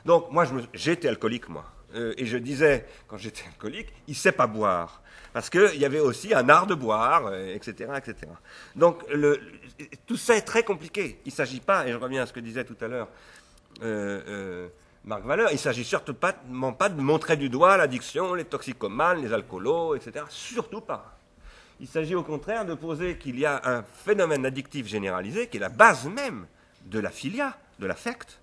Donc, 0.05 0.31
moi, 0.31 0.45
j'étais 0.73 1.07
alcoolique, 1.07 1.49
moi. 1.49 1.65
Euh, 1.95 2.13
et 2.17 2.25
je 2.25 2.37
disais, 2.37 2.85
quand 3.07 3.17
j'étais 3.17 3.45
alcoolique, 3.47 3.87
il 4.07 4.11
ne 4.11 4.15
sait 4.15 4.31
pas 4.31 4.47
boire. 4.47 5.01
Parce 5.31 5.49
qu'il 5.49 5.77
y 5.77 5.85
avait 5.85 5.99
aussi 5.99 6.33
un 6.33 6.47
art 6.49 6.67
de 6.67 6.75
boire, 6.75 7.33
etc., 7.33 7.87
euh, 7.89 7.95
etc. 7.95 8.15
Donc, 8.75 9.03
tout 10.05 10.17
ça 10.17 10.35
est 10.35 10.41
très 10.41 10.63
compliqué. 10.63 11.19
Il 11.25 11.29
ne 11.29 11.35
s'agit 11.35 11.59
pas, 11.59 11.87
et 11.87 11.91
je 11.91 11.97
reviens 11.97 12.21
à 12.21 12.25
ce 12.27 12.33
que 12.33 12.39
disait 12.39 12.63
tout 12.63 12.77
à 12.81 12.87
l'heure 12.87 13.07
euh, 13.81 14.67
Marc 15.05 15.25
Valeur, 15.25 15.49
il 15.49 15.55
ne 15.55 15.59
s'agit 15.59 15.83
surtout 15.83 16.13
pas, 16.13 16.33
pas 16.33 16.89
de 16.89 17.01
montrer 17.01 17.35
du 17.35 17.49
doigt 17.49 17.75
l'addiction, 17.75 18.33
les 18.35 18.45
toxicomanes, 18.45 19.21
les 19.21 19.33
alcoolos, 19.33 19.95
etc. 19.95 20.25
Surtout 20.29 20.79
pas. 20.79 21.17
Il 21.81 21.87
s'agit 21.87 22.15
au 22.15 22.23
contraire 22.23 22.65
de 22.65 22.73
poser 22.73 23.17
qu'il 23.17 23.37
y 23.37 23.45
a 23.45 23.61
un 23.65 23.83
phénomène 23.83 24.45
addictif 24.45 24.87
généralisé 24.87 25.47
qui 25.47 25.57
est 25.57 25.59
la 25.59 25.69
base 25.69 26.05
même 26.05 26.45
de 26.85 26.99
la 26.99 27.09
filia, 27.09 27.57
de 27.79 27.85
l'affect, 27.85 28.39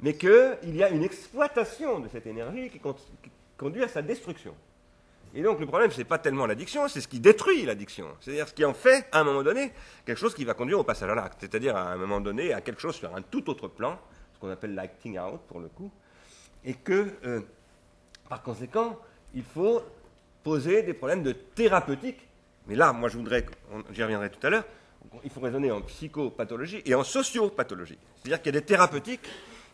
mais 0.00 0.14
qu'il 0.14 0.76
y 0.76 0.84
a 0.84 0.90
une 0.90 1.02
exploitation 1.02 1.98
de 1.98 2.08
cette 2.08 2.26
énergie 2.26 2.70
qui, 2.70 2.80
conduit 3.56 3.82
à 3.82 3.88
sa 3.88 4.02
destruction. 4.02 4.54
Et 5.34 5.42
donc 5.42 5.58
le 5.58 5.66
problème, 5.66 5.90
ce 5.90 5.98
n'est 5.98 6.04
pas 6.04 6.18
tellement 6.18 6.46
l'addiction, 6.46 6.86
c'est 6.86 7.00
ce 7.00 7.08
qui 7.08 7.18
détruit 7.18 7.64
l'addiction. 7.64 8.06
C'est-à-dire 8.20 8.48
ce 8.48 8.54
qui 8.54 8.64
en 8.64 8.74
fait, 8.74 9.06
à 9.10 9.20
un 9.20 9.24
moment 9.24 9.42
donné, 9.42 9.72
quelque 10.04 10.18
chose 10.18 10.34
qui 10.34 10.44
va 10.44 10.54
conduire 10.54 10.78
au 10.78 10.84
passage 10.84 11.10
à 11.10 11.14
l'acte. 11.14 11.38
C'est-à-dire 11.40 11.74
à 11.74 11.90
un 11.90 11.96
moment 11.96 12.20
donné, 12.20 12.52
à 12.52 12.60
quelque 12.60 12.80
chose 12.80 12.94
sur 12.94 13.14
un 13.16 13.22
tout 13.22 13.50
autre 13.50 13.66
plan, 13.66 13.98
ce 14.36 14.40
qu'on 14.40 14.50
appelle 14.50 14.74
l'acting 14.74 15.18
out 15.18 15.40
pour 15.48 15.60
le 15.60 15.68
coup, 15.68 15.90
et 16.64 16.74
que, 16.74 17.08
euh, 17.24 17.40
par 18.28 18.42
conséquent, 18.42 18.98
il 19.34 19.42
faut 19.42 19.82
poser 20.42 20.82
des 20.82 20.94
problèmes 20.94 21.22
de 21.22 21.32
thérapeutique. 21.32 22.28
Mais 22.66 22.74
là, 22.74 22.92
moi, 22.92 23.08
je 23.08 23.16
voudrais, 23.16 23.46
j'y 23.92 24.02
reviendrai 24.02 24.30
tout 24.30 24.44
à 24.46 24.50
l'heure, 24.50 24.64
il 25.24 25.30
faut 25.30 25.40
raisonner 25.40 25.70
en 25.70 25.80
psychopathologie 25.82 26.82
et 26.84 26.94
en 26.94 27.04
sociopathologie. 27.04 27.98
C'est-à-dire 28.16 28.42
qu'il 28.42 28.54
y 28.54 28.56
a 28.56 28.60
des 28.60 28.66
thérapeutiques 28.66 29.28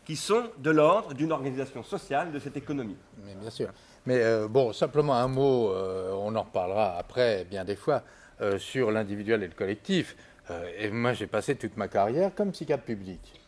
qui 0.05 0.17
sont 0.17 0.51
de 0.59 0.71
l'ordre 0.71 1.15
d'une 1.15 1.33
organisation 1.33 1.83
sociale 1.83 2.33
de 2.33 2.39
cette 2.39 2.57
économie. 2.57 2.97
Mais 3.25 3.35
bien 3.35 3.51
sûr. 3.51 3.71
Mais 4.05 4.23
euh, 4.23 4.49
bon, 4.49 4.73
simplement 4.73 5.15
un 5.15 5.29
mot, 5.29 5.71
euh, 5.71 6.13
on 6.13 6.35
en 6.35 6.43
reparlera 6.43 6.99
après, 6.99 7.45
bien 7.45 7.65
des 7.65 7.77
fois, 7.77 8.03
sur 8.59 8.91
l'individuel 8.91 9.45
et 9.45 9.47
le 9.47 9.55
collectif. 9.55 10.17
Et 10.77 10.91
moi, 10.91 11.13
j'ai 11.13 11.29
passé 11.29 11.55
toute 11.55 11.77
ma 11.77 11.87
carrière 11.87 12.35
comme 12.35 12.51
psychiatre 12.51 12.83
public. 12.83 13.42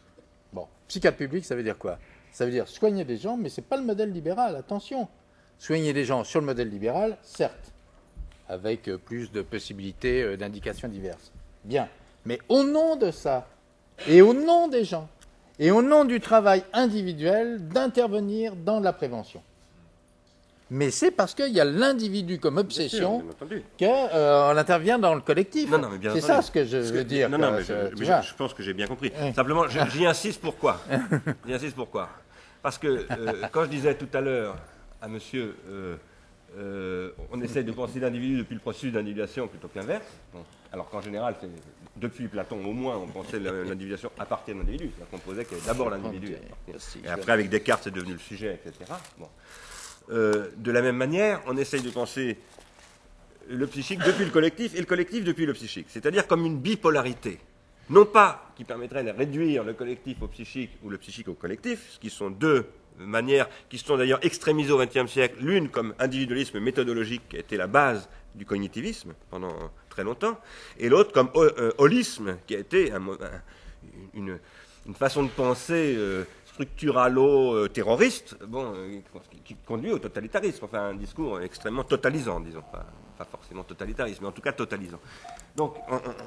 Bon, 0.55 0.69
psychiatre 0.87 1.17
public, 1.17 1.45
ça 1.45 1.57
veut 1.57 1.65
dire 1.65 1.77
quoi? 1.77 1.99
Ça 2.31 2.45
veut 2.45 2.53
dire 2.53 2.69
soigner 2.69 3.05
des 3.05 3.17
gens, 3.17 3.37
mais 3.37 3.49
ce 3.49 3.61
n'est 3.61 3.67
pas 3.67 3.77
le 3.77 3.83
modèle 3.83 4.13
libéral, 4.13 4.55
attention. 4.55 5.09
Soigner 5.59 5.93
des 5.93 6.05
gens 6.05 6.23
sur 6.23 6.39
le 6.39 6.47
modèle 6.47 6.69
libéral, 6.69 7.19
certes, 7.23 7.73
avec 8.49 8.89
euh, 8.89 8.97
plus 8.97 9.33
de 9.33 9.43
possibilités 9.43 10.23
euh, 10.23 10.37
d'indications 10.37 10.87
diverses. 10.87 11.33
Bien. 11.65 11.89
Mais 12.25 12.39
au 12.49 12.63
nom 12.63 12.95
de 12.95 13.11
ça, 13.11 13.49
et 14.07 14.23
au 14.23 14.33
nom 14.33 14.69
des 14.69 14.85
gens, 14.85 15.09
et 15.59 15.73
au 15.73 15.83
nom 15.83 16.05
du 16.05 16.21
travail 16.21 16.63
individuel, 16.73 17.67
d'intervenir 17.69 18.55
dans 18.55 18.79
la 18.79 18.93
prévention 18.93 19.43
mais 20.71 20.91
c'est 20.91 21.11
parce 21.11 21.35
qu'il 21.35 21.53
y 21.53 21.61
a 21.61 21.65
l'individu 21.65 22.39
comme 22.39 22.57
obsession 22.57 23.23
qu'on 23.79 24.09
euh, 24.15 24.57
intervient 24.57 24.99
dans 24.99 25.15
le 25.15 25.21
collectif. 25.21 25.71
C'est 26.13 26.21
ça 26.21 26.43
ce 26.43 26.51
que 26.51 26.65
je 26.65 26.79
veux 26.79 27.05
dire. 27.05 27.29
Non, 27.29 27.39
non, 27.39 27.53
mais 27.53 27.63
je, 27.65 28.35
pense 28.35 28.55
que 28.55 28.63
j'ai 28.63 28.75
bien 28.75 28.87
compris. 28.87 29.13
Simplement, 29.35 29.65
j'y 29.69 30.07
insiste 30.07 30.41
pourquoi 30.41 30.81
J'y 31.47 31.55
insiste 31.55 31.77
pourquoi 31.77 32.09
Parce 32.63 32.79
que 32.79 33.07
euh, 33.11 33.33
quand 33.53 33.65
je 33.65 33.71
disais 33.71 33.95
tout 33.95 34.09
à 34.15 34.21
l'heure 34.21 34.57
à 35.03 35.09
monsieur, 35.09 35.55
euh, 36.57 37.11
on 37.31 37.41
essaie 37.43 37.63
de 37.63 37.73
penser 37.73 38.01
l'individu 38.01 38.39
depuis 38.39 38.55
le 38.55 38.61
processus 38.61 38.93
d'individuation 38.93 39.49
plutôt 39.49 39.69
qu'inverse, 39.69 40.07
alors 40.73 40.89
qu'en 40.89 41.01
général, 41.01 41.35
depuis 41.97 42.27
Platon 42.27 42.65
au 42.65 42.73
moins, 42.73 42.97
on 42.97 43.07
pensait 43.07 43.39
l'individuation 43.39 44.11
à 44.19 44.25
partir 44.25 44.55
de 44.55 44.61
l'individu. 44.61 44.91
C'est-à-dire 44.97 45.11
qu'on 45.11 45.19
posait 45.19 45.45
qu'il 45.45 45.59
y 45.59 45.61
avait 45.61 45.69
d'abord 45.69 45.91
l'individu. 45.91 46.37
Et 47.05 47.09
après, 47.09 47.33
avec 47.33 47.51
Descartes, 47.51 47.83
c'est 47.85 47.95
devenu 47.95 48.15
le 48.15 48.19
sujet, 48.19 48.61
etc. 48.65 48.93
Bon. 49.19 49.29
Euh, 50.11 50.51
de 50.57 50.71
la 50.71 50.83
même 50.83 50.97
manière, 50.97 51.41
on 51.47 51.57
essaye 51.57 51.81
de 51.81 51.91
penser 51.91 52.39
le 53.49 53.67
psychique 53.67 54.01
depuis 54.05 54.25
le 54.25 54.31
collectif 54.31 54.75
et 54.75 54.79
le 54.79 54.87
collectif 54.87 55.25
depuis 55.25 55.47
le 55.47 55.53
psychique, 55.53 55.87
c'est-à-dire 55.89 56.27
comme 56.27 56.45
une 56.45 56.59
bipolarité. 56.59 57.39
Non 57.91 58.07
pas 58.07 58.51
qui 58.57 58.65
permettrait 58.65 59.05
de 59.05 59.11
réduire 59.11 59.65
le 59.65 59.75
collectif 59.75 60.23
au 60.23 60.29
psychique 60.29 60.71
ou 60.83 60.89
le 60.89 60.97
psychique 60.99 61.29
au 61.29 61.35
collectif, 61.35 61.91
ce 61.91 61.99
qui 61.99 62.09
sont 62.09 62.31
deux 62.31 62.67
manières 62.99 63.49
qui 63.69 63.79
sont 63.79 63.97
d'ailleurs 63.97 64.25
extrémisées 64.25 64.73
au 64.73 64.79
XXe 64.79 65.11
siècle, 65.11 65.37
l'une 65.41 65.69
comme 65.69 65.95
individualisme 65.99 66.61
méthodologique 66.61 67.29
qui 67.29 67.37
a 67.37 67.41
été 67.41 67.57
la 67.57 67.67
base 67.67 68.09
du 68.35 68.47
cognitivisme 68.47 69.15
pendant 69.31 69.55
très 69.91 70.05
longtemps, 70.05 70.39
et 70.79 70.89
l'autre 70.89 71.13
comme 71.13 71.31
euh, 71.37 71.73
holisme 71.79 72.39
qui 72.47 72.55
a 72.57 72.59
été 72.59 72.93
une, 74.15 74.39
façon 74.95 75.23
de 75.25 75.29
penser 75.29 75.95
euh, 75.97 76.25
structuralo-terroriste, 76.55 78.37
bon, 78.47 78.73
qui, 79.45 79.57
conduit 79.67 79.91
au 79.91 79.99
totalitarisme, 79.99 80.65
enfin 80.65 80.91
un 80.91 80.95
discours 80.95 81.41
extrêmement 81.41 81.83
totalisant, 81.83 82.39
disons, 82.39 82.63
pas, 82.63 82.87
forcément 83.25 83.65
totalitariste, 83.65 84.21
mais 84.21 84.29
en 84.29 84.33
tout 84.33 84.43
cas 84.43 84.53
totalisant. 84.53 85.01
Donc 85.57 85.77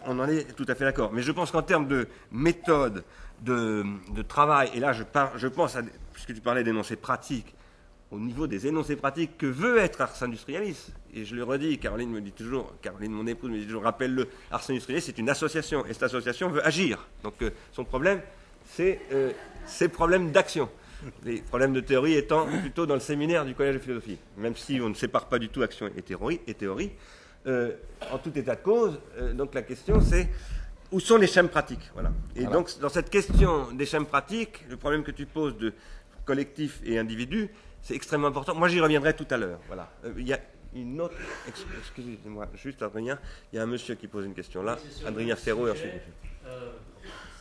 on, 0.05 0.19
en 0.19 0.27
est 0.27 0.53
tout 0.55 0.65
à 0.67 0.75
fait 0.75 0.83
d'accord. 0.83 1.11
Mais 1.13 1.21
je 1.21 1.31
pense 1.31 1.51
qu'en 1.51 1.61
termes 1.61 1.87
de 1.87 2.07
méthode, 2.31 3.05
de, 3.41 3.85
travail, 4.27 4.69
et 4.73 4.79
là 4.81 4.91
je, 4.91 5.03
je 5.35 5.47
pense, 5.47 5.77
à, 5.77 5.81
puisque 6.11 6.33
tu 6.33 6.41
parlais 6.41 6.63
d'énoncés 6.63 6.97
pratiques, 6.97 7.55
au 8.11 8.19
niveau 8.19 8.47
des 8.47 8.67
énoncés 8.67 8.95
pratiques 8.97 9.37
que 9.37 9.45
veut 9.45 9.77
être 9.77 10.01
Ars 10.01 10.23
Industrialis, 10.23 10.87
et 11.13 11.23
je 11.23 11.35
le 11.35 11.43
redis, 11.43 11.77
Caroline 11.77 12.09
me 12.09 12.21
dit 12.21 12.31
toujours, 12.33 12.73
Caroline 12.81 13.11
mon 13.11 13.27
épouse 13.27 13.49
me 13.49 13.59
dit 13.59 13.65
toujours, 13.65 13.83
rappelle-le, 13.83 14.27
Ars 14.51 14.63
Industrialis 14.69 15.01
c'est 15.03 15.17
une 15.17 15.29
association, 15.29 15.85
et 15.85 15.93
cette 15.93 16.03
association 16.03 16.49
veut 16.49 16.65
agir. 16.65 17.07
Donc 17.23 17.41
euh, 17.41 17.51
son 17.71 17.85
problème, 17.85 18.21
c'est 18.67 18.99
euh, 19.12 19.32
ces 19.65 19.89
problèmes 19.89 20.32
d'action. 20.32 20.69
Les 21.23 21.41
problèmes 21.41 21.73
de 21.73 21.80
théorie 21.80 22.15
étant 22.15 22.47
plutôt 22.47 22.86
dans 22.86 22.95
le 22.95 22.99
séminaire 22.99 23.45
du 23.45 23.53
Collège 23.53 23.75
de 23.75 23.80
philosophie, 23.80 24.17
même 24.36 24.56
si 24.56 24.80
on 24.82 24.89
ne 24.89 24.95
sépare 24.95 25.27
pas 25.27 25.38
du 25.38 25.49
tout 25.49 25.62
action 25.62 25.89
et 25.95 26.01
théorie. 26.01 26.41
Et 26.47 26.53
théorie. 26.53 26.91
Euh, 27.45 27.75
en 28.12 28.17
tout 28.17 28.38
état 28.38 28.56
de 28.56 28.62
cause, 28.62 28.99
euh, 29.17 29.34
donc 29.34 29.53
la 29.53 29.62
question 29.62 30.01
c'est 30.01 30.27
où 30.91 30.99
sont 30.99 31.15
les 31.17 31.27
schèmes 31.27 31.47
pratiques 31.47 31.91
voilà. 31.93 32.12
Et 32.36 32.45
donc 32.45 32.77
dans 32.80 32.89
cette 32.89 33.10
question 33.10 33.71
des 33.71 33.86
schèmes 33.86 34.06
pratiques, 34.06 34.65
le 34.69 34.75
problème 34.75 35.03
que 35.03 35.12
tu 35.12 35.25
poses 35.25 35.56
de 35.58 35.71
collectif 36.25 36.82
et 36.84 36.99
individu, 36.99 37.49
c'est 37.82 37.95
extrêmement 37.95 38.27
important. 38.27 38.53
Moi 38.53 38.67
j'y 38.67 38.82
reviendrai 38.82 39.15
tout 39.15 39.27
à 39.30 39.38
l'heure. 39.38 39.60
Voilà. 39.67 39.89
Euh, 40.03 40.12
il 40.17 40.27
y 40.27 40.34
a 40.34 40.39
une 40.75 40.99
autre. 40.99 41.15
Excusez-moi, 41.47 42.47
juste 42.56 42.82
Adrien, 42.82 43.17
il 43.53 43.56
y 43.56 43.60
a 43.60 43.63
un 43.63 43.67
monsieur 43.67 43.95
qui 43.95 44.08
pose 44.08 44.25
une 44.25 44.34
question 44.34 44.62
là. 44.62 44.77
Adrien 45.06 45.36
Ferro 45.38 45.67
et 45.67 45.71
ensuite. 45.71 45.91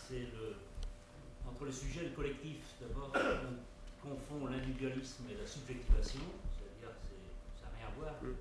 c'est 0.08 0.14
entre 1.56 1.64
le 1.64 1.72
sujet 1.72 2.00
et 2.04 2.08
le 2.10 2.14
collectif. 2.14 2.60
D'abord, 2.80 3.12
on 3.16 4.08
confond 4.08 4.46
l'individualisme 4.46 5.24
et 5.30 5.40
la 5.40 5.46
subjectivation, 5.46 6.20
c'est-à-dire 6.52 6.92
que 7.00 7.16
ça 7.56 7.72
n'a 7.72 7.78
rien 7.80 7.88
à 7.88 7.98
voir. 7.98 8.22
Mm. 8.22 8.36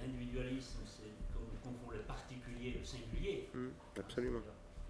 L'individualisme, 0.00 0.82
c'est 0.84 1.14
comme 1.32 1.46
on 1.46 1.58
confond 1.62 1.90
le 1.92 2.02
particulier 2.02 2.74
et 2.74 2.78
le 2.80 2.84
singulier. 2.84 3.48
Mm, 3.54 3.70
absolument. 3.96 4.40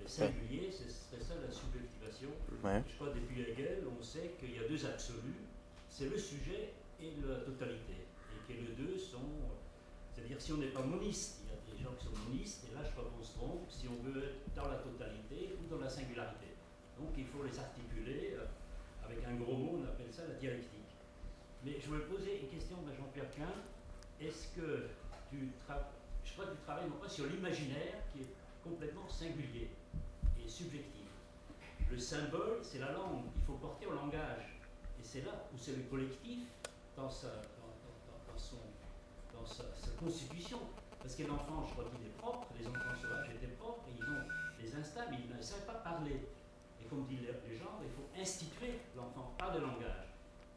Le 0.00 0.08
singulier, 0.08 0.70
c'est 0.72 1.20
ça 1.20 1.34
la 1.36 1.52
subjectivation. 1.52 2.30
Je 2.50 2.94
crois 2.96 3.12
depuis 3.12 3.42
Hegel, 3.42 3.84
on 3.86 4.02
sait 4.02 4.32
qu'il 4.40 4.56
y 4.56 4.58
a 4.58 4.66
deux 4.66 4.84
absolus, 4.86 5.44
c'est 5.88 6.08
le 6.08 6.16
sujet 6.16 6.72
et 7.00 7.12
la 7.28 7.40
totalité. 7.44 8.08
Et 8.48 8.52
que 8.52 8.58
les 8.58 8.72
deux 8.72 8.96
sont. 8.96 9.52
C'est-à-dire, 10.14 10.40
si 10.40 10.52
on 10.52 10.56
n'est 10.56 10.72
pas 10.72 10.82
moniste, 10.82 11.44
il 11.44 11.52
y 11.52 11.52
a 11.52 11.76
des 11.76 11.84
gens 11.84 11.92
qui 11.98 12.06
sont 12.06 12.16
monistes, 12.24 12.64
et 12.70 12.74
là 12.74 12.80
je 12.82 12.90
crois 12.92 13.04
qu'on 13.04 13.22
se 13.22 13.34
trompe, 13.34 13.68
si 13.68 13.86
on 13.86 14.02
veut 14.02 14.24
être 14.24 14.54
dans 14.56 14.66
la 14.66 14.76
totalité 14.76 15.54
ou 15.60 15.68
dans 15.68 15.78
la 15.78 15.90
singularité. 15.90 16.55
Donc 16.98 17.10
il 17.16 17.26
faut 17.26 17.42
les 17.44 17.58
articuler. 17.58 18.34
Euh, 18.38 18.44
avec 19.04 19.24
un 19.24 19.34
gros 19.36 19.56
mot, 19.56 19.78
on 19.80 19.84
appelle 19.84 20.12
ça 20.12 20.22
la 20.26 20.34
dialectique. 20.34 20.90
Mais 21.64 21.78
je 21.80 21.86
voulais 21.86 22.04
poser 22.04 22.40
une 22.42 22.48
question 22.48 22.76
à 22.88 22.92
Jean-Pierre 22.92 23.30
Quin. 23.30 23.54
Est-ce 24.20 24.48
que 24.56 24.88
tu 25.30 25.48
travailles, 25.64 25.84
je 26.24 26.32
crois 26.32 26.46
que 26.46 26.56
tu 26.56 26.62
travailles 26.62 26.88
non 26.88 26.96
pas 26.96 27.08
sur 27.08 27.26
l'imaginaire 27.26 28.02
qui 28.12 28.22
est 28.22 28.34
complètement 28.64 29.08
singulier 29.08 29.70
et 30.42 30.48
subjectif. 30.48 31.06
Le 31.90 31.98
symbole, 31.98 32.58
c'est 32.62 32.78
la 32.78 32.92
langue. 32.92 33.22
Il 33.36 33.42
faut 33.42 33.54
porter 33.54 33.86
au 33.86 33.92
langage. 33.92 34.58
Et 34.98 35.04
c'est 35.04 35.24
là 35.24 35.46
où 35.54 35.58
c'est 35.58 35.76
le 35.76 35.82
collectif 35.84 36.40
dans 36.96 37.10
sa, 37.10 37.28
constitution. 40.00 40.58
Parce 41.00 41.14
qu'un 41.14 41.30
enfant, 41.30 41.64
je 41.66 41.72
crois 41.72 41.84
qu'il 41.84 42.06
est 42.06 42.16
propre, 42.18 42.48
les 42.58 42.66
enfants 42.66 42.94
sauvages 43.00 43.30
étaient 43.34 43.54
propres, 43.54 43.84
et 43.88 43.94
ils 43.96 44.04
ont 44.04 44.60
des 44.60 44.74
instants, 44.76 45.06
mais 45.10 45.18
ils 45.24 45.34
ne 45.34 45.40
savent 45.40 45.64
pas 45.64 45.74
parler 45.74 46.20
comme 46.88 47.06
dit 47.06 47.18
les 47.18 47.56
gens, 47.56 47.78
il 47.82 47.90
faut 47.90 48.08
instituer 48.18 48.80
l'enfant 48.96 49.34
par 49.38 49.54
le 49.54 49.60
langage. 49.60 50.06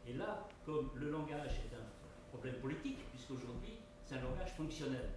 Et 0.07 0.13
là, 0.13 0.47
comme 0.65 0.91
le 0.95 1.09
langage 1.09 1.61
est 1.65 1.75
un 1.75 1.85
problème 2.29 2.55
politique, 2.61 2.99
puisqu'aujourd'hui, 3.11 3.77
c'est 4.05 4.15
un 4.15 4.21
langage 4.21 4.53
fonctionnel. 4.55 5.09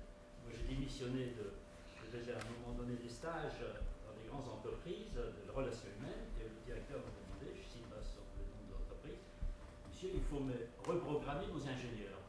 Moi, 0.44 0.52
j'ai 0.52 0.74
démissionné 0.74 1.32
de. 1.38 1.52
Je 1.96 2.18
faisais 2.18 2.32
à 2.32 2.36
un 2.36 2.48
moment 2.60 2.76
donné 2.76 2.96
des 3.00 3.08
stages 3.08 3.64
dans 4.04 4.12
des 4.12 4.28
grandes 4.28 4.48
entreprises 4.48 5.16
de 5.16 5.50
relations 5.50 5.88
humaines, 5.96 6.28
et 6.36 6.44
le 6.44 6.60
directeur 6.66 7.00
m'a 7.00 7.08
demandé, 7.08 7.56
je 7.56 7.64
cite 7.64 7.88
pas 7.88 8.04
sur 8.04 8.20
le 8.36 8.44
nom 8.52 8.60
de 8.68 8.72
l'entreprise, 8.76 9.24
Monsieur, 9.88 10.12
il 10.12 10.24
faut 10.28 10.44
me 10.44 10.68
reprogrammer 10.84 11.48
nos 11.48 11.64
ingénieurs. 11.64 12.20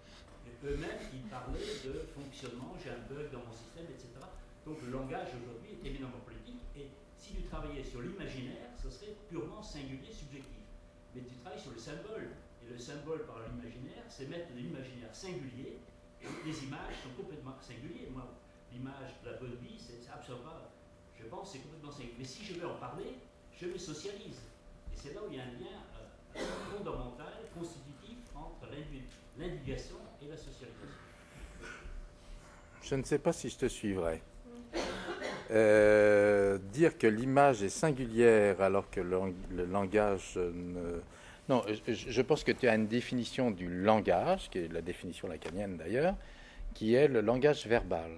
Et 0.47 0.55
eux-mêmes, 0.63 1.03
ils 1.11 1.27
parlaient 1.27 1.83
de 1.83 2.07
fonctionnement, 2.15 2.71
j'ai 2.79 2.95
un 2.95 3.03
bug 3.11 3.27
dans 3.31 3.43
mon 3.43 3.51
système, 3.51 3.91
etc. 3.91 4.23
Donc 4.63 4.79
le 4.79 4.91
langage 4.95 5.35
aujourd'hui 5.35 5.75
est 5.75 5.83
éminemment 5.83 6.23
politique, 6.23 6.63
et 6.79 6.87
si 7.23 7.33
tu 7.36 7.43
travaillais 7.43 7.83
sur 7.83 8.01
l'imaginaire, 8.01 8.67
ce 8.81 8.89
serait 8.89 9.15
purement 9.29 9.63
singulier, 9.63 10.12
subjectif. 10.12 10.67
Mais 11.15 11.21
tu 11.21 11.36
travailles 11.36 11.62
sur 11.62 11.71
le 11.71 11.79
symbole. 11.79 12.36
Et 12.62 12.69
le 12.69 12.77
symbole 12.77 13.25
par 13.25 13.39
l'imaginaire, 13.47 14.03
c'est 14.09 14.27
mettre 14.27 14.51
de 14.53 14.59
l'imaginaire 14.59 15.15
singulier. 15.15 15.79
Et 16.21 16.27
les 16.45 16.63
images 16.65 16.99
sont 17.01 17.15
complètement 17.15 17.55
singulières. 17.62 18.12
Moi, 18.12 18.27
l'image 18.73 19.15
de 19.23 19.29
la 19.31 19.38
bonne 19.38 19.55
vie, 19.55 19.79
c'est 19.79 20.03
absolument 20.12 20.67
Je 21.17 21.25
pense 21.27 21.53
c'est 21.53 21.59
complètement 21.59 21.91
singulier. 21.91 22.15
Mais 22.19 22.25
si 22.25 22.43
je 22.43 22.59
veux 22.59 22.67
en 22.67 22.75
parler, 22.75 23.15
je 23.55 23.67
me 23.67 23.77
socialise. 23.77 24.43
Et 24.91 24.95
c'est 24.95 25.13
là 25.13 25.21
où 25.23 25.31
il 25.31 25.38
y 25.38 25.39
a 25.39 25.43
un 25.43 25.53
lien 25.55 25.79
euh, 26.36 26.43
fondamental, 26.75 27.33
constitutif 27.57 28.19
entre 28.36 28.67
l'individuation 29.38 29.95
et 30.21 30.27
la 30.27 30.36
socialisation. 30.36 30.99
Je 32.81 32.95
ne 32.95 33.03
sais 33.03 33.19
pas 33.19 33.31
si 33.31 33.49
je 33.49 33.57
te 33.57 33.67
suivrai. 33.67 34.21
Euh, 35.51 36.57
dire 36.71 36.97
que 36.97 37.05
l'image 37.05 37.62
est 37.62 37.69
singulière 37.69 38.62
alors 38.62 38.89
que 38.89 39.01
le, 39.01 39.65
langage. 39.65 40.39
Non, 41.49 41.63
je, 41.88 42.21
pense 42.21 42.43
que 42.43 42.53
tu 42.53 42.67
as 42.67 42.75
une 42.75 42.88
définition 42.88 43.51
du 43.51 43.67
langage, 43.67 44.49
qui 44.49 44.59
est 44.59 44.71
la 44.71 44.81
définition 44.81 45.27
lacanienne 45.27 45.77
d'ailleurs, 45.77 46.15
qui 46.73 46.95
est 46.95 47.07
le 47.07 47.21
langage 47.21 47.67
verbal. 47.67 48.12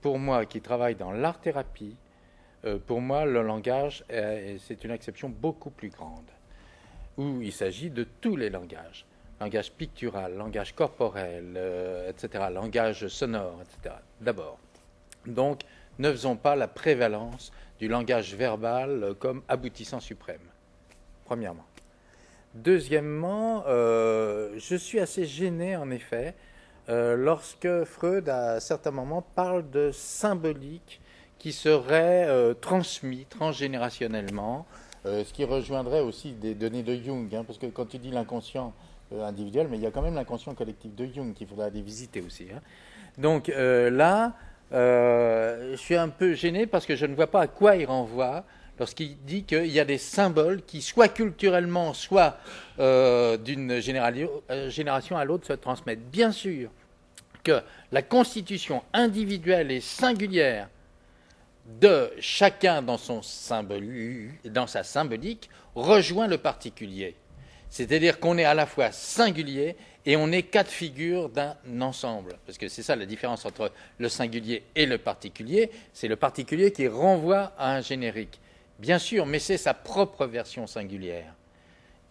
Pour 0.00 0.18
moi, 0.18 0.46
qui 0.46 0.60
travaille 0.60 0.94
dans 0.94 1.12
l'art-thérapie, 1.12 1.96
euh, 2.64 2.78
pour 2.78 3.00
moi, 3.00 3.24
le 3.24 3.42
langage, 3.42 4.04
c'est 4.08 4.84
une 4.84 4.92
exception 4.92 5.28
beaucoup 5.28 5.70
plus 5.70 5.90
grande, 5.90 6.30
où 7.16 7.42
il 7.42 7.52
s'agit 7.52 7.90
de 7.90 8.06
tous 8.20 8.36
les 8.36 8.50
langages. 8.50 9.04
Langage 9.40 9.72
pictural, 9.72 10.36
langage 10.36 10.72
corporel, 10.72 11.54
euh, 11.56 12.08
etc., 12.08 12.44
langage 12.52 13.08
sonore, 13.08 13.60
etc. 13.62 13.96
D'abord. 14.20 14.58
Donc, 15.26 15.62
ne 16.02 16.10
faisons 16.10 16.36
pas 16.36 16.56
la 16.56 16.68
prévalence 16.68 17.52
du 17.78 17.88
langage 17.88 18.34
verbal 18.34 19.14
comme 19.18 19.42
aboutissant 19.48 20.00
suprême, 20.00 20.40
premièrement. 21.24 21.64
Deuxièmement, 22.54 23.64
euh, 23.66 24.50
je 24.58 24.76
suis 24.76 25.00
assez 25.00 25.24
gêné, 25.24 25.74
en 25.76 25.90
effet, 25.90 26.34
euh, 26.90 27.16
lorsque 27.16 27.84
Freud, 27.84 28.28
à 28.28 28.60
certains 28.60 28.90
moments, 28.90 29.22
parle 29.22 29.70
de 29.70 29.90
symbolique 29.90 31.00
qui 31.38 31.52
serait 31.52 32.26
euh, 32.28 32.52
transmis 32.52 33.24
transgénérationnellement, 33.30 34.66
ce 35.04 35.32
qui 35.32 35.44
rejoindrait 35.44 36.00
aussi 36.00 36.30
des 36.30 36.54
données 36.54 36.84
de 36.84 36.94
Jung, 36.94 37.34
hein, 37.34 37.42
parce 37.44 37.58
que 37.58 37.66
quand 37.66 37.86
tu 37.86 37.98
dis 37.98 38.10
l'inconscient 38.10 38.72
individuel, 39.12 39.66
mais 39.68 39.76
il 39.76 39.82
y 39.82 39.86
a 39.86 39.90
quand 39.90 40.02
même 40.02 40.14
l'inconscient 40.14 40.54
collectif 40.54 40.94
de 40.94 41.06
Jung 41.06 41.34
qu'il 41.34 41.48
faudra 41.48 41.64
aller 41.64 41.82
visiter 41.82 42.20
aussi. 42.20 42.46
Hein. 42.54 42.60
Donc 43.18 43.48
là, 43.48 44.34
je 44.72 45.76
suis 45.76 45.96
un 45.96 46.08
peu 46.08 46.34
gêné 46.34 46.66
parce 46.66 46.86
que 46.86 46.96
je 46.96 47.06
ne 47.06 47.14
vois 47.14 47.26
pas 47.26 47.42
à 47.42 47.46
quoi 47.46 47.76
il 47.76 47.86
renvoie 47.86 48.44
lorsqu'il 48.78 49.16
dit 49.24 49.44
qu'il 49.44 49.66
y 49.66 49.80
a 49.80 49.84
des 49.84 49.98
symboles 49.98 50.62
qui, 50.62 50.80
soit 50.82 51.08
culturellement, 51.08 51.94
soit 51.94 52.38
d'une 52.78 53.80
génération 53.80 55.16
à 55.16 55.24
l'autre, 55.24 55.46
se 55.46 55.52
transmettent. 55.52 56.10
Bien 56.10 56.32
sûr, 56.32 56.70
que 57.42 57.60
la 57.90 58.02
constitution 58.02 58.82
individuelle 58.92 59.70
et 59.70 59.80
singulière 59.80 60.68
de 61.80 62.10
chacun 62.18 62.82
dans, 62.82 62.98
son 62.98 63.20
dans 64.44 64.66
sa 64.66 64.82
symbolique 64.82 65.48
rejoint 65.74 66.26
le 66.26 66.38
particulier. 66.38 67.14
C'est-à-dire 67.72 68.20
qu'on 68.20 68.36
est 68.36 68.44
à 68.44 68.54
la 68.54 68.66
fois 68.66 68.92
singulier 68.92 69.76
et 70.04 70.16
on 70.16 70.30
est 70.30 70.42
quatre 70.42 70.70
figures 70.70 71.28
d'un 71.28 71.56
ensemble. 71.80 72.36
Parce 72.46 72.58
que 72.58 72.68
c'est 72.68 72.82
ça 72.82 72.96
la 72.96 73.06
différence 73.06 73.46
entre 73.46 73.72
le 73.98 74.08
singulier 74.08 74.64
et 74.76 74.86
le 74.86 74.98
particulier. 74.98 75.70
C'est 75.92 76.08
le 76.08 76.16
particulier 76.16 76.70
qui 76.70 76.86
renvoie 76.86 77.52
à 77.58 77.74
un 77.74 77.80
générique. 77.80 78.38
Bien 78.78 78.98
sûr, 78.98 79.26
mais 79.26 79.38
c'est 79.38 79.56
sa 79.56 79.74
propre 79.74 80.26
version 80.26 80.66
singulière 80.66 81.34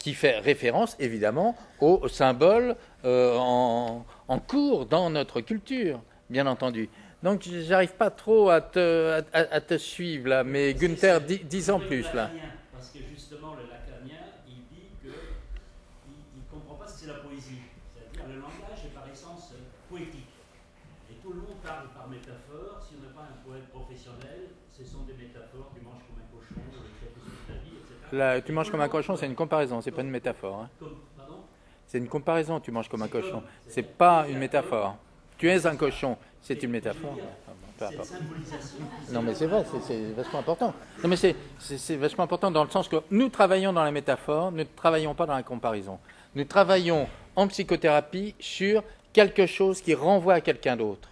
qui 0.02 0.14
fait 0.14 0.38
référence 0.40 0.96
évidemment 0.98 1.56
aux 1.78 2.08
symboles 2.08 2.74
euh, 3.04 3.36
en, 3.38 4.04
cours 4.40 4.86
dans 4.86 5.10
notre 5.10 5.40
culture, 5.40 6.02
bien 6.28 6.46
entendu. 6.48 6.88
Donc 7.22 7.42
j'arrive 7.42 7.92
pas 7.92 8.10
trop 8.10 8.50
à 8.50 8.60
te, 8.60 9.22
à, 9.32 9.60
te, 9.60 9.78
suivre 9.78 10.28
là, 10.28 10.42
mais 10.42 10.74
Gunther, 10.74 11.20
dis, 11.20 11.70
en 11.70 11.78
plus 11.78 12.02
là. 12.14 12.30
Parce 12.72 12.90
que 12.90 12.98
justement 13.14 13.54
le 13.54 13.70
lacanien, 13.70 14.26
il 14.48 14.66
dit 14.74 14.90
qu'il 15.00 15.10
ne 15.14 16.42
comprend 16.50 16.74
pas 16.74 16.88
ce 16.88 16.94
que 16.94 17.00
c'est 17.02 17.06
la 17.06 17.22
poésie. 17.22 17.62
C'est-à-dire 17.94 18.26
le 18.26 18.40
langage 18.42 18.82
est 18.84 18.94
par 18.94 19.06
essence 19.06 19.54
poétique. 19.88 20.34
Et 21.12 21.14
tout 21.22 21.30
le 21.30 21.42
monde 21.42 21.62
parle 21.62 21.86
par 21.94 22.08
métaphore. 22.08 22.82
Si 22.82 22.98
on 22.98 23.06
n'a 23.06 23.14
pas 23.14 23.30
un 23.30 23.38
poète 23.46 23.70
professionnel, 23.70 24.50
ce 24.66 24.82
sont 24.82 25.06
des 25.06 25.14
métaphores 25.14 25.70
du 25.78 25.80
manche 25.86 26.02
comme 26.10 26.18
un 26.18 26.26
cochon, 26.34 26.58
tu 28.44 28.52
manges 28.52 28.70
comme 28.70 28.80
un 28.80 28.88
cochon, 28.88 29.16
c'est 29.16 29.26
une 29.26 29.34
comparaison, 29.34 29.80
c'est 29.80 29.90
pas 29.90 30.02
une 30.02 30.10
métaphore. 30.10 30.60
Hein. 30.64 30.86
C'est 31.86 31.98
une 31.98 32.08
comparaison, 32.08 32.60
tu 32.60 32.70
manges 32.70 32.88
comme 32.88 33.02
un 33.02 33.08
cochon. 33.08 33.42
C'est 33.68 33.82
pas 33.82 34.26
une 34.28 34.38
métaphore. 34.38 34.96
Tu 35.38 35.50
es 35.50 35.66
un 35.66 35.76
cochon, 35.76 36.16
c'est 36.40 36.62
une 36.62 36.70
métaphore. 36.70 37.16
Non, 39.10 39.22
mais 39.22 39.34
c'est 39.34 39.46
vrai, 39.46 39.64
c'est 39.86 40.12
vachement 40.16 40.38
important. 40.38 40.72
Non, 41.02 41.08
mais 41.08 41.16
c'est 41.16 41.96
vachement 41.96 42.24
important 42.24 42.50
dans 42.50 42.64
le 42.64 42.70
sens 42.70 42.88
que 42.88 42.96
nous 43.10 43.28
travaillons 43.28 43.72
dans 43.72 43.84
la 43.84 43.90
métaphore, 43.90 44.52
nous 44.52 44.58
ne 44.58 44.64
travaillons 44.64 45.14
pas 45.14 45.26
dans 45.26 45.34
la 45.34 45.42
comparaison. 45.42 45.98
Nous 46.34 46.44
travaillons 46.44 47.08
en 47.36 47.48
psychothérapie 47.48 48.34
sur 48.38 48.84
quelque 49.12 49.46
chose 49.46 49.80
qui 49.80 49.94
renvoie 49.94 50.34
à 50.34 50.40
quelqu'un 50.40 50.76
d'autre. 50.76 51.08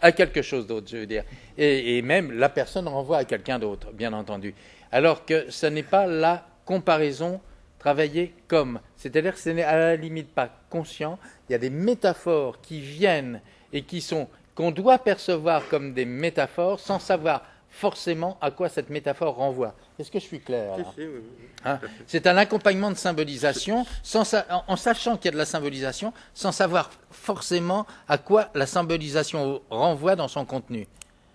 À 0.00 0.12
quelque 0.12 0.42
chose 0.42 0.66
d'autre, 0.66 0.88
je 0.90 0.98
veux 0.98 1.06
dire. 1.06 1.24
Et, 1.56 1.96
et 1.96 2.02
même 2.02 2.32
la 2.32 2.48
personne 2.48 2.86
renvoie 2.86 3.18
à 3.18 3.24
quelqu'un 3.24 3.58
d'autre, 3.58 3.92
bien 3.92 4.12
entendu 4.12 4.54
alors 4.92 5.24
que 5.24 5.50
ce 5.50 5.66
n'est 5.66 5.82
pas 5.82 6.06
la 6.06 6.46
comparaison 6.64 7.40
travaillée 7.78 8.34
comme. 8.48 8.80
C'est-à-dire 8.96 9.34
que 9.34 9.40
ce 9.40 9.50
n'est 9.50 9.62
à 9.62 9.78
la 9.78 9.96
limite 9.96 10.32
pas 10.34 10.50
conscient. 10.70 11.18
Il 11.48 11.52
y 11.52 11.54
a 11.54 11.58
des 11.58 11.70
métaphores 11.70 12.60
qui 12.60 12.80
viennent 12.80 13.40
et 13.72 13.82
qui 13.82 14.00
sont 14.00 14.28
qu'on 14.54 14.72
doit 14.72 14.98
percevoir 14.98 15.68
comme 15.68 15.94
des 15.94 16.04
métaphores 16.04 16.80
sans 16.80 16.98
savoir 16.98 17.44
forcément 17.70 18.36
à 18.40 18.50
quoi 18.50 18.68
cette 18.68 18.90
métaphore 18.90 19.36
renvoie. 19.36 19.74
Est-ce 19.98 20.10
que 20.10 20.18
je 20.18 20.24
suis 20.24 20.40
clair 20.40 20.72
hein 21.64 21.78
C'est 22.08 22.26
un 22.26 22.36
accompagnement 22.36 22.90
de 22.90 22.96
symbolisation 22.96 23.86
en, 24.14 24.76
sachant 24.76 25.16
qu'il 25.16 25.26
y 25.26 25.28
a 25.28 25.32
de 25.32 25.36
la 25.36 25.44
symbolisation 25.44 26.12
sans 26.34 26.50
savoir 26.50 26.90
forcément 27.10 27.86
à 28.08 28.18
quoi 28.18 28.50
la 28.54 28.66
symbolisation 28.66 29.62
renvoie 29.70 30.16
dans 30.16 30.28
son 30.28 30.44
contenu. 30.44 30.88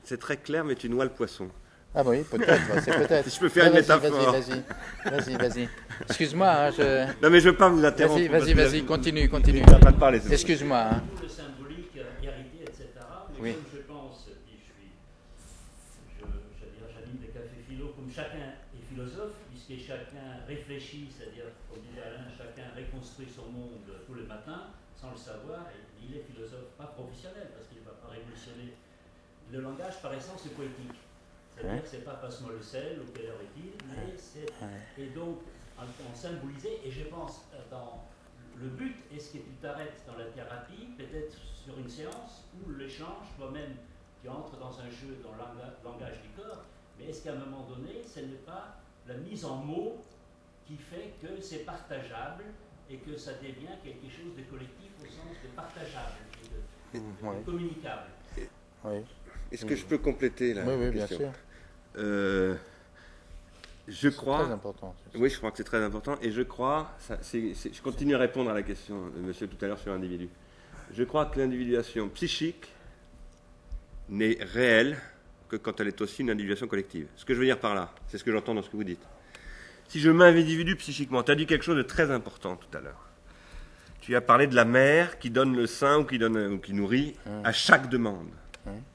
C'est 0.04 0.20
très 0.20 0.36
clair, 0.36 0.66
mais 0.66 0.76
tu 0.76 0.90
noies 0.90 1.06
le 1.06 1.12
poisson. 1.12 1.48
Ah 1.96 2.02
oui, 2.04 2.24
peut-être, 2.24 2.82
c'est 2.84 2.98
peut-être. 2.98 3.30
je 3.34 3.40
peux 3.40 3.50
faire 3.50 3.68
une 3.68 3.74
métaphore. 3.74 4.32
Vas-y, 4.32 4.64
vas-y, 5.06 5.36
vas-y. 5.36 5.70
Excuse-moi, 6.10 6.50
hein, 6.50 6.72
je... 6.72 7.06
Non 7.22 7.30
mais 7.30 7.40
je 7.40 7.50
veux 7.50 7.56
pas 7.56 7.70
vous 7.70 7.86
interrompre. 7.86 8.18
Vas-y, 8.32 8.54
vas-y, 8.54 8.54
vas-y, 8.54 8.84
continue, 8.84 9.30
continue. 9.30 9.62
Tu 9.62 9.80
pas 9.80 9.92
de 9.92 10.00
parler. 10.00 10.20
Excuse-moi. 10.32 10.78
Hein. 10.90 11.04
Le 11.22 11.30
symbolique, 11.30 11.94
hérité, 11.94 12.66
etc. 12.66 12.90
Mais 13.40 13.54
comme 13.54 13.70
je 13.70 13.82
pense, 13.86 14.26
et 14.26 14.58
je 14.58 14.74
suis, 14.74 14.90
j'anime 16.18 17.22
des 17.22 17.30
cafés 17.30 17.62
philo, 17.70 17.94
comme 17.94 18.10
chacun 18.10 18.58
est 18.74 18.86
philosophe, 18.90 19.38
puisque 19.54 19.86
chacun 19.86 20.42
réfléchit, 20.50 21.14
c'est-à-dire, 21.14 21.54
comme 21.70 21.86
disait 21.86 22.02
Alain, 22.02 22.26
chacun 22.34 22.74
reconstruit 22.74 23.30
son 23.30 23.54
monde 23.54 23.86
tous 24.10 24.16
les 24.18 24.26
matins, 24.26 24.74
sans 24.98 25.14
le 25.14 25.22
savoir, 25.22 25.70
et 25.70 25.78
il 26.02 26.18
est 26.18 26.26
philosophe, 26.26 26.74
pas 26.74 26.90
professionnel, 26.98 27.54
parce 27.54 27.70
qu'il 27.70 27.86
ne 27.86 27.86
va 27.86 27.94
pas 28.02 28.10
révolutionner. 28.10 28.74
Le 29.54 29.62
langage, 29.62 30.02
par 30.02 30.10
essence, 30.18 30.42
est 30.50 30.58
poétique. 30.58 31.03
C'est-à-dire 31.56 31.84
que 31.84 31.90
ce 31.90 31.96
n'est 31.98 32.02
pas 32.04 32.16
passe-moi 32.16 32.52
le 32.54 32.62
sel 32.62 33.00
ou 33.02 33.12
quelle 33.12 33.28
heure 33.28 33.42
est-il, 33.42 33.72
mais 33.88 34.14
c'est. 34.18 34.52
Et 34.98 35.08
donc, 35.10 35.40
en, 35.78 36.16
symboliser, 36.16 36.80
et 36.84 36.92
je 36.92 37.06
pense, 37.06 37.48
euh, 37.54 37.60
dans 37.70 38.06
le 38.60 38.70
but, 38.70 38.96
est-ce 39.14 39.34
que 39.34 39.38
tu 39.40 39.52
t'arrêtes 39.62 40.04
dans 40.08 40.18
la 40.18 40.26
thérapie, 40.26 40.90
peut-être 40.98 41.36
sur 41.56 41.78
une 41.78 41.90
séance, 41.90 42.46
ou 42.56 42.72
l'échange, 42.72 43.28
toi-même, 43.38 43.76
tu 44.22 44.30
entres 44.30 44.58
dans 44.58 44.80
un 44.80 44.90
jeu 44.90 45.18
dans 45.24 45.32
le 45.32 45.40
langage 45.84 46.22
du 46.22 46.30
corps, 46.30 46.64
mais 46.98 47.06
est-ce 47.06 47.24
qu'à 47.24 47.34
un 47.34 47.38
moment 47.38 47.66
donné, 47.68 48.04
ce 48.04 48.20
n'est 48.20 48.44
pas 48.46 48.78
la 49.08 49.16
mise 49.16 49.44
en 49.46 49.58
mots 49.58 49.98
qui 50.66 50.78
fait 50.78 51.14
que 51.22 51.42
c'est 51.42 51.66
partageable 51.66 52.46
et 52.90 52.98
que 52.98 53.18
ça 53.18 53.34
devient 53.34 53.76
quelque 53.84 54.10
chose 54.10 54.36
de 54.38 54.44
collectif 54.44 54.92
au 55.02 55.06
sens 55.06 55.36
de 55.44 55.50
partageable 55.56 56.18
et 56.94 57.00
de, 57.00 57.44
communicable? 57.44 58.10
Oui. 58.86 59.04
Est-ce 59.54 59.66
que 59.66 59.76
je 59.76 59.86
peux 59.86 60.00
compléter 60.00 60.54
la 60.54 60.64
oui, 60.66 60.74
oui, 60.80 60.90
bien 60.90 61.08
sûr. 61.08 61.32
Euh, 61.98 62.56
je 63.88 64.10
crois. 64.10 64.44
Très 64.44 64.52
important. 64.52 64.96
Oui, 65.16 65.30
je 65.30 65.38
crois 65.38 65.52
que 65.52 65.58
c'est 65.58 65.64
très 65.64 65.84
important. 65.84 66.18
Et 66.22 66.32
je 66.32 66.42
crois, 66.42 66.92
ça, 67.00 67.20
je 67.22 67.82
continue 67.82 68.16
à 68.16 68.18
répondre 68.18 68.50
à 68.50 68.54
la 68.54 68.64
question 68.64 69.10
de 69.16 69.20
monsieur 69.20 69.48
tout 69.48 69.64
à 69.64 69.68
l'heure 69.68 69.80
sur 69.80 69.92
l'individu. 69.92 70.30
Je 70.96 71.04
crois 71.04 71.26
que 71.28 71.40
l'individuation 71.40 72.10
psychique 72.10 72.72
n'est 74.10 74.38
réelle 74.42 74.98
que 75.50 75.56
quand 75.56 75.80
elle 75.80 75.90
est 75.90 76.02
aussi 76.02 76.22
une 76.22 76.32
individuation 76.32 76.68
collective. 76.68 77.08
Ce 77.16 77.26
que 77.26 77.34
je 77.34 77.40
veux 77.40 77.46
dire 77.46 77.60
par 77.60 77.76
là, 77.76 77.94
c'est 78.08 78.18
ce 78.18 78.24
que 78.24 78.32
j'entends 78.32 78.56
dans 78.56 78.64
ce 78.64 78.70
que 78.70 78.78
vous 78.78 78.84
dites. 78.84 79.06
Si 79.88 80.00
je 80.00 80.10
m'individue 80.10 80.76
psychiquement, 80.78 81.22
tu 81.22 81.32
as 81.32 81.36
dit 81.36 81.46
quelque 81.46 81.64
chose 81.64 81.78
de 81.78 81.84
très 81.84 82.10
important 82.10 82.56
tout 82.56 82.76
à 82.78 82.82
l'heure. 82.82 83.10
Tu 84.02 84.16
as 84.16 84.22
parlé 84.22 84.48
de 84.48 84.56
la 84.56 84.66
mère 84.66 85.20
qui 85.20 85.30
donne 85.30 85.56
le 85.56 85.68
sein 85.68 86.00
ou 86.00 86.04
qui, 86.04 86.18
donne, 86.18 86.54
ou 86.54 86.60
qui 86.60 86.74
nourrit 86.74 87.16
à 87.44 87.54
chaque 87.54 87.90
demande. 87.90 88.30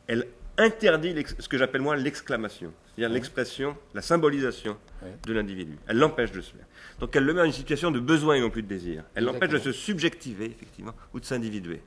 Elle 0.07 0.27
interdit 0.59 1.15
ce 1.39 1.49
que 1.49 1.57
j'appelle 1.57 1.81
moi 1.81 1.97
l'exclamation, 1.97 2.73
c'est-à-dire 2.87 3.15
l'expression, 3.15 3.77
la 3.95 4.03
symbolisation 4.03 4.77
de 5.25 5.33
l'individu. 5.33 5.79
Elle 5.87 5.99
l'empêche 5.99 6.33
de 6.33 6.41
se 6.41 6.51
faire. 6.51 6.67
Donc 6.99 7.15
elle 7.15 7.25
le 7.25 7.33
met 7.33 7.41
dans 7.41 7.47
une 7.47 7.53
situation 7.53 7.91
de 7.91 8.01
besoin 8.01 8.35
et 8.35 8.41
non 8.41 8.51
plus 8.51 8.63
de 8.63 8.69
désir. 8.69 9.05
Elle 9.15 9.25
l'empêche 9.25 9.51
de 9.51 9.59
se 9.59 9.73
subjectiver, 9.73 10.47
effectivement, 10.47 10.95
ou 11.15 11.21
de 11.21 11.25
s'individuer. 11.25 11.81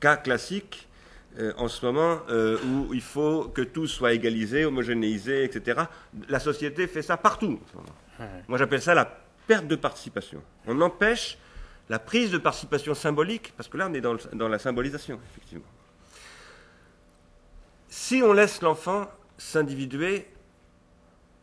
Cas 0.00 0.16
classique, 0.16 0.88
euh, 1.38 1.52
en 1.56 1.66
ce 1.66 1.84
moment, 1.84 2.20
euh, 2.30 2.56
où 2.64 2.94
il 2.94 3.00
faut 3.00 3.48
que 3.48 3.62
tout 3.62 3.88
soit 3.88 4.12
égalisé, 4.12 4.64
homogénéisé, 4.64 5.42
etc. 5.42 5.82
La 6.28 6.38
société 6.38 6.86
fait 6.86 7.02
ça 7.02 7.16
partout. 7.16 7.58
Moi 8.46 8.58
j'appelle 8.58 8.82
ça 8.82 8.94
la 8.94 9.04
perte 9.46 9.66
de 9.66 9.74
participation. 9.74 10.40
On 10.66 10.80
empêche 10.80 11.36
la 11.88 11.98
prise 11.98 12.30
de 12.30 12.38
participation 12.38 12.94
symbolique, 12.94 13.52
parce 13.56 13.68
que 13.68 13.76
là 13.76 13.88
on 13.90 13.94
est 13.94 14.00
dans 14.00 14.48
la 14.48 14.58
symbolisation, 14.60 15.18
effectivement. 15.32 15.66
Si 17.96 18.22
on 18.24 18.32
laisse 18.32 18.60
l'enfant 18.60 19.08
s'individuer 19.38 20.26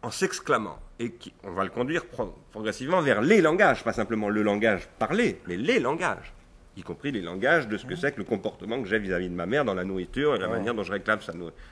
en 0.02 0.12
s'exclamant, 0.12 0.78
et 1.00 1.16
on 1.46 1.52
va 1.52 1.64
le 1.64 1.70
conduire 1.70 2.04
progressivement 2.52 3.02
vers 3.02 3.22
les 3.22 3.40
langages, 3.40 3.86
pas 3.86 3.94
simplement 3.94 4.28
le 4.28 4.44
langage 4.44 4.90
parlé, 5.00 5.40
mais 5.48 5.56
les 5.56 5.80
langages, 5.80 6.34
y 6.76 6.84
compris 6.84 7.14
les 7.14 7.22
langages 7.22 7.70
de 7.70 7.78
ce 7.78 7.86
que 7.86 7.96
c'est 7.96 8.12
que 8.12 8.18
le 8.18 8.26
comportement 8.26 8.82
que 8.82 8.90
j'ai 8.90 9.00
vis-à-vis 9.00 9.30
de 9.30 9.34
ma 9.34 9.46
mère 9.46 9.64
dans 9.64 9.74
la 9.74 9.86
nourriture, 9.86 10.38
la 10.38 10.50
manière 10.50 10.76
dont 10.76 10.84
je 10.84 10.92
réclame 10.92 11.20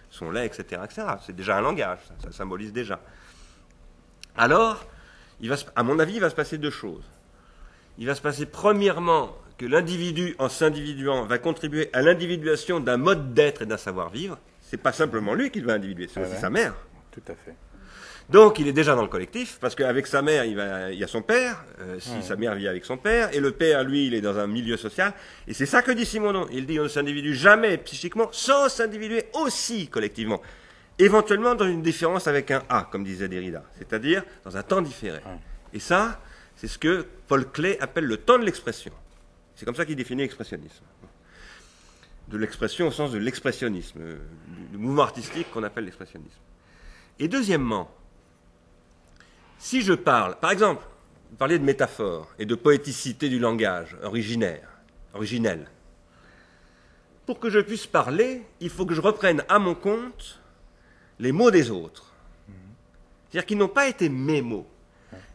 son 0.09 0.31
lait, 0.31 0.45
etc. 0.45 0.81
etc. 0.85 1.07
C'est 1.25 1.35
déjà 1.35 1.57
un 1.57 1.61
langage, 1.61 1.99
ça, 2.23 2.31
symbolise 2.31 2.71
déjà. 2.71 3.01
Alors, 4.37 4.85
il 5.41 5.49
va 5.49 5.57
à 5.75 5.83
mon 5.83 5.99
avis, 5.99 6.13
il 6.13 6.21
va 6.21 6.29
se 6.29 6.35
passer 6.35 6.57
deux 6.57 6.71
choses. 6.71 7.03
Il 7.97 8.07
va 8.07 8.15
se 8.15 8.21
passer 8.21 8.45
premièrement 8.45 9.35
que 9.57 9.65
l'individu, 9.65 10.35
en 10.39 10.47
s'individuant, 10.47 11.25
va 11.25 11.37
contribuer 11.37 11.89
à 11.91 12.01
l'individuation 12.01 12.79
d'un 12.79 12.95
mode 12.95 13.33
d'être 13.33 13.63
et 13.63 13.65
d'un 13.65 13.75
savoir-vivre, 13.75 14.37
c'est 14.69 14.77
pas 14.77 14.91
simplement 14.91 15.33
lui 15.33 15.49
qui 15.49 15.61
va 15.61 15.73
individuer, 15.73 16.07
c'est 16.13 16.21
aussi 16.21 16.39
sa 16.39 16.51
mère. 16.51 16.75
Tout 17.11 17.23
à 17.27 17.33
fait. 17.33 17.55
Donc 18.29 18.59
il 18.59 18.67
est 18.67 18.73
déjà 18.73 18.93
dans 18.93 19.01
le 19.01 19.07
collectif, 19.07 19.57
parce 19.59 19.73
qu'avec 19.73 20.05
sa 20.05 20.21
mère, 20.21 20.45
il, 20.45 20.55
va, 20.55 20.91
il 20.91 20.99
y 20.99 21.03
a 21.03 21.07
son 21.07 21.23
père, 21.23 21.65
euh, 21.79 21.99
si 21.99 22.21
sa 22.21 22.35
mère 22.35 22.53
vit 22.53 22.67
avec 22.67 22.85
son 22.85 22.95
père, 22.95 23.33
et 23.33 23.39
le 23.39 23.51
père, 23.51 23.83
lui, 23.83 24.05
il 24.05 24.13
est 24.13 24.21
dans 24.21 24.37
un 24.37 24.45
milieu 24.45 24.77
social. 24.77 25.13
Et 25.47 25.55
c'est 25.55 25.65
ça 25.65 25.81
que 25.81 25.91
dit 25.91 26.05
Simonon. 26.05 26.45
Il 26.51 26.67
dit 26.67 26.79
on 26.79 26.83
ne 26.83 26.87
s'individue 26.87 27.33
jamais 27.33 27.79
psychiquement 27.79 28.29
sans 28.31 28.69
s'individuer 28.69 29.25
aussi 29.33 29.87
collectivement. 29.87 30.39
éventuellement 30.99 31.55
dans 31.55 31.65
une 31.65 31.81
différence 31.81 32.27
avec 32.27 32.51
un 32.51 32.61
A, 32.69 32.87
comme 32.91 33.03
disait 33.03 33.27
Derrida, 33.27 33.63
c'est-à-dire 33.79 34.23
dans 34.45 34.55
un 34.55 34.61
temps 34.61 34.81
différé. 34.81 35.21
Et 35.73 35.79
ça, 35.79 36.21
c'est 36.55 36.67
ce 36.67 36.77
que 36.77 37.07
Paul 37.27 37.49
Klee 37.49 37.77
appelle 37.79 38.05
le 38.05 38.17
temps 38.17 38.37
de 38.37 38.45
l'expression. 38.45 38.91
C'est 39.55 39.65
comme 39.65 39.75
ça 39.75 39.85
qu'il 39.85 39.95
définit 39.95 40.21
l'expressionnisme. 40.21 40.83
De 42.29 42.37
l'expression 42.37 42.87
au 42.87 42.91
sens 42.91 43.11
de 43.11 43.17
l'expressionnisme, 43.17 43.99
du 44.71 44.77
mouvement 44.77 45.03
artistique 45.03 45.51
qu'on 45.51 45.63
appelle 45.63 45.85
l'expressionnisme. 45.85 46.39
Et 47.17 47.27
deuxièmement, 47.27 47.89
si 49.57 49.81
je 49.81 49.93
parle, 49.93 50.39
par 50.39 50.51
exemple, 50.51 50.83
vous 51.31 51.37
parlez 51.37 51.59
de 51.59 51.63
métaphore 51.63 52.29
et 52.39 52.45
de 52.45 52.55
poéticité 52.55 53.29
du 53.29 53.39
langage 53.39 53.97
originaire, 54.03 54.69
originel. 55.13 55.67
Pour 57.25 57.39
que 57.39 57.49
je 57.49 57.59
puisse 57.59 57.87
parler, 57.87 58.43
il 58.59 58.69
faut 58.69 58.85
que 58.85 58.93
je 58.93 59.01
reprenne 59.01 59.43
à 59.49 59.59
mon 59.59 59.75
compte 59.75 60.39
les 61.19 61.31
mots 61.31 61.51
des 61.51 61.71
autres. 61.71 62.13
C'est-à-dire 63.29 63.45
qu'ils 63.45 63.57
n'ont 63.57 63.67
pas 63.67 63.87
été 63.87 64.09
mes 64.09 64.41
mots. 64.41 64.67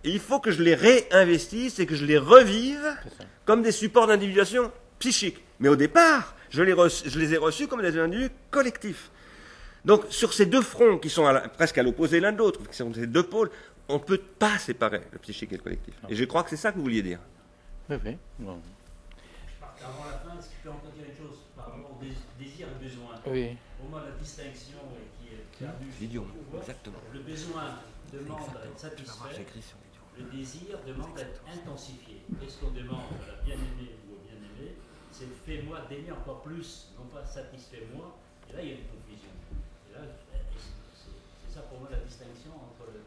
Et 0.02 0.11
il 0.11 0.20
faut 0.20 0.40
que 0.40 0.50
je 0.50 0.62
les 0.62 0.74
réinvestisse 0.74 1.78
et 1.78 1.87
que 1.87 1.94
je 1.94 2.04
les 2.04 2.18
revive 2.18 2.96
comme 3.44 3.62
des 3.62 3.72
supports 3.72 4.07
d'individuation 4.07 4.72
psychique. 4.98 5.42
Mais 5.61 5.68
au 5.68 5.76
départ, 5.76 6.34
je 6.55 6.62
les, 6.62 6.75
je 7.11 7.19
les 7.19 7.35
ai 7.35 7.37
reçus 7.37 7.67
comme 7.67 7.83
des 7.83 7.99
individus 7.99 8.31
collectifs. 8.51 9.11
Donc, 9.85 10.05
sur 10.09 10.33
ces 10.33 10.47
deux 10.47 10.62
fronts 10.62 10.99
qui 10.99 11.11
sont 11.11 11.29
presque 11.55 11.77
à 11.79 11.83
l'opposé 11.83 12.21
l'un 12.21 12.33
de 12.33 12.38
l'autre, 12.38 12.61
qui 12.69 12.77
sont 12.77 12.93
ces 12.95 13.07
deux 13.07 13.25
pôles, 13.25 13.51
on 13.88 13.95
ne 13.95 13.99
peut 13.99 14.19
pas 14.19 14.59
séparer 14.59 15.03
le 15.12 15.19
psychique 15.19 15.53
et 15.53 15.57
le 15.57 15.62
collectif. 15.62 15.95
Et 16.09 16.14
je 16.14 16.25
crois 16.25 16.43
que 16.43 16.51
c'est 16.51 16.57
ça 16.57 16.71
que 16.71 16.77
vous 16.77 16.85
vouliez 16.85 17.03
dire. 17.03 17.19
Oui, 17.90 17.97
oui. 18.05 18.17
Avant 18.40 20.05
la 20.07 20.17
fin, 20.19 20.38
est-ce 20.38 20.47
que 20.49 20.53
tu 20.53 20.61
peux 20.62 20.71
encore 20.71 20.93
dire 20.97 21.05
une 21.11 21.17
chose 21.17 21.37
par 21.55 21.67
rapport 21.67 21.90
au 21.90 22.43
désir 22.43 22.69
et 22.69 22.83
besoin? 22.83 23.21
Oui. 23.27 23.57
Au 23.85 23.88
moins, 23.90 24.03
la 24.05 24.12
distinction 24.12 24.79
qui 25.21 25.35
est 25.35 25.67
perdue. 25.67 26.19
exactement. 26.61 26.97
Le 27.12 27.21
besoin 27.21 27.81
demande 28.11 28.49
à 28.57 28.64
être 28.64 28.79
satisfait. 28.79 29.45
Le 30.17 30.25
désir 30.31 30.79
demande 30.87 31.19
à 31.19 31.23
être 31.23 31.43
intensifié. 31.53 32.23
Qu'est-ce 32.40 32.59
qu'on 32.59 32.71
demande 32.71 33.11
à 33.21 33.37
la 33.37 33.43
bien-aimée 33.43 33.93
au 34.04 34.04
C'est 35.14 35.31
fais-moi 35.46 35.79
d'aimer 35.88 36.11
encore 36.11 36.42
plus, 36.42 36.90
non 36.98 37.07
pas 37.07 37.24
satisfais-moi. 37.24 38.16
Et 38.50 38.53
là, 38.53 38.62
il 38.62 38.68
y 38.68 38.72
a 38.72 38.74
une 38.74 38.87
confusion. 38.87 39.31
Et 39.88 39.94
là, 39.94 40.00
c'est 40.92 41.55
ça 41.55 41.61
pour 41.62 41.79
moi 41.79 41.88
la 41.92 41.98
distinction 41.98 42.50
entre 42.50 42.90
le 42.90 43.00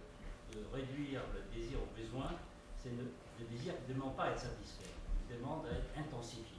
réduire 0.73 1.21
le 1.33 1.59
désir 1.59 1.79
au 1.79 1.99
besoin, 1.99 2.31
c'est 2.77 2.89
le, 2.89 3.45
désir 3.49 3.73
ne 3.87 3.93
demande 3.93 4.15
pas 4.15 4.23
à 4.23 4.31
être 4.31 4.39
satisfait, 4.39 4.89
il 5.29 5.37
demande 5.37 5.65
à 5.65 5.71
être 5.71 6.07
intensifié. 6.07 6.57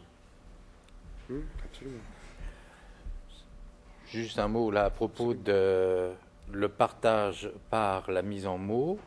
Hum, 1.31 1.45
absolument. 1.65 1.99
Juste 4.07 4.39
un 4.39 4.49
mot 4.49 4.71
là 4.71 4.87
à 4.87 4.91
propos 4.91 5.35
de 5.35 6.13
le 6.51 6.69
partage 6.69 7.51
par 7.71 8.11
la 8.11 8.23
mise 8.23 8.47
en 8.47 8.59
mots. 8.59 8.99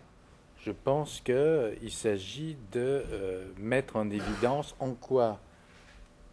Je 0.59 0.71
pense 0.71 1.21
qu'il 1.21 1.91
s'agit 1.91 2.55
de 2.71 3.03
euh, 3.11 3.51
mettre 3.57 3.95
en 3.95 4.11
évidence 4.11 4.75
en 4.79 4.93
quoi 4.93 5.39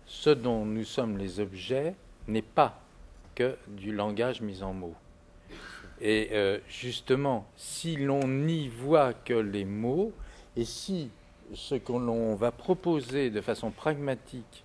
ce 0.09 0.31
dont 0.31 0.64
nous 0.64 0.85
sommes 0.85 1.18
les 1.18 1.38
objets 1.38 1.94
n'est 2.27 2.42
pas 2.42 2.81
que 3.35 3.57
du 3.68 3.94
langage 3.94 4.40
mis 4.40 4.62
en 4.62 4.73
mots. 4.73 4.97
Et 6.01 6.31
euh, 6.33 6.59
justement, 6.68 7.47
si 7.57 7.97
l'on 7.97 8.27
n'y 8.27 8.68
voit 8.68 9.12
que 9.12 9.35
les 9.35 9.64
mots, 9.64 10.12
et 10.57 10.64
si 10.64 11.11
ce 11.55 11.75
que 11.75 11.92
l'on 11.92 12.35
va 12.35 12.51
proposer 12.51 13.31
de 13.31 13.40
façon 13.40 13.71
pragmatique 13.71 14.64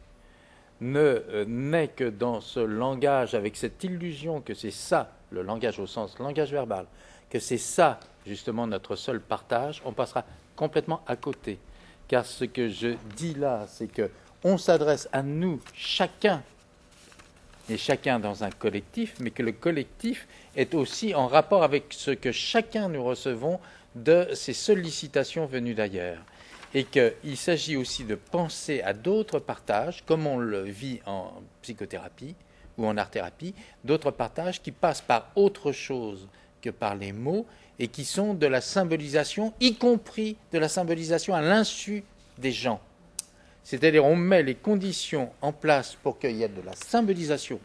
ne 0.81 0.99
euh, 0.99 1.45
n'est 1.45 1.89
que 1.89 2.09
dans 2.09 2.41
ce 2.41 2.59
langage, 2.59 3.35
avec 3.35 3.57
cette 3.57 3.83
illusion 3.83 4.41
que 4.41 4.53
c'est 4.53 4.71
ça, 4.71 5.11
le 5.29 5.41
langage 5.41 5.79
au 5.79 5.87
sens 5.87 6.17
langage 6.19 6.51
verbal, 6.51 6.85
que 7.29 7.39
c'est 7.39 7.57
ça 7.57 7.99
justement 8.25 8.65
notre 8.65 8.95
seul 8.95 9.19
partage, 9.19 9.81
on 9.85 9.91
passera 9.91 10.23
complètement 10.55 11.01
à 11.05 11.15
côté. 11.15 11.59
Car 12.07 12.25
ce 12.25 12.45
que 12.45 12.69
je 12.69 12.95
dis 13.15 13.33
là, 13.33 13.65
c'est 13.67 13.87
que 13.87 14.09
on 14.43 14.57
s'adresse 14.57 15.07
à 15.11 15.23
nous, 15.23 15.61
chacun, 15.73 16.43
et 17.69 17.77
chacun 17.77 18.19
dans 18.19 18.43
un 18.43 18.49
collectif, 18.49 19.15
mais 19.19 19.31
que 19.31 19.43
le 19.43 19.53
collectif 19.53 20.27
est 20.55 20.73
aussi 20.73 21.15
en 21.15 21.27
rapport 21.27 21.63
avec 21.63 21.85
ce 21.91 22.11
que 22.11 22.31
chacun 22.31 22.89
nous 22.89 23.03
recevons 23.03 23.59
de 23.95 24.27
ces 24.33 24.53
sollicitations 24.53 25.45
venues 25.45 25.75
d'ailleurs. 25.75 26.19
Et 26.73 26.85
qu'il 26.85 27.37
s'agit 27.37 27.77
aussi 27.77 28.03
de 28.03 28.15
penser 28.15 28.81
à 28.81 28.93
d'autres 28.93 29.39
partages, 29.39 30.03
comme 30.05 30.25
on 30.25 30.37
le 30.37 30.63
vit 30.63 30.99
en 31.05 31.31
psychothérapie 31.61 32.35
ou 32.77 32.87
en 32.87 32.97
art-thérapie, 32.97 33.53
d'autres 33.83 34.11
partages 34.11 34.61
qui 34.61 34.71
passent 34.71 35.01
par 35.01 35.29
autre 35.35 35.71
chose 35.71 36.27
que 36.61 36.71
par 36.71 36.95
les 36.95 37.11
mots 37.11 37.45
et 37.77 37.87
qui 37.87 38.05
sont 38.05 38.33
de 38.33 38.47
la 38.47 38.61
symbolisation, 38.61 39.53
y 39.59 39.75
compris 39.75 40.35
de 40.51 40.57
la 40.57 40.67
symbolisation 40.67 41.35
à 41.35 41.41
l'insu 41.41 42.03
des 42.39 42.51
gens. 42.51 42.81
C'est-à-dire 43.63 44.05
on 44.05 44.15
met 44.15 44.43
les 44.43 44.55
conditions 44.55 45.31
en 45.41 45.53
place 45.53 45.95
pour 46.01 46.19
qu'il 46.19 46.35
y 46.35 46.43
ait 46.43 46.49
de 46.49 46.61
la 46.61 46.75
symbolisation, 46.75 47.59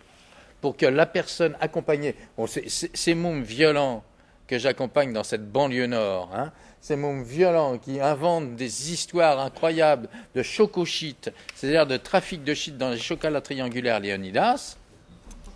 pour 0.61 0.77
que 0.77 0.87
la 0.87 1.07
personne 1.07 1.57
accompagnée, 1.61 2.15
ces 2.47 3.15
mômes 3.15 3.43
violents 3.43 4.05
que 4.47 4.59
j'accompagne 4.59 5.13
dans 5.13 5.25
cette 5.25 5.51
banlieue 5.53 5.87
nord, 5.87 6.31
hein, 6.35 6.53
ces 6.81 6.97
mômes 6.97 7.23
violents 7.23 7.77
qui 7.77 8.01
inventent 8.01 8.57
des 8.57 8.93
histoires 8.93 9.41
incroyables 9.41 10.09
de 10.35 10.43
chocoshit, 10.43 11.31
c'est-à-dire 11.55 11.87
de 11.87 11.99
trafic 11.99 12.43
de 12.45 12.55
shit 12.55 12.77
dans 12.79 12.91
les 12.91 12.99
chocolats 12.99 13.43
triangulaires 13.43 14.01
Léonidas, 14.01 14.77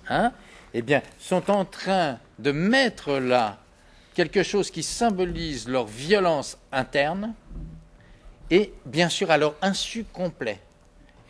hein, 0.08 0.32
eh 0.74 0.82
bien, 0.82 1.02
sont 1.18 1.50
en 1.50 1.64
train 1.64 2.18
de 2.38 2.52
mettre 2.52 3.14
là 3.14 3.58
quelque 4.14 4.42
chose 4.42 4.70
qui 4.70 4.82
symbolise 4.82 5.68
leur 5.68 5.86
violence 5.86 6.58
interne, 6.70 7.34
et 8.52 8.74
bien 8.84 9.08
sûr 9.08 9.30
à 9.30 9.38
leur 9.38 9.56
insu 9.62 10.04
complet. 10.04 10.58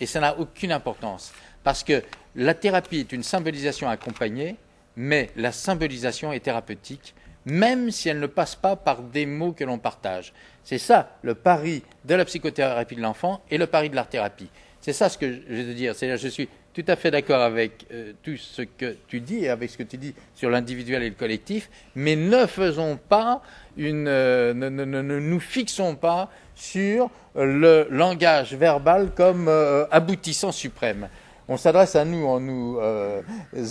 Et 0.01 0.07
ça 0.07 0.21
n'a 0.21 0.37
aucune 0.39 0.73
importance, 0.73 1.33
parce 1.63 1.85
que 1.85 2.03
la 2.35 2.53
thérapie 2.53 2.99
est 2.99 3.13
une 3.13 3.23
symbolisation 3.23 3.89
accompagnée, 3.89 4.57
mais 4.97 5.31
la 5.37 5.53
symbolisation 5.53 6.33
est 6.33 6.41
thérapeutique, 6.41 7.15
même 7.47 7.93
si 7.93 8.09
elle 8.09 8.19
ne 8.19 8.27
passe 8.27 8.57
pas 8.57 8.75
par 8.75 9.03
des 9.03 9.25
mots 9.25 9.53
que 9.53 9.63
l'on 9.63 9.79
partage. 9.79 10.33
C'est 10.65 10.79
ça 10.79 11.17
le 11.23 11.35
pari 11.35 11.83
de 12.05 12.15
la 12.17 12.25
psychothérapie 12.25 12.97
de 12.97 13.01
l'enfant 13.01 13.41
et 13.51 13.57
le 13.57 13.69
pari 13.69 13.89
de 13.89 13.95
l'art-thérapie. 13.95 14.49
C'est 14.81 14.93
ça 14.93 15.09
ce 15.09 15.17
que 15.17 15.33
je 15.33 15.63
veux 15.63 15.75
dire. 15.75 15.95
Je 15.95 16.29
suis 16.29 16.49
tout 16.75 16.85
à 16.89 16.97
fait 16.97 17.11
d'accord 17.11 17.43
avec 17.43 17.87
euh, 17.93 18.13
tout 18.23 18.37
ce 18.37 18.63
que 18.63 18.97
tu 19.07 19.21
dis 19.21 19.45
et 19.45 19.49
avec 19.49 19.71
ce 19.71 19.77
que 19.77 19.83
tu 19.83 19.99
dis 19.99 20.15
sur 20.35 20.51
l'individuel 20.51 21.03
et 21.03 21.11
le 21.11 21.15
collectif, 21.15 21.71
mais 21.95 22.17
ne 22.17 22.47
faisons 22.47 22.97
pas 22.97 23.43
une, 23.77 24.09
euh, 24.09 24.55
ne, 24.55 24.69
nous 24.69 25.41
fixons 25.41 25.95
pas 25.95 26.31
sur 26.55 27.11
le 27.35 27.87
langage 27.91 28.55
verbal 28.55 29.11
comme 29.15 29.49
euh, 29.49 29.87
aboutissant 29.91 30.53
suprême. 30.53 31.09
On 31.49 31.57
s'adresse 31.57 31.97
à 31.97 32.05
nous 32.05 32.25
en 32.27 32.41
nous 32.41 32.79
euh, 32.79 33.23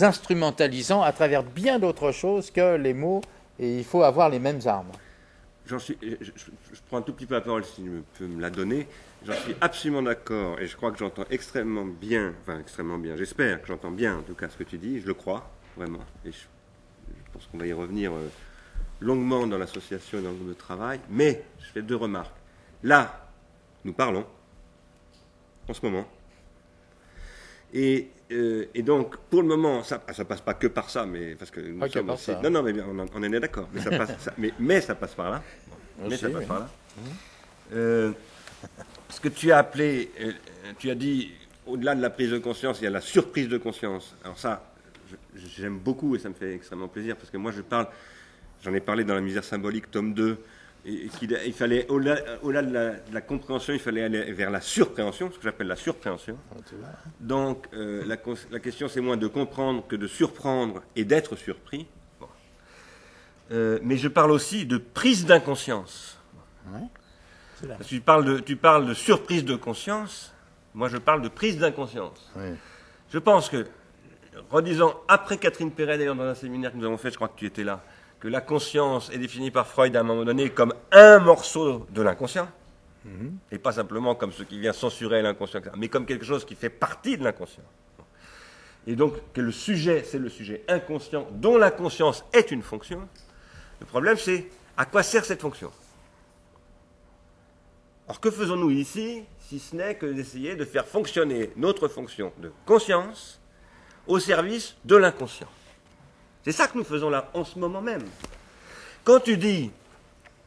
instrumentalisant 0.02 1.02
à 1.02 1.12
travers 1.12 1.44
bien 1.44 1.80
d'autres 1.80 2.12
choses 2.12 2.52
que 2.52 2.76
les 2.76 2.94
mots, 2.94 3.22
et 3.60 3.78
il 3.78 3.84
faut 3.84 4.04
avoir 4.04 4.30
les 4.30 4.40
mêmes 4.40 4.60
armes. 4.66 4.92
Je, 5.66 5.78
prends 6.90 6.98
un 6.98 7.02
tout 7.02 7.14
petit 7.14 7.26
peu 7.26 7.36
la 7.36 7.42
parole 7.42 7.64
si 7.64 7.84
tu 7.84 8.04
peux 8.18 8.28
me 8.28 8.42
la 8.42 8.50
donner. 8.50 8.88
J'en 9.26 9.34
suis 9.34 9.56
absolument 9.62 10.02
d'accord 10.02 10.60
et 10.60 10.66
je 10.66 10.76
crois 10.76 10.92
que 10.92 10.98
j'entends 10.98 11.26
extrêmement 11.30 11.86
bien, 11.86 12.34
enfin 12.42 12.60
extrêmement 12.60 12.98
bien, 12.98 13.16
j'espère 13.16 13.62
que 13.62 13.68
j'entends 13.68 13.92
bien 13.92 14.18
en 14.18 14.22
tout 14.24 14.34
cas 14.34 14.50
ce 14.50 14.58
que 14.58 14.64
tu 14.64 14.80
dis, 14.80 15.00
je 15.00 15.06
le 15.06 15.14
crois 15.14 15.50
vraiment. 15.78 16.00
Et 16.26 16.32
je, 16.32 16.38
pense 17.32 17.48
qu'on 17.48 17.60
va 17.60 17.68
y 17.68 17.72
revenir 17.72 18.12
longuement 19.00 19.48
dans 19.48 19.58
l'association 19.58 20.20
et 20.20 20.22
dans 20.22 20.30
le 20.32 20.36
groupe 20.36 20.50
de 20.50 20.54
travail. 20.54 21.00
Mais 21.10 21.44
je 21.60 21.68
fais 21.72 21.82
deux 21.82 21.96
remarques. 21.96 22.41
Là, 22.84 23.30
nous 23.84 23.94
parlons, 23.94 24.26
en 25.68 25.74
ce 25.74 25.86
moment. 25.86 26.08
Et, 27.74 28.10
euh, 28.32 28.66
donc, 28.78 29.18
pour 29.30 29.42
le 29.42 29.48
moment, 29.48 29.84
ça 29.84 30.02
ne 30.18 30.24
passe 30.24 30.42
pas 30.42 30.54
que 30.54 30.68
par 30.68 30.90
ça, 30.90 31.06
mais 31.06 31.36
parce 31.36 31.52
que 31.52 31.60
nous 31.60 31.88
sommes 31.88 32.10
aussi... 32.10 32.32
Non, 32.44 32.50
non, 32.50 32.64
mais 32.64 32.74
on, 32.82 33.06
on 33.14 33.24
est 33.24 33.40
d'accord. 33.40 33.68
Mais, 33.74 33.82
ça 33.82 33.92
passe, 33.92 34.30
mais, 34.38 34.54
mais, 34.60 34.82
ça 34.82 34.96
passe 34.96 35.14
par 35.14 35.32
là. 35.32 35.44
mais 36.00 36.18
ça 36.18 36.30
passe 36.30 36.46
par 36.46 36.60
là. 36.60 36.70
Euh, 37.74 38.12
ce 39.10 39.20
que 39.20 39.30
tu 39.30 39.52
as 39.52 39.60
appelé, 39.60 40.12
euh, 40.20 40.32
tu 40.78 40.90
as 40.90 40.96
dit, 40.96 41.32
au-delà 41.66 41.96
de 41.96 42.02
la 42.02 42.10
prise 42.10 42.32
de 42.32 42.38
conscience, 42.38 42.80
il 42.82 42.86
y 42.86 42.88
a 42.88 42.92
la 42.92 43.02
surprise 43.02 43.48
de 43.48 43.58
conscience. 43.58 44.16
Alors 44.24 44.38
ça, 44.38 44.72
j'aime 45.36 45.80
beaucoup 45.80 46.16
et 46.16 46.20
ça 46.20 46.30
me 46.30 46.34
fait 46.34 46.54
extrêmement 46.54 46.88
plaisir 46.88 47.16
parce 47.16 47.30
que 47.30 47.38
moi, 47.38 47.52
je 47.52 47.62
parle, 47.62 47.88
j'en 48.64 48.74
ai 48.74 48.82
parlé 48.82 49.04
dans 49.04 49.16
la 49.16 49.22
misère 49.22 49.44
symbolique, 49.44 49.90
tome 49.90 50.14
2, 50.14 50.38
il 50.86 51.54
fallait, 51.54 51.88
au-delà, 51.90 52.62
de, 52.64 53.14
la, 53.14 53.22
compréhension, 53.22 53.74
il 53.74 53.80
fallait 53.80 54.04
aller 54.04 54.32
vers 54.32 54.50
la 54.50 54.62
surpréhension, 54.62 55.32
ce 55.32 55.38
que 55.38 55.44
j'appelle 55.44 55.68
la 55.68 55.76
surpréhension. 55.76 56.38
Ah, 56.52 56.88
Donc, 57.20 57.68
euh, 57.74 58.04
la, 58.06 58.60
question, 58.60 58.88
c'est 58.88 59.02
moins 59.02 59.18
de 59.18 59.28
comprendre 59.28 59.86
que 59.88 59.96
de 59.96 60.08
surprendre 60.08 60.82
et 60.96 61.04
d'être 61.04 61.36
surpris. 61.36 61.88
Euh, 63.52 63.80
mais 63.84 63.98
je 63.98 64.08
parle 64.08 64.32
aussi 64.32 64.66
de 64.66 64.78
prise 64.78 65.26
d'inconscience. 65.26 66.18
tu, 67.86 68.00
parles 68.00 68.26
de, 68.26 68.40
tu 68.40 68.56
parles 68.56 68.88
de 68.88 68.94
surprise 68.94 69.44
de 69.44 69.56
conscience, 69.56 70.34
moi 70.74 70.88
je 70.88 70.98
parle 70.98 71.22
de 71.22 71.28
prise 71.28 71.58
d'inconscience. 71.58 72.32
Je 73.12 73.20
pense 73.20 73.50
que, 73.50 73.68
redisant 74.50 74.96
après 75.08 75.38
Catherine 75.38 75.70
Perret, 75.70 75.98
d'ailleurs, 75.98 76.16
dans 76.16 76.24
un 76.24 76.34
séminaire 76.34 76.72
que 76.72 76.78
nous 76.78 76.86
avons 76.86 76.98
fait, 76.98 77.12
je 77.12 77.18
crois 77.18 77.28
que 77.28 77.38
tu 77.38 77.46
étais 77.46 77.66
là, 77.66 77.84
que 78.22 78.28
la 78.28 78.40
conscience 78.40 79.10
est 79.10 79.18
définie 79.18 79.52
par 79.52 79.68
Freud 79.68 79.96
à 79.96 80.00
un 80.00 80.04
moment 80.04 80.24
donné 80.24 80.52
comme 80.52 80.74
un 80.92 81.20
morceau 81.20 81.88
de 81.90 82.02
l'inconscient, 82.04 82.48
mhm. 83.04 83.38
et 83.52 83.58
pas 83.58 83.74
simplement 83.74 84.14
comme 84.14 84.32
ce 84.32 84.44
qui 84.44 84.60
vient 84.60 84.74
censurer 84.74 85.24
l'inconscient, 85.24 85.60
mais 85.76 85.90
comme 85.90 86.06
quelque 86.06 86.26
chose 86.26 86.46
qui 86.46 86.56
fait 86.56 86.70
partie 86.70 87.18
de 87.18 87.24
l'inconscient. 87.24 87.64
Et 88.86 88.96
donc 88.96 89.16
que 89.34 89.42
le 89.42 89.52
sujet, 89.52 90.04
c'est 90.06 90.20
le 90.20 90.30
sujet 90.30 90.64
inconscient, 90.68 91.28
dont 91.32 91.58
la 91.58 91.72
conscience 91.72 92.24
est 92.32 92.52
une 92.52 92.62
fonction. 92.62 93.08
Le 93.80 93.86
problème, 93.88 94.18
c'est 94.18 94.48
à 94.78 94.86
quoi 94.86 95.02
sert 95.04 95.26
cette 95.26 95.42
fonction? 95.42 95.72
Alors 98.08 98.20
que 98.20 98.30
faisons-nous 98.30 98.70
ici, 98.70 99.24
si 99.40 99.60
ce 99.60 99.76
n'est 99.76 99.96
que 99.96 100.06
d'essayer 100.06 100.56
de 100.56 100.66
faire 100.66 100.86
fonctionner 100.86 101.52
notre 101.56 101.88
fonction 101.88 102.32
de 102.38 102.52
conscience 102.66 103.40
au 104.06 104.20
service 104.20 104.76
de 104.86 104.96
l'inconscient? 104.96 105.48
C'est 106.44 106.52
ça 106.52 106.68
que 106.68 106.78
nous 106.78 106.84
faisons 106.84 107.10
là, 107.10 107.30
en 107.34 107.44
ce 107.44 107.60
moment 107.60 107.82
même. 107.82 108.04
Quand 109.04 109.20
tu 109.20 109.38
dis, 109.38 109.72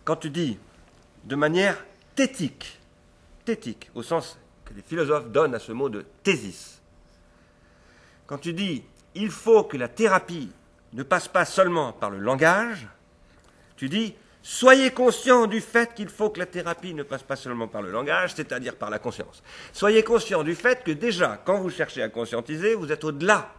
quand 0.04 0.16
tu 0.16 0.30
dis 0.30 0.58
de 1.24 1.36
manière 1.36 1.76
thétique, 2.14 2.78
thétique, 3.44 3.90
au 3.94 4.02
sens 4.02 4.38
que 4.64 4.74
les 4.74 4.82
philosophes 4.82 5.28
donnent 5.30 5.54
à 5.54 5.58
ce 5.58 5.72
mot 5.72 5.88
de 5.88 6.04
thésis, 6.22 6.80
quand 8.26 8.38
tu 8.38 8.52
dis 8.52 8.84
il 9.14 9.30
faut 9.30 9.64
que 9.64 9.76
la 9.76 9.88
thérapie 9.88 10.50
ne 10.92 11.02
passe 11.02 11.28
pas 11.28 11.44
seulement 11.44 11.92
par 11.92 12.10
le 12.10 12.18
langage, 12.18 12.88
tu 13.76 13.88
dis 13.88 14.14
soyez 14.42 14.90
conscient 14.90 15.46
du 15.46 15.60
fait 15.60 15.94
qu'il 15.94 16.08
faut 16.08 16.30
que 16.30 16.38
la 16.38 16.46
thérapie 16.46 16.94
ne 16.94 17.02
passe 17.02 17.22
pas 17.22 17.36
seulement 17.36 17.68
par 17.68 17.82
le 17.82 17.90
langage, 17.90 18.34
c'est-à-dire 18.34 18.76
par 18.76 18.90
la 18.90 18.98
conscience. 18.98 19.42
Soyez 19.72 20.02
conscient 20.02 20.42
du 20.42 20.54
fait 20.54 20.82
que 20.82 20.90
déjà, 20.90 21.40
quand 21.44 21.58
vous 21.58 21.70
cherchez 21.70 22.02
à 22.02 22.08
conscientiser, 22.08 22.74
vous 22.74 22.90
êtes 22.90 23.04
au-delà 23.04 23.52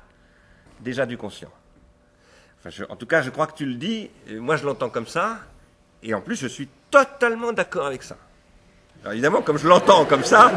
déjà 0.81 1.05
du 1.05 1.17
conscient 1.17 1.51
en 2.89 2.95
tout 2.95 3.05
cas, 3.05 3.22
je 3.22 3.30
crois 3.30 3.47
que 3.47 3.55
tu 3.55 3.66
le 3.66 3.76
dis, 3.76 4.09
moi 4.32 4.57
je 4.57 4.66
l'entends 4.66 4.89
comme 4.89 5.07
ça, 5.07 5.39
et 6.01 6.13
en 6.13 6.22
plus 6.22 6.36
je 6.36 6.47
suis 6.47 6.68
totalement 6.89 7.53
d'accord 7.53 7.86
avec 7.86 8.03
ça. 8.03 8.18
Alors 9.01 9.13
évidemment, 9.13 9.41
comme 9.41 9.57
je 9.57 9.68
l'entends 9.68 10.05
comme 10.05 10.24
ça, 10.24 10.51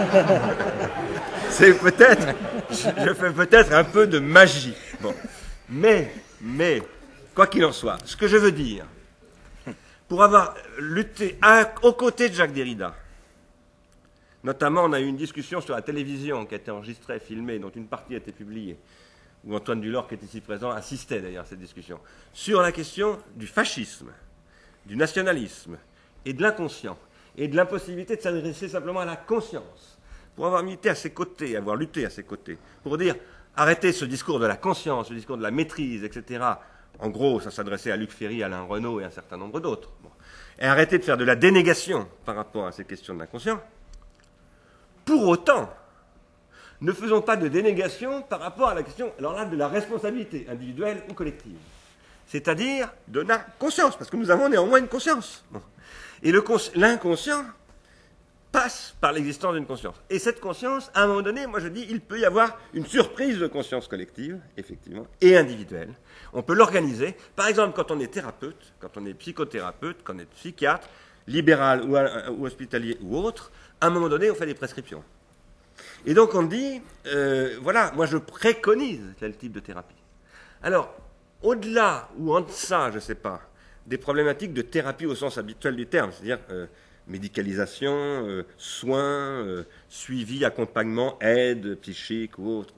c'est 1.51 1.79
peut-être, 1.79 2.29
je 2.71 3.15
fais 3.15 3.33
peut-être 3.33 3.73
un 3.73 3.85
peu 3.85 4.07
de 4.07 4.19
magie. 4.19 4.75
Mais, 5.69 6.13
mais, 6.41 6.83
quoi 7.35 7.47
qu'il 7.47 7.65
en 7.65 7.73
soit, 7.73 7.99
ce 8.07 8.17
que 8.17 8.27
je 8.27 8.39
veux 8.39 8.53
dire, 8.53 8.87
pour 10.09 10.23
avoir 10.23 10.55
lutté 10.79 11.39
aux 11.83 11.93
côtés 11.93 12.31
de 12.31 12.35
Jacques 12.35 12.55
Derrida, 12.55 12.95
notamment 14.43 14.85
on 14.85 14.95
a 14.95 15.01
eu 15.01 15.07
une 15.07 15.17
discussion 15.17 15.61
sur 15.61 15.75
la 15.75 15.83
télévision 15.83 16.47
qui 16.47 16.55
a 16.55 16.57
été 16.57 16.71
enregistrée, 16.71 17.21
filmée, 17.21 17.59
dont 17.59 17.71
une 17.71 17.87
partie 17.87 18.15
a 18.15 18.17
été 18.17 18.33
publiée, 18.33 18.79
où 19.45 19.55
Antoine 19.55 19.81
Dulor, 19.81 20.09
qui 20.09 20.15
est 20.15 20.23
ici 20.23 20.41
présent, 20.41 20.71
assistait 20.71 21.21
d'ailleurs 21.21 21.45
à 21.45 21.47
cette 21.47 21.61
discussion, 21.61 22.01
sur 22.33 22.61
la 22.61 22.73
question 22.73 23.19
du 23.37 23.47
fascisme, 23.47 24.11
du 24.87 24.97
nationalisme 24.97 25.79
et 26.25 26.33
de 26.33 26.43
l'inconscient, 26.43 26.99
et 27.37 27.49
de 27.49 27.57
l'impossibilité 27.57 28.17
de 28.17 28.21
s'adresser 28.21 28.69
simplement 28.69 29.01
à 29.01 29.05
la 29.05 29.17
conscience, 29.17 29.99
pour 30.35 30.47
avoir 30.47 30.63
milité 30.63 30.91
à 30.91 30.95
ses 30.95 31.11
côtés, 31.11 31.57
avoir 31.57 31.77
lutté 31.77 32.05
à 32.05 32.11
ses 32.11 32.25
côtés, 32.25 32.59
pour 32.83 32.99
dire 32.99 33.15
arrêtez 33.57 33.93
ce 33.93 34.05
discours 34.05 34.39
de 34.39 34.47
la 34.47 34.57
conscience, 34.57 35.09
ce 35.09 35.15
discours 35.15 35.37
de 35.37 35.43
la 35.43 35.51
maîtrise, 35.51 36.05
etc. 36.05 36.45
En 36.99 37.11
gros, 37.11 37.41
ça 37.41 37.51
s'adressait 37.51 37.93
à 37.93 37.97
Luc 37.97 38.11
Ferry, 38.11 38.43
Alain 38.43 38.63
Renault 38.63 39.01
et 39.01 39.05
un 39.05 39.11
certain 39.11 39.37
nombre 39.37 39.61
d'autres. 39.61 39.91
Et 40.59 40.65
arrêtez 40.65 40.99
de 40.99 41.05
faire 41.05 41.17
de 41.17 41.25
la 41.25 41.37
dénégation 41.37 42.09
par 42.25 42.35
rapport 42.35 42.67
à 42.67 42.73
ces 42.73 42.85
questions 42.85 43.15
de 43.15 43.21
l'inconscient. 43.21 43.61
Pour 45.05 45.29
autant, 45.29 45.71
ne 46.81 46.93
faisons 46.93 47.21
pas 47.21 47.37
de 47.37 47.49
dénégation 47.49 48.23
par 48.23 48.41
rapport 48.41 48.69
à 48.69 48.75
la 48.75 48.83
question, 48.83 49.13
alors 49.19 49.33
là, 49.33 49.45
de 49.45 49.57
la 49.57 49.69
responsabilité 49.69 50.47
individuelle 50.49 51.03
ou 51.11 51.15
collective. 51.15 51.57
C'est-à-dire 52.27 52.93
de 53.09 53.21
la 53.21 53.39
conscience, 53.39 53.97
parce 53.97 54.11
que 54.11 54.17
nous 54.17 54.31
avons 54.31 54.49
néanmoins 54.49 54.79
une 54.79 54.89
conscience. 54.89 55.45
Et 56.23 56.33
l'inconscient 56.33 57.45
passe 58.53 58.95
par 59.01 59.13
l'existence 59.13 59.55
d'une 59.55 59.67
conscience. 59.67 59.97
Et 60.09 60.19
cette 60.19 60.41
conscience, 60.41 60.91
à 60.95 61.03
un 61.03 61.07
moment 61.07 61.23
donné, 61.23 61.47
moi 61.47 61.61
je 61.61 61.69
dis, 61.69 61.87
il 61.91 62.01
peut 62.01 62.19
y 62.19 62.25
avoir 62.25 62.59
une 62.73 62.87
surprise 62.87 63.39
de 63.39 63.47
conscience 63.47 63.89
collective, 63.89 64.41
effectivement, 64.57 65.07
et 65.21 65.37
individuelle. 65.37 65.93
On 66.33 66.43
peut 66.43 66.55
l'organiser. 66.55 67.17
Par 67.37 67.49
exemple, 67.49 67.75
quand 67.75 67.91
on 67.91 68.01
est 68.01 68.13
thérapeute, 68.13 68.73
quand 68.81 68.97
on 68.97 69.07
est 69.07 69.15
psychothérapeute, 69.15 69.99
quand 70.03 70.15
on 70.15 70.19
est 70.19 70.31
psychiatre, 70.31 70.89
libéral 71.27 71.83
ou, 71.85 71.97
ou 71.97 72.47
hospitalier 72.47 72.99
ou 73.03 73.19
autre, 73.19 73.51
à 73.81 73.87
un 73.87 73.91
moment 73.91 74.09
donné, 74.09 74.31
on 74.31 74.35
fait 74.35 74.47
des 74.47 74.55
prescriptions. 74.55 75.05
Et 76.07 76.15
donc 76.15 76.35
on 76.35 76.43
dit, 76.43 76.81
euh, 77.07 77.59
voilà, 77.63 77.93
moi 77.95 78.07
je 78.07 78.17
préconise 78.17 79.03
tel 79.19 79.37
type 79.37 79.53
de 79.53 79.61
thérapie. 79.61 79.95
Alors, 80.63 80.95
au-delà 81.43 82.09
ou 82.19 82.35
en 82.35 82.41
deçà, 82.41 82.91
je 82.91 82.97
ne 82.97 83.01
sais 83.01 83.15
pas, 83.15 83.41
des 83.87 83.99
problématiques 83.99 84.53
de 84.53 84.63
thérapie 84.63 85.07
au 85.07 85.15
sens 85.15 85.39
habituel 85.39 85.77
du 85.77 85.87
terme, 85.87 86.11
c'est-à-dire 86.13 86.41
euh, 86.51 86.67
médicalisation, 87.07 87.93
euh, 87.93 88.45
soins, 88.57 89.65
suivi, 89.89 90.45
accompagnement, 90.45 91.19
aide 91.21 91.79
psychique 91.81 92.39
ou 92.39 92.59
autre, 92.59 92.75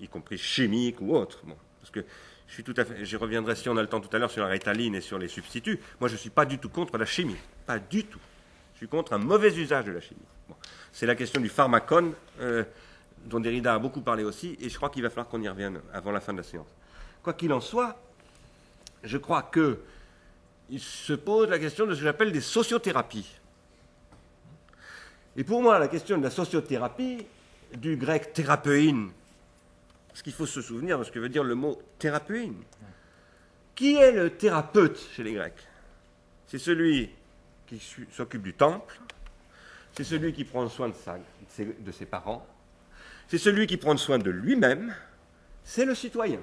y 0.00 0.08
compris 0.08 0.38
chimique 0.38 1.00
ou 1.00 1.14
autre. 1.14 1.42
parce 1.80 1.90
que 1.90 2.00
je 2.48 2.62
je 3.04 3.16
reviendrai 3.16 3.54
si 3.54 3.68
on 3.68 3.76
a 3.76 3.82
le 3.82 3.86
temps 3.88 4.00
tout 4.00 4.14
à 4.14 4.18
l'heure 4.18 4.30
sur 4.30 4.42
la 4.42 4.48
rétaline 4.48 4.94
et 4.96 5.00
sur 5.00 5.18
les 5.18 5.28
substituts. 5.28 5.78
Moi, 6.00 6.08
je 6.08 6.14
ne 6.14 6.18
suis 6.18 6.30
pas 6.30 6.44
du 6.44 6.58
tout 6.58 6.68
contre 6.68 6.98
la 6.98 7.06
chimie, 7.06 7.36
pas 7.64 7.78
du 7.78 8.04
tout. 8.04 8.18
Suis 8.80 8.88
contre 8.88 9.12
un 9.12 9.18
mauvais 9.18 9.54
usage 9.54 9.84
de 9.84 9.92
la 9.92 10.00
chimie. 10.00 10.22
C'est 10.90 11.04
la 11.04 11.14
question 11.14 11.38
du 11.38 11.50
pharmacone, 11.50 12.14
euh, 12.40 12.64
dont 13.26 13.38
Derrida 13.38 13.74
a 13.74 13.78
beaucoup 13.78 14.00
parlé 14.00 14.24
aussi, 14.24 14.56
et 14.58 14.70
je 14.70 14.76
crois 14.78 14.88
qu'il 14.88 15.02
va 15.02 15.10
falloir 15.10 15.28
qu'on 15.28 15.42
y 15.42 15.48
revienne 15.50 15.82
avant 15.92 16.12
la 16.12 16.20
fin 16.20 16.32
de 16.32 16.38
la 16.38 16.42
séance. 16.44 16.66
Quoi 17.22 17.34
qu'il 17.34 17.52
en 17.52 17.60
soit, 17.60 18.00
je 19.04 19.18
crois 19.18 19.50
qu'il 19.52 20.80
se 20.80 21.12
pose 21.12 21.50
la 21.50 21.58
question 21.58 21.84
de 21.84 21.92
ce 21.92 21.98
que 21.98 22.04
j'appelle 22.04 22.32
des 22.32 22.40
sociothérapies. 22.40 23.30
Et 25.36 25.44
pour 25.44 25.60
moi, 25.60 25.78
la 25.78 25.88
question 25.88 26.16
de 26.16 26.22
la 26.22 26.30
sociothérapie, 26.30 27.26
du 27.74 27.96
grec 27.96 28.32
thérapeuine, 28.32 29.10
parce 30.08 30.22
qu'il 30.22 30.32
faut 30.32 30.46
se 30.46 30.62
souvenir 30.62 30.98
de 30.98 31.04
ce 31.04 31.10
que 31.10 31.18
veut 31.18 31.28
dire 31.28 31.44
le 31.44 31.54
mot 31.54 31.78
thérapeuine. 31.98 32.56
Qui 33.74 33.96
est 33.96 34.12
le 34.12 34.30
thérapeute 34.30 34.98
chez 35.14 35.22
les 35.22 35.34
Grecs? 35.34 35.68
C'est 36.46 36.58
celui 36.58 37.10
qui 37.70 38.06
s'occupe 38.10 38.42
du 38.42 38.54
temple, 38.54 38.98
c'est 39.92 40.02
celui 40.04 40.32
qui 40.32 40.44
prend 40.44 40.68
soin 40.68 40.88
de, 40.88 41.66
de 41.78 41.92
ses 41.92 42.06
parents, 42.06 42.44
c'est 43.28 43.38
celui 43.38 43.66
qui 43.68 43.76
prend 43.76 43.96
soin 43.96 44.18
de 44.18 44.30
lui-même, 44.30 44.92
c'est 45.62 45.84
le 45.84 45.94
citoyen, 45.94 46.40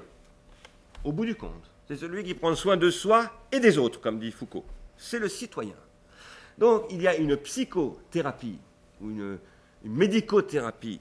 au 1.04 1.12
bout 1.12 1.26
du 1.26 1.36
compte. 1.36 1.70
C'est 1.88 1.98
celui 1.98 2.24
qui 2.24 2.34
prend 2.34 2.56
soin 2.56 2.78
de 2.78 2.90
soi 2.90 3.32
et 3.52 3.60
des 3.60 3.78
autres, 3.78 4.00
comme 4.00 4.20
dit 4.20 4.32
Foucault. 4.32 4.66
C'est 4.98 5.20
le 5.20 5.28
citoyen. 5.28 5.76
Donc 6.58 6.86
il 6.92 7.02
y 7.02 7.08
a 7.08 7.16
une 7.16 7.36
psychothérapie 7.38 8.60
ou 9.02 9.10
une, 9.10 9.38
une 9.84 9.94
médicothérapie 9.94 11.00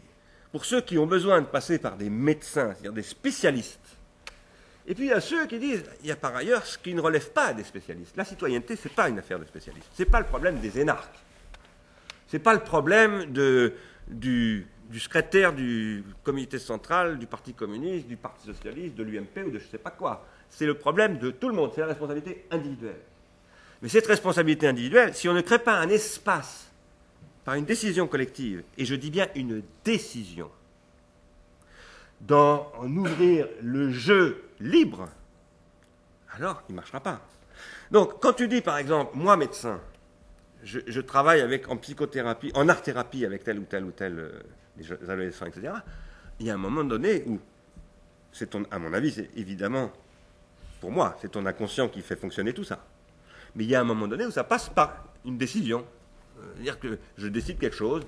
pour 0.51 0.65
ceux 0.65 0.81
qui 0.81 0.99
ont 0.99 1.07
besoin 1.07 1.41
de 1.41 1.47
passer 1.47 1.79
par 1.79 1.97
des 1.97 2.11
médecins, 2.11 2.73
c'est-à-dire 2.73 2.93
des 2.93 3.03
spécialistes. 3.03 3.96
Et 4.87 4.95
puis 4.95 5.07
il 5.07 5.11
y 5.11 5.13
a 5.13 5.21
ceux 5.21 5.47
qui 5.47 5.59
disent, 5.59 5.85
il 6.03 6.07
y 6.07 6.13
a 6.13 6.17
par 6.17 6.35
ailleurs 6.37 6.65
ce 6.65 6.79
qui 6.79 6.95
ne 6.95 7.01
relève 7.01 7.31
pas 7.31 7.53
des 7.53 7.65
spécialistes. 7.65 8.17
La 8.17 8.25
citoyenneté, 8.25 8.77
ce 8.77 8.87
n'est 8.87 8.95
pas 8.95 9.09
une 9.09 9.19
affaire 9.19 9.39
de 9.39 9.45
spécialistes. 9.45 9.89
Ce 9.95 10.03
n'est 10.03 10.09
pas 10.09 10.21
le 10.21 10.27
problème 10.27 10.61
des 10.61 10.79
énarques. 10.79 11.19
Ce 12.29 12.37
n'est 12.37 12.43
pas 12.43 12.55
le 12.55 12.61
problème 12.61 13.33
du, 13.33 14.67
secrétaire 14.97 15.53
du 15.53 16.05
comité 16.23 16.59
central, 16.59 17.19
du 17.19 17.27
Parti 17.27 17.53
communiste, 17.53 18.07
du 18.07 18.17
Parti 18.17 18.47
socialiste, 18.47 18.95
de 18.95 19.03
l'UMP 19.03 19.47
ou 19.47 19.51
de 19.51 19.59
je 19.59 19.65
ne 19.65 19.71
sais 19.71 19.79
pas 19.79 19.91
quoi. 19.91 20.25
C'est 20.49 20.67
le 20.67 20.75
problème 20.75 21.19
de 21.19 21.31
tout 21.33 21.49
le 21.49 21.55
monde, 21.55 21.73
c'est 21.75 21.81
la 21.81 21.89
responsabilité 21.89 22.47
individuelle. 22.53 23.01
Mais 23.83 23.89
cette 23.89 24.07
responsabilité 24.07 24.69
individuelle, 24.69 25.15
si 25.15 25.29
on 25.29 25.35
ne 25.35 25.41
crée 25.41 25.59
pas 25.59 25.79
un 25.79 25.89
espace 25.89 26.71
par 27.45 27.55
une 27.55 27.65
décision 27.65 28.07
collective, 28.07 28.63
et 28.79 28.85
je 28.85 28.95
dis 28.95 29.11
bien 29.11 29.29
une 29.35 29.63
décision, 29.85 30.51
d'en 32.21 32.73
ouvrir 32.83 33.47
le 33.63 33.91
jeu 33.91 34.46
libre, 34.61 35.09
alors 36.35 36.63
il 36.69 36.73
ne 36.73 36.77
marchera 36.77 37.01
pas. 37.01 37.21
Donc, 37.91 38.21
quand 38.21 38.33
tu 38.33 38.49
dis, 38.49 38.61
par 38.61 38.79
exemple, 38.79 39.13
moi 39.15 39.37
médecin, 39.37 39.81
je, 40.63 41.01
travaille 41.01 41.41
avec, 41.41 41.69
en 41.69 41.77
psychothérapie, 41.77 42.51
en 42.55 42.69
art-thérapie 42.69 43.25
avec 43.25 43.45
tel 43.45 43.59
ou 43.59 43.65
tel 43.65 43.85
ou 43.85 43.93
tel 43.93 44.19
euh, 44.19 44.97
adolescents, 45.05 45.47
etc. 45.47 45.73
Il 46.41 46.47
y 46.47 46.51
a 46.51 46.55
un 46.55 46.59
moment 46.59 46.85
donné 46.85 47.23
où, 47.27 47.39
c'est 48.33 48.55
à 48.71 48.79
mon 48.79 48.93
avis, 48.93 49.13
c'est 49.13 49.31
évidemment, 49.37 49.93
pour 50.81 50.91
moi, 50.91 51.17
c'est 51.21 51.31
ton 51.31 51.47
inconscient 51.47 51.89
qui 51.89 52.03
fait 52.03 52.17
fonctionner 52.17 52.53
tout 52.53 52.65
ça. 52.65 52.85
Mais 53.55 53.65
il 53.65 53.71
y 53.71 53.75
a 53.75 53.81
un 53.81 53.85
moment 53.85 54.09
donné 54.09 54.27
où 54.27 54.31
ça 54.31 54.45
passe 54.45 54.69
par 54.69 55.05
une 55.25 55.39
décision. 55.39 55.87
C'est-à-dire 56.53 56.77
euh, 56.85 56.97
que 56.97 56.99
je 57.17 57.29
décide 57.29 57.59
quelque 57.59 57.77
chose, 57.77 58.03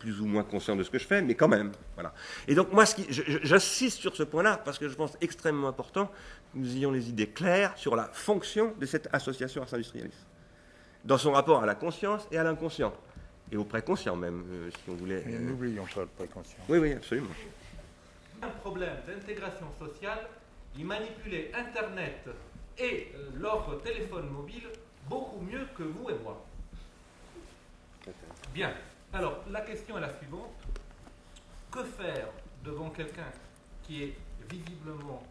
plus 0.00 0.20
ou 0.20 0.26
moins 0.26 0.42
conscient 0.42 0.74
de 0.74 0.82
ce 0.82 0.90
que 0.90 0.98
je 0.98 1.06
fais, 1.06 1.22
mais 1.22 1.34
quand 1.34 1.46
même. 1.46 1.70
Voilà. 1.94 2.12
Et 2.48 2.54
donc, 2.56 2.72
moi, 2.72 2.84
j'insiste 3.08 4.00
sur 4.00 4.16
ce 4.16 4.24
point-là 4.24 4.60
parce 4.64 4.78
que 4.78 4.88
je 4.88 4.94
pense 4.94 5.16
extrêmement 5.20 5.68
important 5.68 6.06
que 6.06 6.58
nous 6.58 6.76
ayons 6.76 6.90
les 6.90 7.08
idées 7.08 7.28
claires 7.28 7.76
sur 7.76 7.94
la 7.94 8.06
fonction 8.06 8.74
de 8.80 8.86
cette 8.86 9.08
association 9.12 9.62
ars 9.62 9.72
industrialiste 9.72 10.26
dans 11.04 11.18
son 11.18 11.32
rapport 11.32 11.62
à 11.62 11.66
la 11.66 11.74
conscience 11.74 12.26
et 12.32 12.38
à 12.38 12.42
l'inconscient, 12.42 12.92
et 13.52 13.56
au 13.56 13.64
préconscient 13.64 14.16
même, 14.16 14.44
euh, 14.50 14.70
si 14.70 14.90
on 14.90 14.94
voulait. 14.94 15.24
N'oublions 15.24 15.86
pas 15.94 16.02
le 16.02 16.06
préconscient. 16.06 16.58
Oui, 16.68 16.78
oui, 16.78 16.92
absolument. 16.92 17.30
Un 18.42 18.48
problèmes 18.48 18.96
d'intégration 19.06 19.66
sociale, 19.78 20.26
ils 20.76 20.86
manipulaient 20.86 21.52
Internet 21.54 22.28
et 22.78 23.12
euh, 23.14 23.30
leur 23.38 23.80
téléphone 23.82 24.30
mobile 24.30 24.68
beaucoup 25.08 25.40
mieux 25.40 25.66
que 25.76 25.82
vous 25.82 26.10
et 26.10 26.18
moi. 26.22 26.44
Bien. 28.54 28.72
Alors, 29.12 29.42
la 29.50 29.60
question 29.62 29.98
est 29.98 30.00
la 30.00 30.16
suivante. 30.18 30.54
Que 31.70 31.84
faire 31.84 32.28
devant 32.64 32.90
quelqu'un 32.90 33.30
qui 33.84 34.02
est 34.02 34.16
visiblement 34.50 35.22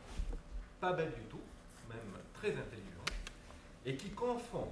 pas 0.80 0.94
bête 0.94 1.14
du 1.16 1.22
tout, 1.24 1.42
même 1.90 2.00
très 2.34 2.50
intelligent, 2.50 3.06
et 3.86 3.96
qui 3.96 4.10
confond 4.12 4.70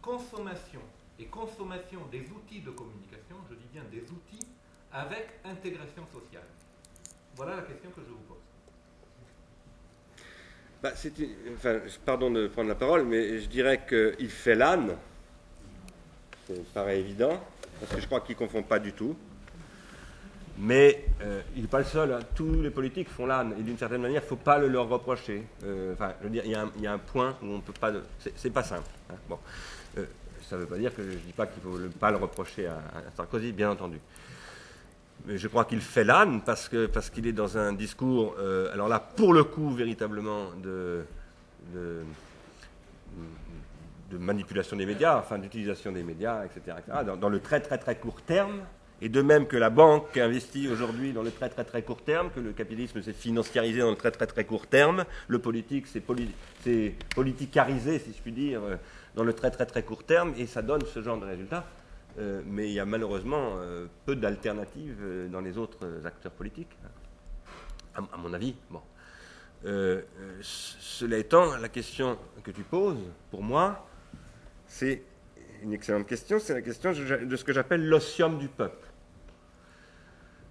consommation 0.00 0.80
et 1.18 1.26
consommation 1.26 2.00
des 2.10 2.20
outils 2.30 2.60
de 2.60 2.70
communication, 2.70 3.36
je 3.50 3.54
dis 3.56 3.66
bien 3.72 3.82
des 3.90 4.02
outils, 4.02 4.46
avec 4.92 5.28
intégration 5.44 6.06
sociale? 6.12 6.46
Voilà 7.34 7.56
la 7.56 7.62
question 7.62 7.90
que 7.90 8.00
je 8.02 8.10
vous 8.10 8.16
pose. 8.28 8.38
Bah, 10.82 10.92
pardon 12.04 12.30
de 12.30 12.46
prendre 12.48 12.68
la 12.68 12.74
parole, 12.74 13.04
mais 13.04 13.40
je 13.40 13.48
dirais 13.48 13.84
qu'il 13.88 14.30
fait 14.30 14.54
l'âne. 14.54 14.96
Ça 16.46 16.54
paraît 16.74 17.00
évident, 17.00 17.40
parce 17.82 17.96
que 17.96 18.00
je 18.00 18.06
crois 18.06 18.20
qu'il 18.20 18.36
ne 18.36 18.38
confond 18.38 18.62
pas 18.62 18.78
du 18.78 18.92
tout. 18.92 19.16
Mais 20.56 21.04
euh, 21.22 21.40
il 21.56 21.62
n'est 21.62 21.68
pas 21.68 21.80
le 21.80 21.84
seul. 21.84 22.12
Hein. 22.12 22.20
Tous 22.36 22.62
les 22.62 22.70
politiques 22.70 23.08
font 23.08 23.26
l'âne. 23.26 23.54
Et 23.58 23.62
d'une 23.62 23.76
certaine 23.76 24.00
manière, 24.00 24.20
il 24.20 24.24
ne 24.24 24.28
faut 24.28 24.36
pas 24.36 24.58
le 24.58 24.68
leur 24.68 24.88
reprocher. 24.88 25.42
Euh, 25.64 25.94
enfin, 25.94 26.12
je 26.20 26.24
veux 26.24 26.30
dire, 26.30 26.44
il 26.44 26.52
y, 26.82 26.86
a 26.86 26.92
un 26.92 26.98
point 26.98 27.36
où 27.42 27.46
on 27.46 27.56
ne 27.56 27.60
peut 27.60 27.72
pas. 27.72 27.90
C'est 28.36 28.50
pas 28.50 28.62
simple. 28.62 28.88
Hein. 29.10 29.14
Bon. 29.28 29.38
Euh, 29.98 30.04
ça 30.48 30.56
ne 30.56 30.60
veut 30.60 30.68
pas 30.68 30.78
dire 30.78 30.94
que 30.94 31.02
je 31.02 31.08
ne 31.08 31.14
dis 31.14 31.32
pas 31.32 31.46
qu'il 31.46 31.68
ne 31.68 31.88
faut 31.88 31.98
pas 31.98 32.12
le 32.12 32.18
reprocher 32.18 32.68
à, 32.68 32.80
Sarkozy, 33.16 33.50
bien 33.50 33.70
entendu. 33.70 33.98
Mais 35.26 35.36
je 35.36 35.48
crois 35.48 35.64
qu'il 35.64 35.80
fait 35.80 36.04
l'âne 36.04 36.42
parce 36.42 36.68
qu'il 36.68 36.88
parce 36.88 37.10
qu'il 37.10 37.26
est 37.26 37.32
dans 37.32 37.58
un 37.58 37.72
discours, 37.72 38.36
alors 38.72 38.88
là, 38.88 39.00
pour 39.00 39.32
le 39.32 39.44
coup, 39.44 39.70
véritablement 39.70 40.50
de, 40.62 41.04
de, 44.12 44.18
manipulation 44.18 44.76
des 44.76 44.86
médias, 44.86 45.18
enfin 45.18 45.38
d'utilisation 45.38 45.92
des 45.92 46.02
médias, 46.02 46.44
etc. 46.44 46.76
dans, 47.18 47.28
le 47.28 47.40
très 47.40 47.60
très 47.60 47.78
très 47.78 47.96
court 47.96 48.22
terme, 48.22 48.62
et 49.00 49.08
de 49.08 49.20
même 49.20 49.48
que 49.48 49.56
la 49.56 49.68
banque 49.68 50.16
investit 50.16 50.68
aujourd'hui 50.68 51.12
dans 51.12 51.22
le 51.22 51.32
très 51.32 51.48
très 51.48 51.64
très 51.64 51.82
court 51.82 52.02
terme, 52.02 52.30
que 52.30 52.38
le 52.38 52.52
capitalisme 52.52 53.02
s'est 53.02 53.12
financiarisé 53.12 53.80
dans 53.80 53.90
le 53.90 53.96
très 53.96 54.12
très 54.12 54.28
très 54.28 54.44
court 54.44 54.68
terme, 54.68 55.04
le 55.26 55.40
politique 55.40 55.88
s'est 55.88 56.00
politicarisé, 57.14 57.98
si 57.98 58.12
je 58.12 58.22
puis 58.22 58.30
dire, 58.30 58.62
euh, 58.62 58.76
dans 59.16 59.24
le 59.24 59.32
très 59.32 59.50
très 59.50 59.66
très 59.66 59.82
court 59.82 60.04
terme, 60.04 60.34
et 60.36 60.46
ça 60.46 60.62
donne 60.62 60.82
ce 60.86 61.02
genre 61.02 61.18
de 61.18 61.26
résultats. 61.26 61.66
Euh, 62.18 62.42
mais 62.46 62.68
il 62.68 62.74
y 62.74 62.80
a 62.80 62.84
malheureusement 62.84 63.54
euh, 63.56 63.86
peu 64.04 64.14
d'alternatives 64.14 65.02
dans 65.32 65.40
les 65.40 65.58
autres 65.58 66.06
acteurs 66.06 66.32
politiques, 66.32 66.76
à, 67.96 68.16
mon 68.18 68.32
avis. 68.32 68.54
Bon. 68.70 68.82
cela 70.42 71.18
étant, 71.18 71.56
la 71.56 71.68
question 71.68 72.18
que 72.44 72.52
tu 72.52 72.62
poses, 72.62 73.02
pour 73.30 73.42
moi, 73.42 73.84
c'est 74.72 75.02
une 75.62 75.74
excellente 75.74 76.06
question, 76.06 76.38
c'est 76.38 76.54
la 76.54 76.62
question 76.62 76.92
de 76.92 77.36
ce 77.36 77.44
que 77.44 77.52
j'appelle 77.52 77.86
l'osium 77.86 78.38
du 78.38 78.48
peuple. 78.48 78.86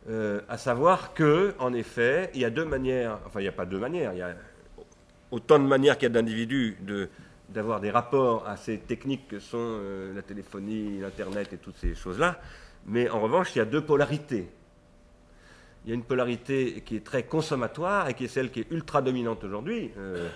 Euh, 0.10 0.42
à 0.48 0.58
savoir 0.58 1.16
que, 1.16 1.56
en 1.58 1.74
effet, 1.74 2.30
il 2.36 2.42
y 2.42 2.46
a 2.46 2.52
deux 2.52 2.66
manières, 2.66 3.20
enfin 3.26 3.40
il 3.40 3.44
n'y 3.44 3.50
a 3.50 3.54
pas 3.54 3.66
deux 3.66 3.80
manières, 3.80 4.14
il 4.14 4.20
y 4.20 4.22
a 4.22 4.36
autant 5.32 5.58
de 5.58 5.66
manières 5.66 5.98
qu'il 5.98 6.04
y 6.04 6.12
a 6.12 6.14
d'individus 6.14 6.78
d'avoir 7.50 7.82
des 7.82 7.90
rapports 7.90 8.48
à 8.48 8.58
ces 8.58 8.78
techniques 8.78 9.28
que 9.28 9.40
sont 9.40 9.58
euh, 9.60 10.14
la 10.14 10.22
téléphonie, 10.22 11.00
l'Internet 11.00 11.52
et 11.54 11.58
toutes 11.58 11.78
ces 11.78 11.96
choses-là, 11.96 12.40
mais 12.86 13.10
en 13.10 13.22
revanche, 13.22 13.56
il 13.56 13.58
y 13.58 13.62
a 13.62 13.66
deux 13.66 13.84
polarités. 13.84 14.48
Il 15.84 15.90
y 15.90 15.94
a 15.94 15.96
une 15.96 16.04
polarité 16.04 16.84
qui 16.86 16.96
est 16.96 17.04
très 17.04 17.24
consommatoire 17.24 18.08
et 18.08 18.14
qui 18.14 18.26
est 18.26 18.28
celle 18.28 18.52
qui 18.52 18.60
est 18.60 18.70
ultra 18.70 19.02
dominante 19.02 19.44
aujourd'hui, 19.44 19.92
euh, 19.98 20.30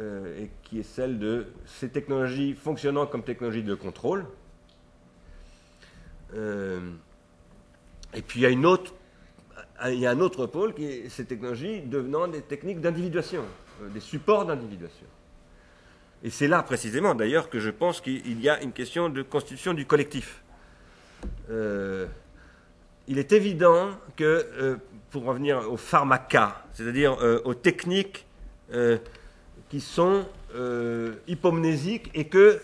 et 0.00 0.50
qui 0.62 0.80
est 0.80 0.84
celle 0.84 1.18
de 1.18 1.46
ces 1.66 1.88
technologies 1.88 2.54
fonctionnant 2.54 3.06
comme 3.06 3.22
technologies 3.22 3.62
de 3.62 3.74
contrôle. 3.74 4.26
Et 8.14 8.22
puis 8.22 8.40
il 8.40 8.42
y 8.42 8.46
a, 8.46 8.50
une 8.50 8.66
autre, 8.66 8.92
il 9.86 9.98
y 9.98 10.06
a 10.06 10.10
un 10.10 10.20
autre 10.20 10.46
pôle 10.46 10.74
qui 10.74 10.84
est 10.84 11.08
ces 11.08 11.24
technologies 11.24 11.80
devenant 11.80 12.28
des 12.28 12.42
techniques 12.42 12.80
d'individuation, 12.80 13.42
euh, 13.82 13.88
des 13.88 14.00
supports 14.00 14.44
d'individuation. 14.44 15.06
Et 16.22 16.30
c'est 16.30 16.48
là 16.48 16.62
précisément 16.62 17.14
d'ailleurs 17.14 17.48
que 17.48 17.58
je 17.58 17.70
pense 17.70 18.00
qu'il 18.00 18.40
y 18.40 18.48
a 18.48 18.62
une 18.62 18.72
question 18.72 19.08
de 19.08 19.22
constitution 19.22 19.72
du 19.74 19.86
collectif. 19.86 20.42
Euh, 21.50 22.06
il 23.08 23.18
est 23.18 23.32
évident 23.32 23.90
que, 24.16 24.24
euh, 24.24 24.76
pour 25.10 25.24
revenir 25.24 25.70
aux 25.70 25.76
pharmacas, 25.76 26.64
c'est-à-dire 26.72 27.18
aux 27.44 27.54
techniques 27.54 28.24
qui 29.72 29.80
sont 29.80 30.26
hypomnésiques 31.26 32.10
et 32.12 32.26
que, 32.26 32.60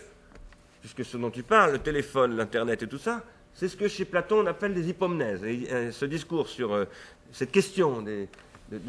puisque 0.79 1.03
ce 1.03 1.17
dont 1.17 1.31
tu 1.31 1.41
parles, 1.41 1.71
le 1.71 1.79
téléphone, 1.79 2.37
l'Internet 2.37 2.83
et 2.83 2.87
tout 2.87 2.99
ça, 2.99 3.23
c'est 3.55 3.67
ce 3.67 3.75
que 3.75 3.87
chez 3.87 4.05
Platon 4.05 4.43
on 4.43 4.45
appelle 4.45 4.75
des 4.75 4.89
hypomnèses. 4.89 5.41
Euh, 5.43 5.91
ce 5.91 6.05
discours 6.05 6.47
sur 6.47 6.71
euh, 6.71 6.85
cette 7.31 7.51
question 7.51 8.03
de, 8.03 8.27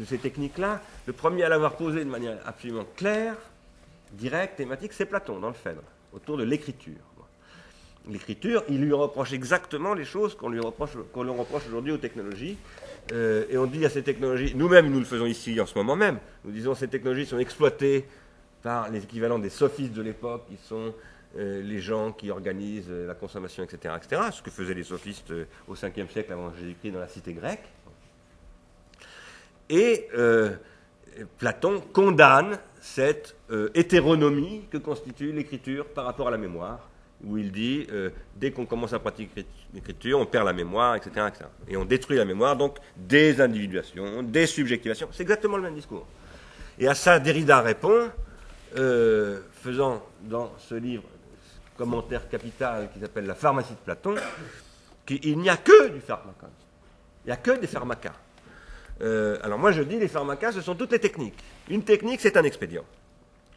ces 0.05 0.19
techniques-là, 0.19 0.83
le 1.07 1.13
premier 1.13 1.43
à 1.43 1.49
l'avoir 1.49 1.75
posé 1.75 2.05
de 2.05 2.09
manière 2.09 2.37
absolument 2.45 2.85
claire, 2.95 3.35
directe, 4.11 4.57
thématique, 4.57 4.93
c'est 4.93 5.07
Platon 5.07 5.39
dans 5.39 5.47
le 5.47 5.55
Phèdre, 5.55 5.81
autour 6.13 6.37
de 6.37 6.43
l'écriture. 6.43 6.93
L'écriture, 8.07 8.63
il 8.69 8.81
lui 8.81 8.93
reproche 8.93 9.33
exactement 9.33 9.95
les 9.95 10.05
choses 10.05 10.35
qu'on 10.35 10.49
lui 10.49 10.59
reproche, 10.59 10.91
reproche 10.95 11.63
aujourd'hui 11.67 11.91
aux 11.91 11.97
technologies. 11.97 12.57
Euh, 13.11 13.45
et 13.49 13.57
on 13.57 13.65
dit 13.65 13.85
à 13.85 13.89
ces 13.89 14.03
technologies, 14.03 14.53
nous-mêmes 14.55 14.89
nous 14.89 14.99
le 14.99 15.05
faisons 15.05 15.25
ici 15.25 15.59
en 15.59 15.65
ce 15.65 15.77
moment 15.77 15.95
même, 15.95 16.19
nous 16.45 16.51
disons 16.51 16.75
ces 16.75 16.87
technologies 16.87 17.25
sont 17.25 17.39
exploitées 17.39 18.05
par 18.61 18.89
les 18.89 19.03
équivalents 19.03 19.39
des 19.39 19.49
sophistes 19.49 19.93
de 19.93 20.01
l'époque 20.01 20.45
qui 20.47 20.57
sont 20.57 20.93
euh, 21.37 21.61
les 21.61 21.79
gens 21.79 22.11
qui 22.11 22.29
organisent 22.29 22.89
euh, 22.89 23.07
la 23.07 23.15
consommation, 23.15 23.63
etc., 23.63 23.95
etc., 23.97 24.21
ce 24.31 24.41
que 24.41 24.51
faisaient 24.51 24.73
les 24.73 24.83
sophistes 24.83 25.33
au 25.67 25.75
5e 25.75 26.09
siècle 26.09 26.31
avant 26.31 26.53
Jésus-Christ 26.53 26.91
dans 26.91 26.99
la 26.99 27.07
cité 27.07 27.33
grecque. 27.33 27.65
Et 29.69 30.09
Platon 31.37 31.81
condamne 31.93 32.59
cette 32.81 33.37
hétéronomie 33.73 34.65
que 34.69 34.77
constitue 34.77 35.31
l'écriture 35.31 35.85
par 35.85 36.03
rapport 36.03 36.27
à 36.27 36.31
la 36.31 36.37
mémoire, 36.37 36.90
où 37.25 37.37
il 37.37 37.51
dit 37.51 37.87
dès 38.35 38.51
qu'on 38.51 38.65
commence 38.65 38.93
à 38.93 38.99
pratiquer 38.99 39.45
l'écriture, 39.73 40.19
on 40.19 40.25
perd 40.25 40.45
la 40.45 40.53
mémoire, 40.53 40.95
etc., 40.95 41.27
etc., 41.27 41.45
Et 41.67 41.77
on 41.77 41.85
détruit 41.85 42.17
la 42.17 42.25
mémoire, 42.25 42.55
donc 42.55 42.77
des 42.95 43.39
individuations, 43.39 44.23
des 44.23 44.47
subjectivations. 44.47 45.07
C'est 45.11 45.23
exactement 45.23 45.57
le 45.57 45.63
même 45.63 45.75
discours. 45.75 46.05
Et 46.79 46.87
à 46.87 46.95
ça, 46.95 47.19
Derrida 47.19 47.61
répond, 47.61 48.09
faisant 48.73 50.03
dans 50.23 50.51
ce 50.57 50.75
livre 50.75 51.03
commentaire 51.81 52.29
capital 52.29 52.89
qui 52.93 52.99
s'appelle 52.99 53.25
La 53.25 53.33
pharmacie 53.33 53.73
de 53.73 53.79
Platon, 53.79 54.15
qu'il 55.05 55.39
n'y 55.39 55.49
a 55.49 55.57
que 55.57 55.89
du 55.89 55.99
pharmacon. 55.99 56.47
Il 57.25 57.29
n'y 57.29 57.33
a 57.33 57.37
que 57.37 57.59
des 57.59 57.65
pharmacas. 57.65 58.13
Euh, 59.01 59.39
alors 59.41 59.57
moi 59.57 59.71
je 59.71 59.81
dis 59.81 59.97
les 59.97 60.07
pharmacas, 60.07 60.51
ce 60.51 60.61
sont 60.61 60.75
toutes 60.75 60.91
les 60.91 60.99
techniques. 60.99 61.43
Une 61.69 61.83
technique, 61.83 62.21
c'est 62.21 62.37
un 62.37 62.43
expédient. 62.43 62.85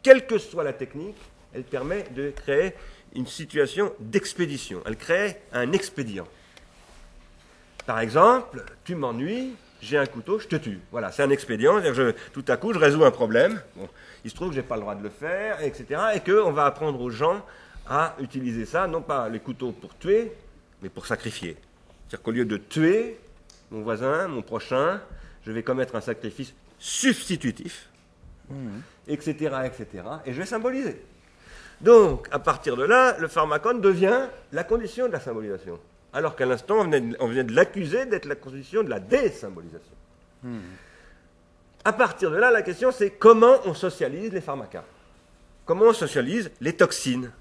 Quelle 0.01 0.25
que 0.25 0.39
soit 0.39 0.63
la 0.63 0.73
technique, 0.73 1.17
elle 1.53 1.63
permet 1.63 2.03
de 2.15 2.31
créer 2.31 2.73
une 3.15 3.27
situation 3.27 3.93
d'expédition. 3.99 4.81
Elle 4.85 4.97
crée 4.97 5.41
un 5.53 5.71
expédient. 5.71 6.27
Par 7.85 7.99
exemple, 7.99 8.63
tu 8.83 8.95
m'ennuies, 8.95 9.53
j'ai 9.81 9.97
un 9.97 10.05
couteau, 10.05 10.39
je 10.39 10.47
te 10.47 10.55
tue. 10.55 10.79
Voilà, 10.91 11.11
c'est 11.11 11.23
un 11.23 11.29
expédient. 11.29 11.81
Je, 11.81 12.11
tout 12.33 12.45
à 12.47 12.57
coup, 12.57 12.73
je 12.73 12.79
résous 12.79 13.03
un 13.03 13.11
problème. 13.11 13.61
il 14.23 14.31
se 14.31 14.35
trouve 14.35 14.49
que 14.49 14.55
je 14.55 14.61
n'ai 14.61 14.65
pas 14.65 14.75
le 14.75 14.81
droit 14.81 14.95
de 14.95 15.03
le 15.03 15.09
faire, 15.09 15.61
etc. 15.61 16.01
Et 16.15 16.19
qu'on 16.19 16.51
va 16.51 16.65
apprendre 16.65 16.99
aux 16.99 17.11
gens 17.11 17.45
à 17.87 18.15
utiliser 18.19 18.65
ça, 18.65 18.87
non 18.87 19.01
pas 19.01 19.29
les 19.29 19.39
couteaux 19.39 19.71
pour 19.71 19.95
tuer, 19.97 20.31
mais 20.81 20.89
pour 20.89 21.05
sacrifier. 21.05 21.55
C'est-à-dire 22.07 22.23
qu'au 22.23 22.31
lieu 22.31 22.45
de 22.45 22.57
tuer 22.57 23.19
mon 23.71 23.81
voisin, 23.81 24.27
mon 24.27 24.41
prochain, 24.41 25.01
je 25.45 25.51
vais 25.51 25.63
commettre 25.63 25.95
un 25.95 26.01
sacrifice 26.01 26.53
substitutif, 26.79 27.89
etc., 29.07 29.55
etc., 29.65 30.03
et 30.25 30.33
je 30.33 30.39
vais 30.39 30.45
symboliser. 30.45 31.01
Donc, 31.81 32.27
à 32.31 32.39
partir 32.39 32.75
de 32.77 32.83
là, 32.83 33.17
le 33.19 33.27
pharmacone 33.27 33.81
devient 33.81 34.27
la 34.51 34.63
condition 34.63 35.07
de 35.07 35.11
la 35.11 35.19
symbolisation. 35.19 35.79
Alors 36.13 36.35
qu'à 36.35 36.45
l'instant, 36.45 36.77
on 36.79 37.27
venait 37.27 37.43
de 37.43 37.53
l'accuser 37.53 38.05
d'être 38.05 38.25
la 38.25 38.35
condition 38.35 38.83
de 38.83 38.89
la 38.89 38.99
désymbolisation. 38.99 39.93
À 41.83 41.93
partir 41.93 42.31
de 42.31 42.37
là, 42.37 42.51
la 42.51 42.61
question 42.61 42.91
c'est 42.91 43.11
comment 43.11 43.57
on 43.65 43.73
socialise 43.73 44.31
les 44.31 44.41
pharmacas? 44.41 44.85
Comment 45.65 45.85
on 45.85 45.93
socialise 45.93 46.51
les 46.61 46.73
toxines? 46.73 47.31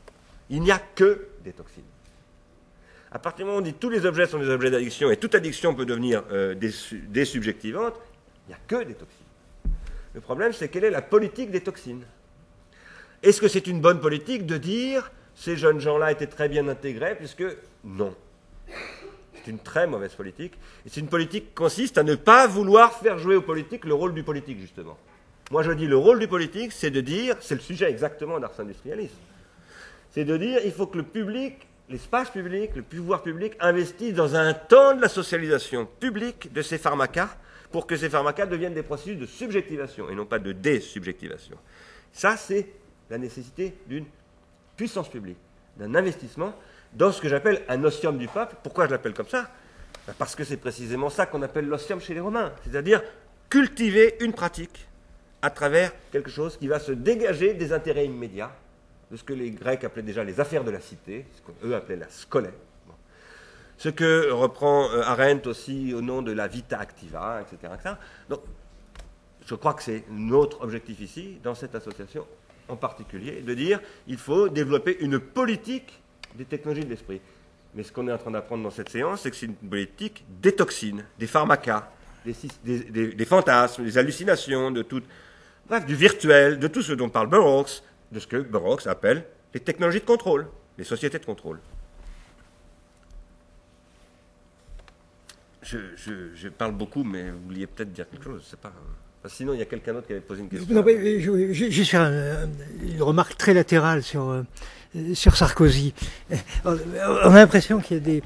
Il 0.51 0.61
n'y 0.62 0.72
a 0.72 0.80
que 0.95 1.28
des 1.43 1.53
toxines. 1.53 1.85
À 3.12 3.18
partir 3.18 3.45
du 3.45 3.45
moment 3.45 3.59
où 3.59 3.61
on 3.61 3.64
dit 3.64 3.74
que 3.74 3.78
tous 3.78 3.91
les 3.91 4.05
objets 4.05 4.26
sont 4.26 4.39
des 4.39 4.49
objets 4.49 4.70
d'addiction 4.70 5.11
et 5.11 5.16
toute 5.16 5.35
addiction 5.35 5.74
peut 5.74 5.87
devenir 5.87 6.24
euh, 6.32 6.55
désubjectivante, 6.55 7.95
il 8.47 8.51
n'y 8.51 8.55
a 8.55 8.59
que 8.66 8.85
des 8.85 8.95
toxines. 8.95 9.20
Le 10.14 10.20
problème, 10.20 10.53
c'est 10.53 10.68
quelle 10.68 10.85
est 10.85 10.91
la 10.91 11.03
politique 11.03 11.51
des 11.51 11.61
toxines? 11.61 12.05
Est-ce 13.25 13.41
que 13.41 13.49
c'est 13.49 13.66
une 13.66 13.81
bonne 13.81 14.01
politique 14.01 14.45
de 14.45 14.59
dire 14.59 15.11
ces 15.35 15.57
jeunes 15.57 15.81
gens-là 15.81 16.12
étaient 16.12 16.27
très 16.27 16.49
bien 16.49 16.68
intégrés, 16.68 17.16
puisque 17.16 17.43
non. 17.83 18.14
C'est 19.35 19.51
une 19.51 19.59
très 19.59 19.87
mauvaise 19.87 20.12
politique. 20.12 20.53
Et 20.85 20.91
c'est 20.91 21.01
une 21.01 21.09
politique 21.09 21.49
qui 21.49 21.55
consiste 21.55 21.97
à 21.97 22.03
ne 22.03 22.14
pas 22.14 22.47
vouloir 22.47 22.93
faire 22.93 23.18
jouer 23.18 23.35
au 23.35 23.41
politique 23.41 23.87
le 23.87 23.95
rôle 23.95 24.12
du 24.12 24.22
politique, 24.22 24.61
justement. 24.61 24.99
Moi, 25.51 25.62
je 25.62 25.72
dis 25.72 25.87
le 25.87 25.97
rôle 25.97 26.18
du 26.18 26.29
politique, 26.29 26.72
c'est 26.72 26.91
de 26.91 27.01
dire, 27.01 27.37
c'est 27.41 27.55
le 27.55 27.62
sujet 27.62 27.91
exactement 27.91 28.39
d'Ars 28.39 28.59
Industrialisme, 28.59 29.16
c'est 30.11 30.25
de 30.25 30.37
dire 30.37 30.61
il 30.62 30.72
faut 30.72 30.87
que 30.87 30.99
le 30.99 31.03
public, 31.03 31.66
l'espace 31.89 32.29
public, 32.31 32.70
le 32.77 32.83
pouvoir 32.83 33.22
public 33.22 33.55
investisse 33.59 34.14
dans 34.14 34.37
un 34.37 34.53
temps 34.53 34.95
de 34.95 35.01
la 35.01 35.09
socialisation 35.09 35.87
publique 35.99 36.53
de 36.53 36.61
ces 36.61 36.79
pharmacas 36.79 37.37
pour 37.72 37.87
que 37.87 37.97
ces 37.97 38.11
pharmacas 38.11 38.47
deviennent 38.47 38.75
des 38.75 38.83
processus 38.83 39.18
de 39.18 39.27
subjectivation 39.27 40.11
et 40.11 40.14
non 40.14 40.27
pas 40.27 40.39
de 40.39 40.53
désubjectivation. 40.53 41.57
Ça, 42.12 42.37
c'est 42.37 42.68
la 43.14 43.18
nécessité 43.18 43.74
d'une 43.86 44.06
puissance 44.76 45.08
publique, 45.08 45.38
d'un 45.76 45.94
investissement 45.94 46.52
dans 46.92 47.12
ce 47.12 47.20
que 47.20 47.28
j'appelle 47.28 47.62
un 47.68 47.82
ostium 47.84 48.18
du 48.18 48.26
peuple. 48.26 48.56
Pourquoi 48.62 48.86
je 48.86 48.90
l'appelle 48.90 49.14
comme 49.14 49.28
ça? 49.28 49.48
Ben, 50.06 50.14
Parce 50.18 50.34
que 50.34 50.42
c'est 50.42 50.56
précisément 50.56 51.10
ça 51.10 51.26
qu'on 51.26 51.42
appelle 51.42 51.66
l'ostium 51.66 52.00
chez 52.00 52.14
les 52.14 52.20
Romains, 52.20 52.52
c'est-à-dire 52.64 53.02
cultiver 53.48 54.16
une 54.20 54.32
pratique 54.32 54.86
à 55.42 55.50
travers 55.50 55.92
quelque 56.10 56.30
chose 56.30 56.56
qui 56.56 56.66
va 56.66 56.80
se 56.80 56.90
dégager 56.90 57.54
des 57.54 57.72
intérêts 57.72 58.06
immédiats, 58.06 58.50
de 59.10 59.16
ce 59.16 59.22
que 59.22 59.32
les 59.32 59.50
Grecs 59.50 59.84
appelaient 59.84 60.02
déjà 60.02 60.24
les 60.24 60.40
affaires 60.40 60.64
de 60.64 60.72
la 60.72 60.80
cité, 60.80 61.24
ce 61.36 61.52
qu'eux 61.52 61.74
appelaient 61.74 61.96
la 61.96 62.08
scolée. 62.08 62.50
Ce 63.76 63.88
que 63.90 64.30
reprend 64.30 64.90
euh, 64.90 65.02
Arendt 65.02 65.48
aussi 65.48 65.92
au 65.94 66.00
nom 66.00 66.22
de 66.22 66.32
la 66.32 66.46
vita 66.48 66.78
activa, 66.78 67.42
etc. 67.42 67.72
Donc, 68.28 68.40
je 69.44 69.54
crois 69.54 69.74
que 69.74 69.82
c'est 69.82 70.04
notre 70.10 70.62
objectif 70.62 71.00
ici, 71.00 71.38
dans 71.42 71.54
cette 71.54 71.74
association 71.74 72.24
en 72.68 72.76
particulier, 72.76 73.40
de 73.42 73.54
dire 73.54 73.80
il 74.06 74.16
faut 74.16 74.48
développer 74.48 74.96
une 75.00 75.18
politique 75.18 76.00
des 76.34 76.44
technologies 76.44 76.84
de 76.84 76.90
l'esprit. 76.90 77.20
Mais 77.74 77.82
ce 77.82 77.92
qu'on 77.92 78.06
est 78.08 78.12
en 78.12 78.18
train 78.18 78.30
d'apprendre 78.30 78.62
dans 78.62 78.70
cette 78.70 78.88
séance, 78.88 79.22
c'est 79.22 79.30
que 79.30 79.36
c'est 79.36 79.46
une 79.46 79.54
politique 79.54 80.24
des 80.40 80.52
toxines, 80.52 81.04
des 81.18 81.26
pharmacas, 81.26 81.90
des, 82.24 83.24
fantasmes, 83.24 83.84
des 83.84 83.98
hallucinations, 83.98 84.70
de 84.70 84.82
tout, 84.82 85.02
bref, 85.68 85.84
du 85.84 85.94
virtuel, 85.94 86.58
de 86.58 86.68
tout 86.68 86.82
ce 86.82 86.92
dont 86.92 87.08
parle 87.08 87.28
Burroughs, 87.28 87.82
de 88.12 88.20
ce 88.20 88.26
que 88.26 88.36
Burroughs 88.36 88.86
appelle 88.86 89.24
les 89.52 89.60
technologies 89.60 90.00
de 90.00 90.04
contrôle, 90.04 90.46
les 90.78 90.84
sociétés 90.84 91.18
de 91.18 91.24
contrôle. 91.24 91.60
Je, 95.62 96.48
parle 96.48 96.72
beaucoup, 96.72 97.02
mais 97.02 97.30
vous 97.30 97.40
vouliez 97.46 97.66
peut-être 97.66 97.92
dire 97.92 98.08
quelque 98.08 98.24
chose, 98.24 98.42
je 98.44 98.50
sais 98.50 98.56
pas. 98.56 98.72
Sinon, 99.29 99.55
il 99.55 99.59
y 99.59 99.62
a 99.62 99.66
quelqu'un 99.66 99.95
d'autre 99.95 100.07
qui 100.07 100.12
avait 100.12 100.22
posé 100.22 100.43
une 100.43 100.49
question. 100.49 100.75
Non, 100.75 100.85
juste 101.53 101.91
faire 101.91 102.11
une 102.83 103.03
remarque 103.03 103.37
très 103.37 103.55
latérale 103.55 104.03
sur 104.03 104.29
euh, 104.29 104.43
sur 105.14 105.37
Sarkozy. 105.37 105.93
On 106.64 106.70
a 106.70 107.35
l'impression 107.35 107.81
qu'il 107.81 107.97
y 107.97 108.01
a 108.01 108.20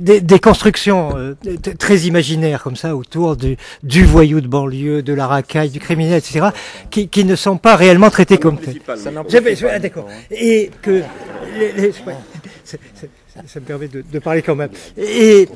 des, 0.00 0.20
des, 0.20 0.38
constructions 0.38 1.16
euh, 1.16 1.34
très 1.78 2.00
imaginaires 2.00 2.62
comme 2.62 2.76
ça 2.76 2.94
autour 2.94 3.36
du, 3.36 3.56
du, 3.82 4.04
voyou 4.04 4.40
de 4.40 4.46
banlieue, 4.46 5.02
de 5.02 5.12
la 5.12 5.26
racaille, 5.26 5.70
du 5.70 5.80
criminel, 5.80 6.18
etc., 6.18 6.48
qui, 6.90 7.08
qui 7.08 7.24
ne 7.24 7.34
sont 7.34 7.56
pas 7.56 7.74
réellement 7.74 8.10
traités 8.10 8.38
comme 8.38 8.58
tels. 8.58 8.80
Ah, 8.86 9.78
d'accord. 9.78 10.08
Et 10.30 10.70
que 10.82 11.02
ça, 12.64 12.76
me 13.56 13.64
permet 13.64 13.88
de, 13.88 14.04
de, 14.08 14.18
parler 14.20 14.42
quand 14.42 14.54
même. 14.54 14.70
Et 14.96 15.48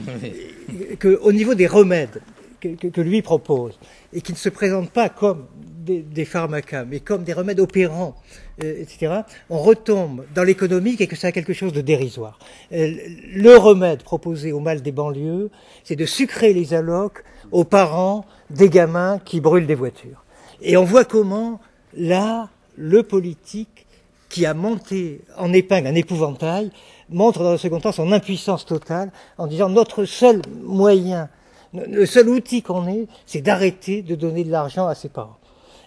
que 0.98 1.18
au 1.22 1.32
niveau 1.32 1.54
des 1.54 1.66
remèdes 1.66 2.20
que, 2.60 2.88
que, 2.88 3.00
lui 3.00 3.22
propose 3.22 3.78
et 4.12 4.20
qui 4.20 4.32
ne 4.32 4.36
se 4.36 4.48
présentent 4.48 4.90
pas 4.90 5.08
comme 5.08 5.46
des, 5.56 6.00
des 6.00 6.24
pharmacas, 6.24 6.84
mais 6.84 7.00
comme 7.00 7.24
des 7.24 7.32
remèdes 7.32 7.60
opérants 7.60 8.16
euh, 8.64 8.82
etc., 8.82 9.20
on 9.50 9.58
retombe 9.58 10.24
dans 10.34 10.42
l'économique 10.42 11.00
et 11.00 11.06
que 11.06 11.14
ça 11.14 11.28
a 11.28 11.32
quelque 11.32 11.52
chose 11.52 11.72
de 11.72 11.80
dérisoire. 11.80 12.40
Euh, 12.72 12.92
le 13.32 13.56
remède 13.56 14.02
proposé 14.02 14.50
au 14.50 14.58
mal 14.58 14.82
des 14.82 14.90
banlieues, 14.90 15.50
c'est 15.84 15.94
de 15.94 16.04
sucrer 16.04 16.52
les 16.52 16.74
allocs 16.74 17.22
aux 17.52 17.62
parents 17.62 18.24
des 18.50 18.68
gamins 18.68 19.20
qui 19.24 19.40
brûlent 19.40 19.68
des 19.68 19.76
voitures. 19.76 20.24
Et 20.60 20.76
on 20.76 20.82
voit 20.82 21.04
comment, 21.04 21.60
là, 21.96 22.48
le 22.76 23.04
politique 23.04 23.86
qui 24.28 24.44
a 24.44 24.54
monté 24.54 25.20
en 25.36 25.52
épingle 25.52 25.86
un 25.86 25.94
épouvantail 25.94 26.72
montre 27.10 27.44
dans 27.44 27.52
le 27.52 27.58
second 27.58 27.78
temps 27.78 27.92
son 27.92 28.10
impuissance 28.10 28.66
totale 28.66 29.12
en 29.38 29.46
disant 29.46 29.68
notre 29.68 30.04
seul 30.04 30.42
moyen, 30.64 31.28
le 31.74 32.06
seul 32.06 32.28
outil 32.28 32.62
qu'on 32.62 32.86
ait, 32.88 33.06
c'est 33.26 33.40
d'arrêter 33.40 34.02
de 34.02 34.14
donner 34.14 34.44
de 34.44 34.50
l'argent 34.50 34.86
à 34.86 34.94
ses 34.94 35.08
parents. 35.08 35.38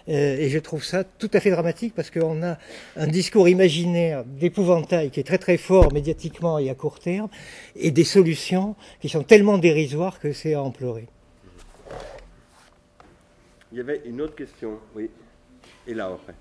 Euh, 0.08 0.36
et 0.36 0.48
je 0.48 0.58
trouve 0.58 0.82
ça 0.82 1.04
tout 1.04 1.30
à 1.32 1.40
fait 1.40 1.50
dramatique 1.50 1.94
parce 1.94 2.10
qu'on 2.10 2.42
a 2.42 2.58
un 2.96 3.06
discours 3.06 3.48
imaginaire 3.48 4.24
d'épouvantail 4.24 5.10
qui 5.10 5.20
est 5.20 5.24
très 5.24 5.38
très 5.38 5.56
fort 5.56 5.92
médiatiquement 5.92 6.58
et 6.58 6.70
à 6.70 6.74
court 6.74 6.98
terme, 6.98 7.28
et 7.76 7.90
des 7.90 8.04
solutions 8.04 8.74
qui 9.00 9.08
sont 9.08 9.22
tellement 9.22 9.58
dérisoires 9.58 10.18
que 10.18 10.32
c'est 10.32 10.54
à 10.54 10.62
en 10.62 10.70
pleurer. 10.70 11.06
Il 13.70 13.78
y 13.78 13.80
avait 13.80 14.02
une 14.04 14.20
autre 14.20 14.34
question, 14.34 14.78
oui. 14.94 15.08
Et 15.86 15.94
là 15.94 16.12
après. 16.12 16.34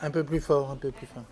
Un 0.00 0.10
peu 0.10 0.22
plus 0.22 0.40
fort, 0.40 0.70
un 0.70 0.76
peu 0.76 0.92
plus 0.92 1.06
fort. 1.06 1.24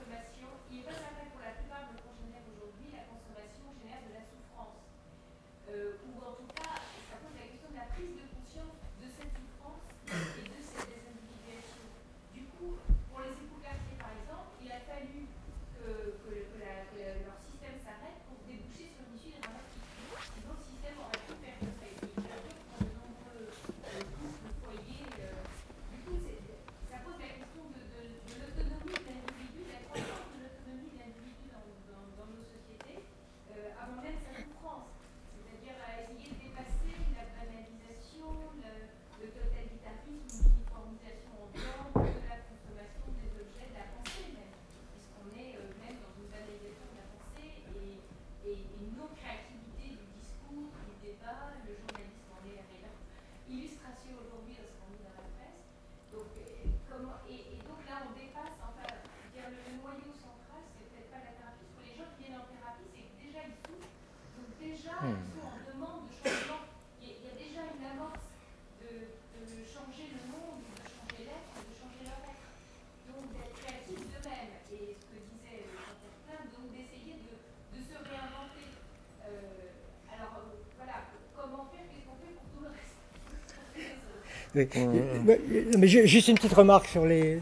Mais 84.57 85.86
juste 85.86 86.28
une 86.28 86.36
petite 86.36 86.54
remarque 86.54 86.86
sur 86.86 87.04
les, 87.04 87.40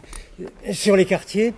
sur 0.71 0.95
les 0.95 1.05
quartiers. 1.05 1.53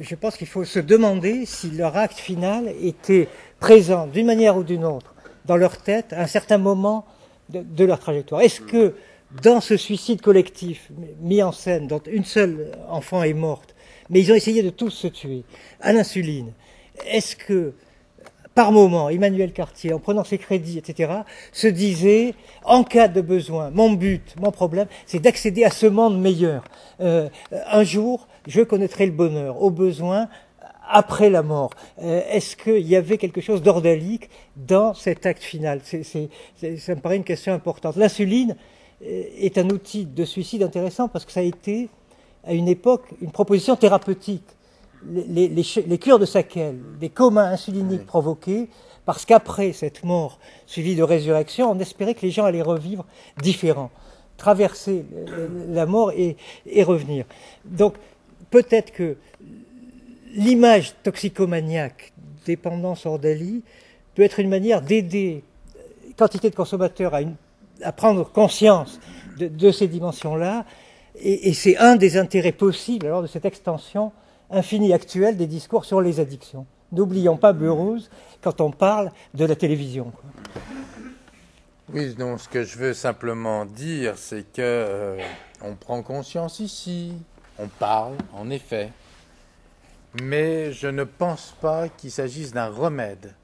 Je 0.00 0.14
pense 0.16 0.36
qu'il 0.36 0.48
faut 0.48 0.64
se 0.64 0.80
demander 0.80 1.46
si 1.46 1.70
leur 1.70 1.96
acte 1.96 2.18
final 2.18 2.72
était 2.82 3.28
présent 3.60 4.06
d'une 4.06 4.26
manière 4.26 4.56
ou 4.56 4.64
d'une 4.64 4.84
autre 4.84 5.14
dans 5.44 5.56
leur 5.56 5.76
tête 5.76 6.12
à 6.12 6.22
un 6.22 6.26
certain 6.26 6.58
moment 6.58 7.06
de, 7.48 7.84
leur 7.84 7.98
trajectoire. 7.98 8.40
Est-ce 8.40 8.60
que 8.60 8.94
dans 9.42 9.60
ce 9.60 9.76
suicide 9.76 10.20
collectif 10.20 10.90
mis 11.20 11.42
en 11.42 11.52
scène, 11.52 11.86
dont 11.86 12.02
une 12.06 12.24
seule 12.24 12.72
enfant 12.88 13.22
est 13.22 13.32
morte, 13.34 13.74
mais 14.10 14.20
ils 14.20 14.32
ont 14.32 14.34
essayé 14.34 14.62
de 14.62 14.70
tous 14.70 14.90
se 14.90 15.06
tuer 15.06 15.44
à 15.80 15.92
l'insuline, 15.92 16.52
est-ce 17.06 17.36
que 17.36 17.72
par 18.54 18.72
moment, 18.72 19.08
Emmanuel 19.08 19.52
Cartier, 19.52 19.92
en 19.92 19.98
prenant 19.98 20.24
ses 20.24 20.38
crédits, 20.38 20.78
etc., 20.78 21.12
se 21.52 21.66
disait, 21.66 22.34
en 22.64 22.84
cas 22.84 23.08
de 23.08 23.20
besoin, 23.20 23.70
mon 23.70 23.92
but, 23.92 24.34
mon 24.40 24.50
problème, 24.50 24.86
c'est 25.06 25.20
d'accéder 25.20 25.64
à 25.64 25.70
ce 25.70 25.86
monde 25.86 26.20
meilleur. 26.20 26.64
Euh, 27.00 27.28
un 27.50 27.82
jour, 27.82 28.28
je 28.46 28.60
connaîtrai 28.60 29.06
le 29.06 29.12
bonheur, 29.12 29.62
au 29.62 29.70
besoin, 29.70 30.28
après 30.88 31.30
la 31.30 31.42
mort. 31.42 31.70
Euh, 32.02 32.20
est-ce 32.30 32.56
qu'il 32.56 32.86
y 32.86 32.96
avait 32.96 33.16
quelque 33.16 33.40
chose 33.40 33.62
d'ordalique 33.62 34.28
dans 34.56 34.92
cet 34.94 35.24
acte 35.26 35.42
final? 35.42 35.80
Ça 35.82 36.94
me 36.94 37.00
paraît 37.00 37.16
une 37.16 37.24
question 37.24 37.54
importante. 37.54 37.96
L'insuline 37.96 38.56
euh, 39.02 39.22
est 39.38 39.56
un 39.56 39.70
outil 39.70 40.04
de 40.04 40.24
suicide 40.24 40.62
intéressant 40.62 41.08
parce 41.08 41.24
que 41.24 41.32
ça 41.32 41.40
a 41.40 41.44
été, 41.44 41.88
à 42.44 42.52
une 42.52 42.68
époque, 42.68 43.04
une 43.22 43.30
proposition 43.30 43.76
thérapeutique 43.76 44.44
les, 45.10 45.48
les, 45.48 45.98
cures 45.98 46.18
de 46.18 46.26
Sakel, 46.26 46.78
des 47.00 47.08
comas 47.08 47.48
insuliniques 47.48 48.06
provoqués, 48.06 48.68
parce 49.04 49.24
qu'après 49.24 49.72
cette 49.72 50.04
mort 50.04 50.38
suivie 50.66 50.94
de 50.94 51.02
résurrection, 51.02 51.70
on 51.70 51.78
espérait 51.78 52.14
que 52.14 52.22
les 52.22 52.30
gens 52.30 52.44
allaient 52.44 52.62
revivre 52.62 53.04
différents, 53.42 53.90
traverser 54.36 55.04
la 55.68 55.86
mort 55.86 56.12
et, 56.12 56.36
et 56.66 56.82
revenir. 56.82 57.24
Donc 57.64 57.94
peut-être 58.50 58.92
que 58.92 59.16
l'image 60.34 60.94
toxicomaniaque, 61.02 62.12
dépendance 62.46 63.06
ordalie, 63.06 63.62
peut 64.14 64.22
être 64.22 64.40
une 64.40 64.48
manière 64.48 64.82
d'aider 64.82 65.42
quantité 66.16 66.50
de 66.50 66.54
consommateurs 66.54 67.14
à, 67.82 67.92
prendre 67.92 68.30
conscience 68.30 69.00
de, 69.38 69.70
ces 69.70 69.88
dimensions-là. 69.88 70.64
Et, 71.20 71.52
c'est 71.52 71.76
un 71.78 71.96
des 71.96 72.16
intérêts 72.16 72.52
possibles 72.52 73.06
alors 73.06 73.22
de 73.22 73.26
cette 73.26 73.44
extension 73.44 74.12
infinie 74.52 74.92
actuelle 74.92 75.36
des 75.36 75.46
discours 75.46 75.84
sur 75.84 76.00
les 76.00 76.20
addictions. 76.20 76.66
N'oublions 76.92 77.36
pas 77.36 77.52
Burroughs 77.52 78.08
quand 78.42 78.60
on 78.60 78.70
parle 78.70 79.10
de 79.34 79.44
la 79.44 79.56
télévision. 79.56 80.12
Oui, 81.92 82.14
donc 82.14 82.40
ce 82.40 82.48
que 82.48 82.62
je 82.62 82.78
veux 82.78 82.94
simplement 82.94 83.64
dire, 83.64 84.16
c'est 84.16 84.44
que 84.52 84.60
euh, 84.60 85.18
on 85.62 85.74
prend 85.74 86.02
conscience 86.02 86.60
ici, 86.60 87.12
on 87.58 87.68
parle, 87.68 88.14
en 88.34 88.50
effet, 88.50 88.90
mais 90.20 90.72
je 90.72 90.88
ne 90.88 91.04
pense 91.04 91.54
pas 91.60 91.88
qu'il 91.88 92.10
s'agisse 92.10 92.52
d'un 92.52 92.68
remède, 92.68 93.34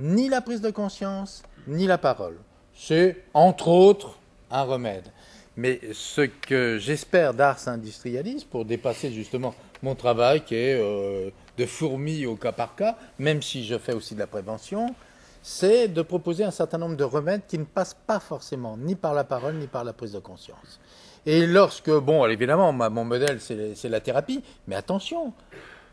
ni 0.00 0.28
la 0.28 0.40
prise 0.40 0.60
de 0.60 0.70
conscience, 0.70 1.42
ni 1.66 1.86
la 1.86 1.98
parole. 1.98 2.36
C'est, 2.74 3.24
entre 3.34 3.68
autres, 3.68 4.18
un 4.50 4.62
remède. 4.62 5.10
Mais 5.56 5.80
ce 5.92 6.20
que 6.20 6.78
j'espère 6.78 7.34
d'Ars 7.34 7.66
Industrialis, 7.66 8.46
pour 8.48 8.64
dépasser 8.64 9.10
justement 9.10 9.54
mon 9.82 9.94
travail 9.94 10.42
qui 10.42 10.54
est 10.54 10.80
euh, 10.80 11.30
de 11.56 11.66
fourmi 11.66 12.26
au 12.26 12.36
cas 12.36 12.52
par 12.52 12.74
cas, 12.74 12.96
même 13.18 13.42
si 13.42 13.64
je 13.64 13.78
fais 13.78 13.92
aussi 13.92 14.14
de 14.14 14.20
la 14.20 14.26
prévention, 14.26 14.94
c'est 15.42 15.88
de 15.88 16.02
proposer 16.02 16.44
un 16.44 16.50
certain 16.50 16.78
nombre 16.78 16.96
de 16.96 17.04
remèdes 17.04 17.42
qui 17.46 17.58
ne 17.58 17.64
passent 17.64 17.96
pas 18.06 18.20
forcément 18.20 18.76
ni 18.76 18.94
par 18.94 19.14
la 19.14 19.24
parole 19.24 19.54
ni 19.54 19.66
par 19.66 19.84
la 19.84 19.92
prise 19.92 20.12
de 20.12 20.18
conscience. 20.18 20.80
Et 21.26 21.46
lorsque, 21.46 21.90
bon, 21.90 22.26
évidemment, 22.26 22.72
mon 22.72 23.04
modèle, 23.04 23.40
c'est 23.40 23.88
la 23.88 24.00
thérapie, 24.00 24.42
mais 24.66 24.76
attention, 24.76 25.32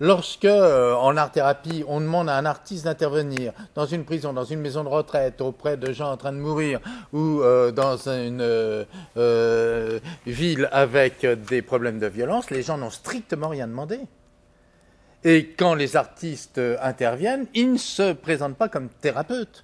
Lorsque, 0.01 0.43
euh, 0.43 0.93
en 0.93 1.15
art-thérapie, 1.15 1.85
on 1.87 2.01
demande 2.01 2.27
à 2.27 2.35
un 2.35 2.45
artiste 2.45 2.83
d'intervenir 2.83 3.53
dans 3.75 3.85
une 3.85 4.03
prison, 4.03 4.33
dans 4.33 4.43
une 4.43 4.59
maison 4.59 4.83
de 4.83 4.89
retraite, 4.89 5.39
auprès 5.39 5.77
de 5.77 5.93
gens 5.93 6.11
en 6.11 6.17
train 6.17 6.33
de 6.33 6.37
mourir, 6.37 6.81
ou 7.13 7.41
euh, 7.41 7.71
dans 7.71 7.95
une 8.09 8.41
euh, 8.41 9.99
ville 10.25 10.67
avec 10.73 11.25
des 11.25 11.61
problèmes 11.61 11.99
de 11.99 12.07
violence, 12.07 12.49
les 12.51 12.61
gens 12.61 12.77
n'ont 12.77 12.89
strictement 12.89 13.47
rien 13.47 13.67
demandé. 13.67 13.99
Et 15.23 15.47
quand 15.57 15.75
les 15.75 15.95
artistes 15.95 16.61
interviennent, 16.81 17.47
ils 17.53 17.71
ne 17.71 17.77
se 17.77 18.13
présentent 18.13 18.57
pas 18.57 18.69
comme 18.69 18.89
thérapeutes. 18.89 19.63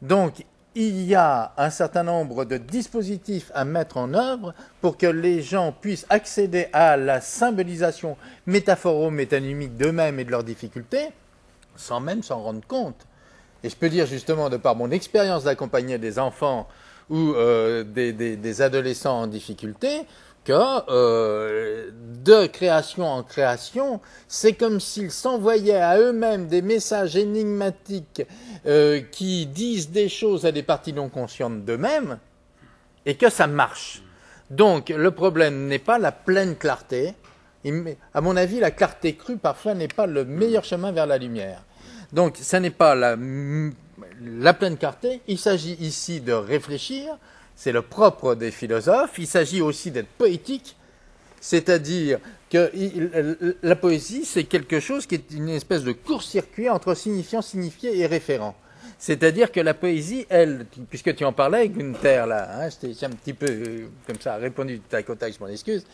Donc, 0.00 0.44
il 0.74 1.04
y 1.04 1.14
a 1.14 1.52
un 1.56 1.70
certain 1.70 2.02
nombre 2.02 2.44
de 2.44 2.56
dispositifs 2.56 3.50
à 3.54 3.64
mettre 3.64 3.96
en 3.96 4.12
œuvre 4.14 4.54
pour 4.80 4.96
que 4.96 5.06
les 5.06 5.42
gens 5.42 5.72
puissent 5.72 6.06
accéder 6.10 6.68
à 6.72 6.96
la 6.96 7.20
symbolisation 7.20 8.16
métaphoro-métonymique 8.46 9.76
d'eux-mêmes 9.76 10.18
et 10.20 10.24
de 10.24 10.30
leurs 10.30 10.44
difficultés 10.44 11.10
sans 11.76 12.00
même 12.00 12.22
s'en 12.22 12.40
rendre 12.42 12.66
compte. 12.66 13.06
Et 13.62 13.70
je 13.70 13.76
peux 13.76 13.88
dire 13.88 14.06
justement, 14.06 14.50
de 14.50 14.56
par 14.56 14.76
mon 14.76 14.90
expérience 14.90 15.44
d'accompagner 15.44 15.98
des 15.98 16.18
enfants 16.18 16.68
ou 17.10 17.32
euh, 17.34 17.84
des, 17.84 18.62
adolescents 18.62 19.22
en 19.22 19.26
difficulté, 19.26 20.02
que 20.44 20.52
euh, 20.90 21.90
de 22.24 22.46
création 22.46 23.04
en 23.04 23.22
création, 23.22 24.00
c'est 24.28 24.52
comme 24.52 24.80
s'ils 24.80 25.10
s'envoyaient 25.10 25.80
à 25.80 25.98
eux-mêmes 25.98 26.46
des 26.46 26.62
messages 26.62 27.16
énigmatiques 27.16 28.22
euh, 28.66 29.00
qui 29.00 29.46
disent 29.46 29.90
des 29.90 30.08
choses 30.08 30.46
à 30.46 30.52
des 30.52 30.62
parties 30.62 30.92
non 30.92 31.08
conscientes 31.08 31.64
d'eux-mêmes, 31.64 32.18
et 33.06 33.16
que 33.16 33.30
ça 33.30 33.46
marche. 33.46 34.02
Donc 34.50 34.90
le 34.90 35.10
problème 35.10 35.66
n'est 35.66 35.78
pas 35.78 35.98
la 35.98 36.12
pleine 36.12 36.56
clarté. 36.56 37.14
À 38.12 38.20
mon 38.20 38.36
avis, 38.36 38.60
la 38.60 38.70
clarté 38.70 39.16
crue 39.16 39.38
parfois 39.38 39.74
n'est 39.74 39.88
pas 39.88 40.06
le 40.06 40.24
meilleur 40.24 40.64
chemin 40.64 40.92
vers 40.92 41.06
la 41.06 41.16
lumière. 41.16 41.62
Donc 42.12 42.36
ce 42.40 42.56
n'est 42.56 42.70
pas 42.70 42.94
la 42.94 44.54
pleine 44.54 44.76
clarté. 44.76 45.22
Il 45.26 45.38
s'agit 45.38 45.76
ici 45.80 46.20
de 46.20 46.32
réfléchir, 46.32 47.18
c'est 47.56 47.72
le 47.72 47.82
propre 47.82 48.34
des 48.34 48.50
philosophes. 48.50 49.18
Il 49.18 49.26
s'agit 49.26 49.62
aussi 49.62 49.90
d'être 49.90 50.08
poétique, 50.08 50.76
c'est-à-dire 51.40 52.18
que 52.50 52.70
la 53.62 53.76
poésie, 53.76 54.24
c'est 54.24 54.44
quelque 54.44 54.80
chose 54.80 55.06
qui 55.06 55.16
est 55.16 55.30
une 55.32 55.48
espèce 55.48 55.84
de 55.84 55.92
court-circuit 55.92 56.68
entre 56.70 56.94
signifiant, 56.94 57.42
signifié 57.42 57.98
et 57.98 58.06
référent. 58.06 58.54
C'est-à-dire 58.98 59.52
que 59.52 59.60
la 59.60 59.74
poésie, 59.74 60.24
elle, 60.28 60.66
puisque 60.88 61.14
tu 61.14 61.24
en 61.24 61.32
parlais, 61.32 61.68
Gunther, 61.68 62.26
là, 62.26 62.48
hein, 62.62 62.68
un 62.68 63.10
petit 63.10 63.34
peu 63.34 63.46
euh, 63.50 63.86
comme 64.06 64.20
ça 64.20 64.36
répondu 64.36 64.80
tac 64.80 65.10
au 65.10 65.14
tac, 65.14 65.34
je 65.34 65.40
m'en 65.40 65.50
excuse. 65.50 65.84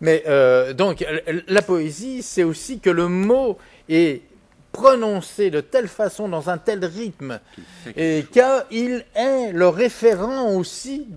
Mais 0.00 0.22
euh, 0.28 0.72
donc, 0.72 1.04
la 1.48 1.62
poésie, 1.62 2.22
c'est 2.22 2.44
aussi 2.44 2.78
que 2.78 2.90
le 2.90 3.08
mot 3.08 3.58
est 3.88 4.22
prononcé 4.72 5.50
de 5.50 5.60
telle 5.60 5.88
façon, 5.88 6.28
dans 6.28 6.48
un 6.48 6.58
tel 6.58 6.84
rythme, 6.84 7.40
et 7.96 8.24
qu'il 8.30 9.04
est 9.14 9.52
le 9.52 9.68
référent 9.68 10.54
aussi, 10.54 11.08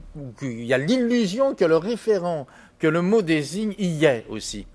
il 0.42 0.66
y 0.66 0.74
a 0.74 0.78
l'illusion 0.78 1.56
que 1.56 1.66
le 1.66 1.78
référent, 1.78 2.48
que 2.80 2.88
le 2.88 3.02
mot 3.02 3.22
désigne, 3.22 3.74
y 3.78 4.06
est 4.06 4.26
aussi. 4.30 4.66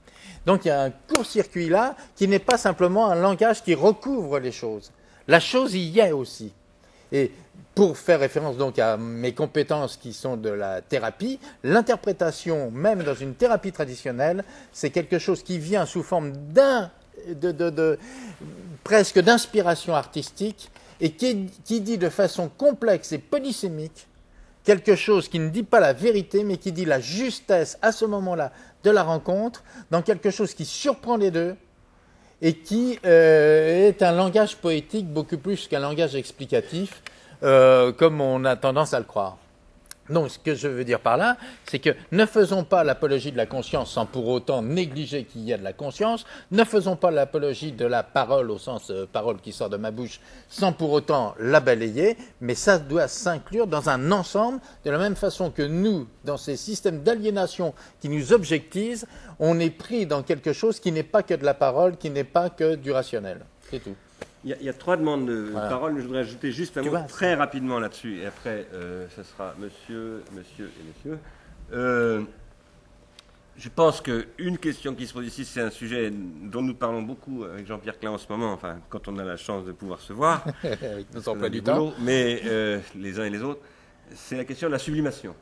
Donc 0.46 0.64
il 0.64 0.68
y 0.68 0.70
a 0.70 0.82
un 0.82 0.90
court-circuit 0.90 1.68
là 1.68 1.96
qui 2.16 2.26
n'est 2.28 2.38
pas 2.38 2.56
simplement 2.56 3.10
un 3.10 3.16
langage 3.16 3.62
qui 3.62 3.74
recouvre 3.74 4.38
les 4.38 4.52
choses. 4.52 4.92
La 5.26 5.40
chose 5.40 5.74
y 5.74 5.98
est 5.98 6.12
aussi. 6.12 6.52
Et 7.12 7.32
pour 7.74 7.96
faire 7.98 8.20
référence 8.20 8.56
donc 8.56 8.78
à 8.78 8.96
mes 8.96 9.34
compétences 9.34 9.96
qui 9.96 10.12
sont 10.12 10.36
de 10.36 10.48
la 10.48 10.80
thérapie, 10.80 11.38
l'interprétation, 11.62 12.70
même 12.70 13.02
dans 13.02 13.14
une 13.14 13.34
thérapie 13.34 13.72
traditionnelle, 13.72 14.42
c'est 14.72 14.90
quelque 14.90 15.18
chose 15.18 15.42
qui 15.42 15.58
vient 15.58 15.86
sous 15.86 16.02
forme 16.02 16.32
d'un 16.32 16.90
de, 17.40 17.98
presque 18.84 19.20
d'inspiration 19.20 19.94
artistique 19.94 20.70
et 21.00 21.10
qui, 21.12 21.34
dit 21.80 21.98
de 21.98 22.08
façon 22.08 22.48
complexe 22.48 23.12
et 23.12 23.18
polysémique 23.18 24.06
quelque 24.64 24.96
chose 24.96 25.28
qui 25.28 25.38
ne 25.38 25.48
dit 25.48 25.62
pas 25.62 25.80
la 25.80 25.92
vérité, 25.92 26.44
mais 26.44 26.58
qui 26.58 26.72
dit 26.72 26.84
la 26.84 27.00
justesse 27.00 27.78
à 27.80 27.90
ce 27.90 28.04
moment-là 28.04 28.52
de 28.84 28.90
la 28.90 29.02
rencontre, 29.02 29.62
dans 29.90 30.02
quelque 30.02 30.30
chose 30.30 30.52
qui 30.52 30.64
surprend 30.64 31.16
les 31.16 31.30
deux 31.30 31.56
et 32.42 32.54
qui 32.54 32.98
euh, 33.04 33.88
est 33.88 34.02
un 34.02 34.12
langage 34.12 34.56
poétique 34.56 35.06
beaucoup 35.06 35.38
plus 35.38 35.68
qu'un 35.68 35.80
langage 35.80 36.14
explicatif, 36.14 37.02
euh, 37.42 37.92
comme 37.92 38.20
on 38.20 38.44
a 38.44 38.56
tendance 38.56 38.92
à 38.94 38.98
le 38.98 39.06
croire. 39.06 39.38
Donc, 40.10 40.30
ce 40.30 40.38
que 40.38 40.54
je 40.54 40.68
veux 40.68 40.84
dire 40.84 41.00
par 41.00 41.16
là, 41.16 41.36
c'est 41.66 41.78
que 41.78 41.90
ne 42.12 42.26
faisons 42.26 42.64
pas 42.64 42.84
l'apologie 42.84 43.32
de 43.32 43.36
la 43.36 43.46
conscience 43.46 43.92
sans 43.92 44.06
pour 44.06 44.28
autant 44.28 44.62
négliger 44.62 45.24
qu'il 45.24 45.42
y 45.42 45.52
a 45.52 45.58
de 45.58 45.64
la 45.64 45.72
conscience. 45.72 46.24
Ne 46.50 46.64
faisons 46.64 46.96
pas 46.96 47.10
l'apologie 47.10 47.72
de 47.72 47.84
la 47.84 48.02
parole 48.02 48.50
au 48.50 48.58
sens 48.58 48.90
euh, 48.90 49.06
parole 49.10 49.40
qui 49.40 49.52
sort 49.52 49.70
de 49.70 49.76
ma 49.76 49.90
bouche 49.90 50.20
sans 50.48 50.72
pour 50.72 50.92
autant 50.92 51.34
la 51.38 51.60
balayer. 51.60 52.16
Mais 52.40 52.54
ça 52.54 52.78
doit 52.78 53.08
s'inclure 53.08 53.66
dans 53.66 53.88
un 53.88 54.12
ensemble, 54.12 54.60
de 54.84 54.90
la 54.90 54.98
même 54.98 55.16
façon 55.16 55.50
que 55.50 55.62
nous, 55.62 56.06
dans 56.24 56.36
ces 56.36 56.56
systèmes 56.56 57.02
d'aliénation 57.02 57.74
qui 58.00 58.08
nous 58.08 58.32
objectivisent, 58.32 59.06
on 59.38 59.60
est 59.60 59.70
pris 59.70 60.06
dans 60.06 60.22
quelque 60.22 60.52
chose 60.52 60.80
qui 60.80 60.92
n'est 60.92 61.02
pas 61.02 61.22
que 61.22 61.34
de 61.34 61.44
la 61.44 61.54
parole, 61.54 61.96
qui 61.96 62.10
n'est 62.10 62.24
pas 62.24 62.50
que 62.50 62.74
du 62.74 62.90
rationnel. 62.92 63.44
C'est 63.70 63.80
tout. 63.80 63.94
Il 64.44 64.56
y, 64.60 64.68
a, 64.68 64.72
trois 64.72 64.96
demandes 64.96 65.26
de 65.26 65.50
parole, 65.52 65.94
mais 65.94 66.00
je 66.00 66.06
voudrais 66.06 66.20
ajouter 66.20 66.52
juste 66.52 66.78
un 66.78 66.82
mot 66.82 66.96
très 67.08 67.34
rapidement 67.34 67.80
là-dessus, 67.80 68.20
et 68.20 68.26
après, 68.26 68.68
euh, 68.72 69.06
ce 69.14 69.24
sera 69.24 69.54
monsieur, 69.58 70.22
monsieur 70.32 70.66
et 70.66 70.88
monsieur. 70.88 71.18
Euh, 71.72 72.22
je 73.56 73.68
pense 73.68 74.00
qu'une 74.00 74.58
question 74.58 74.94
qui 74.94 75.08
se 75.08 75.12
pose 75.12 75.26
ici, 75.26 75.44
c'est 75.44 75.60
un 75.60 75.70
sujet 75.70 76.12
dont 76.12 76.62
nous 76.62 76.74
parlons 76.74 77.02
beaucoup 77.02 77.42
avec 77.42 77.66
Jean-Pierre 77.66 77.98
Klein 77.98 78.12
en 78.12 78.18
ce 78.18 78.26
moment, 78.30 78.52
enfin, 78.52 78.78
quand 78.88 79.08
on 79.08 79.18
a 79.18 79.24
la 79.24 79.36
chance 79.36 79.64
de 79.64 79.72
pouvoir 79.72 80.00
se 80.00 80.12
voir. 80.12 80.44
avec 80.62 81.12
nos 81.12 81.28
emplois 81.28 81.48
du 81.48 81.60
temps. 81.60 81.92
Mais 82.00 82.40
euh, 82.46 82.78
les 82.94 83.18
uns 83.18 83.24
et 83.24 83.30
les 83.30 83.42
autres, 83.42 83.60
c'est 84.14 84.36
la 84.36 84.44
question 84.44 84.68
de 84.68 84.72
la 84.72 84.78
sublimation. 84.78 85.34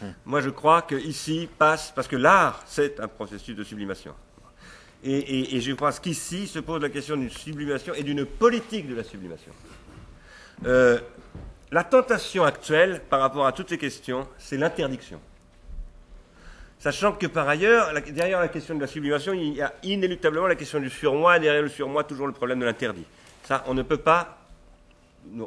Hum. 0.00 0.14
Moi, 0.24 0.40
je 0.40 0.50
crois 0.50 0.82
qu'ici 0.82 1.48
passe, 1.58 1.92
parce 1.94 2.06
que 2.06 2.16
l'art, 2.16 2.62
c'est 2.66 3.00
un 3.00 3.08
processus 3.08 3.56
de 3.56 3.64
sublimation. 3.64 4.14
Et, 5.04 5.60
je 5.60 5.72
pense 5.72 5.98
qu'ici 5.98 6.46
se 6.46 6.60
pose 6.60 6.80
la 6.80 6.88
question 6.88 7.16
d'une 7.16 7.30
sublimation 7.30 7.92
et 7.94 8.02
d'une 8.02 8.24
politique 8.24 8.88
de 8.88 8.94
la 8.94 9.02
sublimation. 9.02 9.52
Euh, 10.64 11.00
la 11.72 11.82
tentation 11.82 12.44
actuelle 12.44 13.00
par 13.10 13.20
rapport 13.20 13.46
à 13.46 13.52
toutes 13.52 13.70
ces 13.70 13.78
questions, 13.78 14.28
c'est 14.38 14.56
l'interdiction. 14.56 15.20
Sachant 16.78 17.12
que 17.12 17.26
par 17.26 17.48
ailleurs, 17.48 17.92
derrière 18.10 18.40
la 18.40 18.48
question 18.48 18.74
de 18.74 18.80
la 18.80 18.86
sublimation, 18.86 19.32
il 19.32 19.54
y 19.54 19.62
a 19.62 19.72
inéluctablement 19.82 20.46
la 20.46 20.56
question 20.56 20.80
du 20.80 20.90
surmoi, 20.90 21.38
derrière 21.38 21.62
le 21.62 21.68
surmoi, 21.68 22.04
toujours 22.04 22.26
le 22.26 22.32
problème 22.32 22.60
de 22.60 22.64
l'interdit. 22.64 23.04
Ça, 23.44 23.64
on 23.66 23.74
ne 23.74 23.82
peut 23.82 23.98
pas 23.98 24.41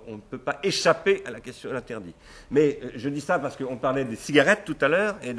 on 0.07 0.15
ne 0.15 0.21
peut 0.21 0.37
pas 0.37 0.59
échapper 0.63 1.23
à 1.25 1.31
la 1.31 1.39
question 1.39 1.69
de 1.69 1.75
l'interdit. 1.75 2.13
Mais 2.51 2.79
euh, 2.83 2.89
je 2.95 3.09
dis 3.09 3.21
ça 3.21 3.39
parce 3.39 3.55
qu'on 3.55 3.77
parlait 3.77 4.05
des 4.05 4.15
cigarettes 4.15 4.63
tout 4.65 4.77
à 4.81 4.87
l'heure 4.87 5.15
et 5.23 5.33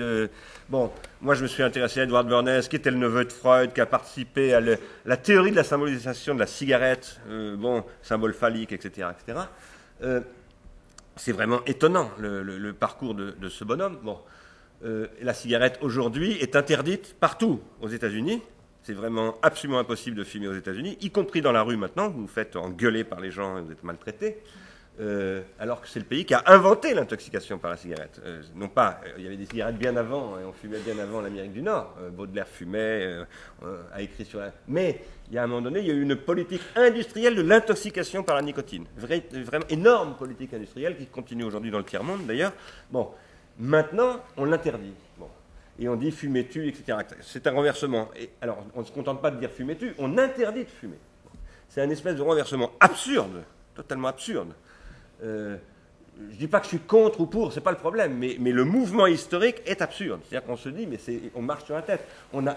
moi 0.69 1.35
je 1.35 1.43
me 1.43 1.49
suis 1.49 1.63
intéressé 1.63 2.01
à 2.01 2.03
Edward 2.05 2.29
Bernays, 2.29 2.63
qui 2.69 2.77
était 2.77 2.91
le 2.91 2.99
neveu 2.99 3.25
de 3.25 3.33
Freud, 3.33 3.73
qui 3.73 3.81
a 3.81 3.87
participé 3.87 4.55
à 4.55 4.61
la 4.61 5.17
théorie 5.17 5.51
de 5.51 5.57
la 5.57 5.65
symbolisation 5.65 6.35
de 6.35 6.41
la 6.41 6.47
cigarette, 6.47 7.21
euh, 7.29 7.57
bon, 7.57 7.85
symbole 8.03 8.35
phallique, 8.35 8.73
etc., 8.73 9.09
etc. 9.19 9.41
Euh, 10.03 10.21
c'est 11.17 11.33
vraiment 11.33 11.65
étonnant 11.65 12.11
le, 12.19 12.73
parcours 12.73 13.15
de, 13.15 13.31
de, 13.31 13.49
ce 13.49 13.65
bonhomme. 13.65 13.99
Bon, 14.03 14.19
la 14.83 15.33
cigarette 15.33 15.79
aujourd'hui 15.81 16.33
est 16.33 16.57
interdite 16.57 17.17
partout 17.19 17.63
aux 17.81 17.89
États-Unis. 17.89 18.43
C'est 18.87 18.93
vraiment 18.93 19.35
absolument 19.43 19.81
impossible 19.81 20.17
de 20.17 20.23
fumer 20.23 20.47
aux 20.47 20.55
États-Unis, 20.55 20.97
y 21.01 21.11
compris 21.11 21.41
dans 21.41 21.51
la 21.51 21.63
rue 21.63 21.77
maintenant. 21.77 22.09
Vous 22.09 22.21
vous 22.21 22.29
faites 22.29 22.55
engueuler 22.55 23.03
par 23.03 23.19
les 23.19 23.33
gens 23.33 23.59
et 23.59 23.61
vous 23.61 23.73
êtes 23.73 23.83
maltraité. 23.83 24.39
Euh, 25.01 25.43
alors 25.59 25.81
que 25.81 25.89
c'est 25.89 25.99
le 25.99 26.05
pays 26.05 26.25
qui 26.25 26.35
a 26.35 26.45
inventé 26.47 26.95
l'intoxication 26.95 27.59
par 27.59 27.73
la 27.73 27.79
cigarette. 27.79 28.21
Euh, 28.25 28.43
non 28.55 28.69
pas, 28.69 29.01
euh, 29.05 29.11
il 29.19 29.25
y 29.25 29.27
avait 29.27 29.37
des 29.37 29.47
cigarettes 29.47 29.77
bien 29.77 29.97
avant, 29.97 30.39
et 30.39 30.45
on 30.45 30.53
fumait 30.53 30.79
bien 30.79 31.01
avant 31.01 31.21
l'Amérique 31.21 31.53
du 31.53 31.63
Nord. 31.63 31.97
Baudelaire 32.13 32.47
fumait, 32.47 33.25
a 33.93 34.01
écrit 34.01 34.25
sur 34.25 34.39
la... 34.39 34.53
Mais 34.69 35.01
il 35.31 35.35
y 35.35 35.39
a 35.39 35.43
un 35.43 35.49
moment 35.49 35.63
donné, 35.63 35.81
il 35.81 35.87
y 35.89 35.91
a 35.91 35.95
eu 35.95 36.03
une 36.03 36.15
politique 36.15 36.63
industrielle 36.77 37.35
de 37.35 37.43
l'intoxication 37.43 38.23
par 38.23 38.37
la 38.37 38.43
nicotine. 38.43 38.85
vraiment 38.97 39.67
énorme 39.69 40.15
politique 40.15 40.55
industrielle 40.55 40.97
qui 40.97 41.07
continue 41.07 41.43
aujourd'hui 41.43 41.73
dans 41.73 41.79
le 41.79 41.85
tiers-monde 41.85 42.25
d'ailleurs. 42.25 42.53
Bon, 42.93 43.11
maintenant, 43.59 44.21
on 44.37 44.45
l'interdit 44.45 44.95
et 45.79 45.89
on 45.89 45.97
dit 45.97 46.11
fumez-tu, 46.11 46.69
etc. 46.69 46.99
C'est 47.21 47.47
un 47.47 47.53
renversement. 47.53 48.09
Et, 48.19 48.31
alors, 48.41 48.65
on 48.75 48.81
ne 48.81 48.85
se 48.85 48.93
contente 48.93 49.21
pas 49.21 49.31
de 49.31 49.39
dire 49.39 49.51
fumez-tu, 49.51 49.95
on 49.99 50.17
interdit 50.19 50.65
de 50.65 50.71
fumer. 50.71 50.99
C'est 51.69 51.83
un 51.83 51.91
espèce 51.91 52.17
de 52.17 52.23
renversement 52.23 52.73
absurde, 52.81 53.43
totalement 53.75 54.09
absurde. 54.09 54.53
Euh, 55.23 55.57
je 56.31 56.35
ne 56.35 56.39
dis 56.39 56.49
pas 56.49 56.61
que 56.61 56.65
je 56.65 56.71
suis 56.71 56.79
contre 56.79 57.21
ou 57.21 57.27
pour, 57.27 57.53
ce 57.53 57.59
n'est 57.59 57.63
pas 57.63 57.73
le 57.73 57.77
problème, 57.77 58.17
mais, 58.17 58.37
mais, 58.41 58.51
le 58.51 58.65
mouvement 58.65 59.07
historique 59.07 59.57
est 59.67 59.83
absurde. 59.83 60.21
C'est-à-dire 60.27 60.47
qu'on 60.47 60.57
se 60.57 60.71
dit, 60.71 60.87
mais 60.87 60.99
on 61.35 61.43
marche 61.43 61.65
sur 61.65 61.75
la 61.75 61.83
tête. 61.83 62.07
On 62.33 62.47
a, 62.47 62.57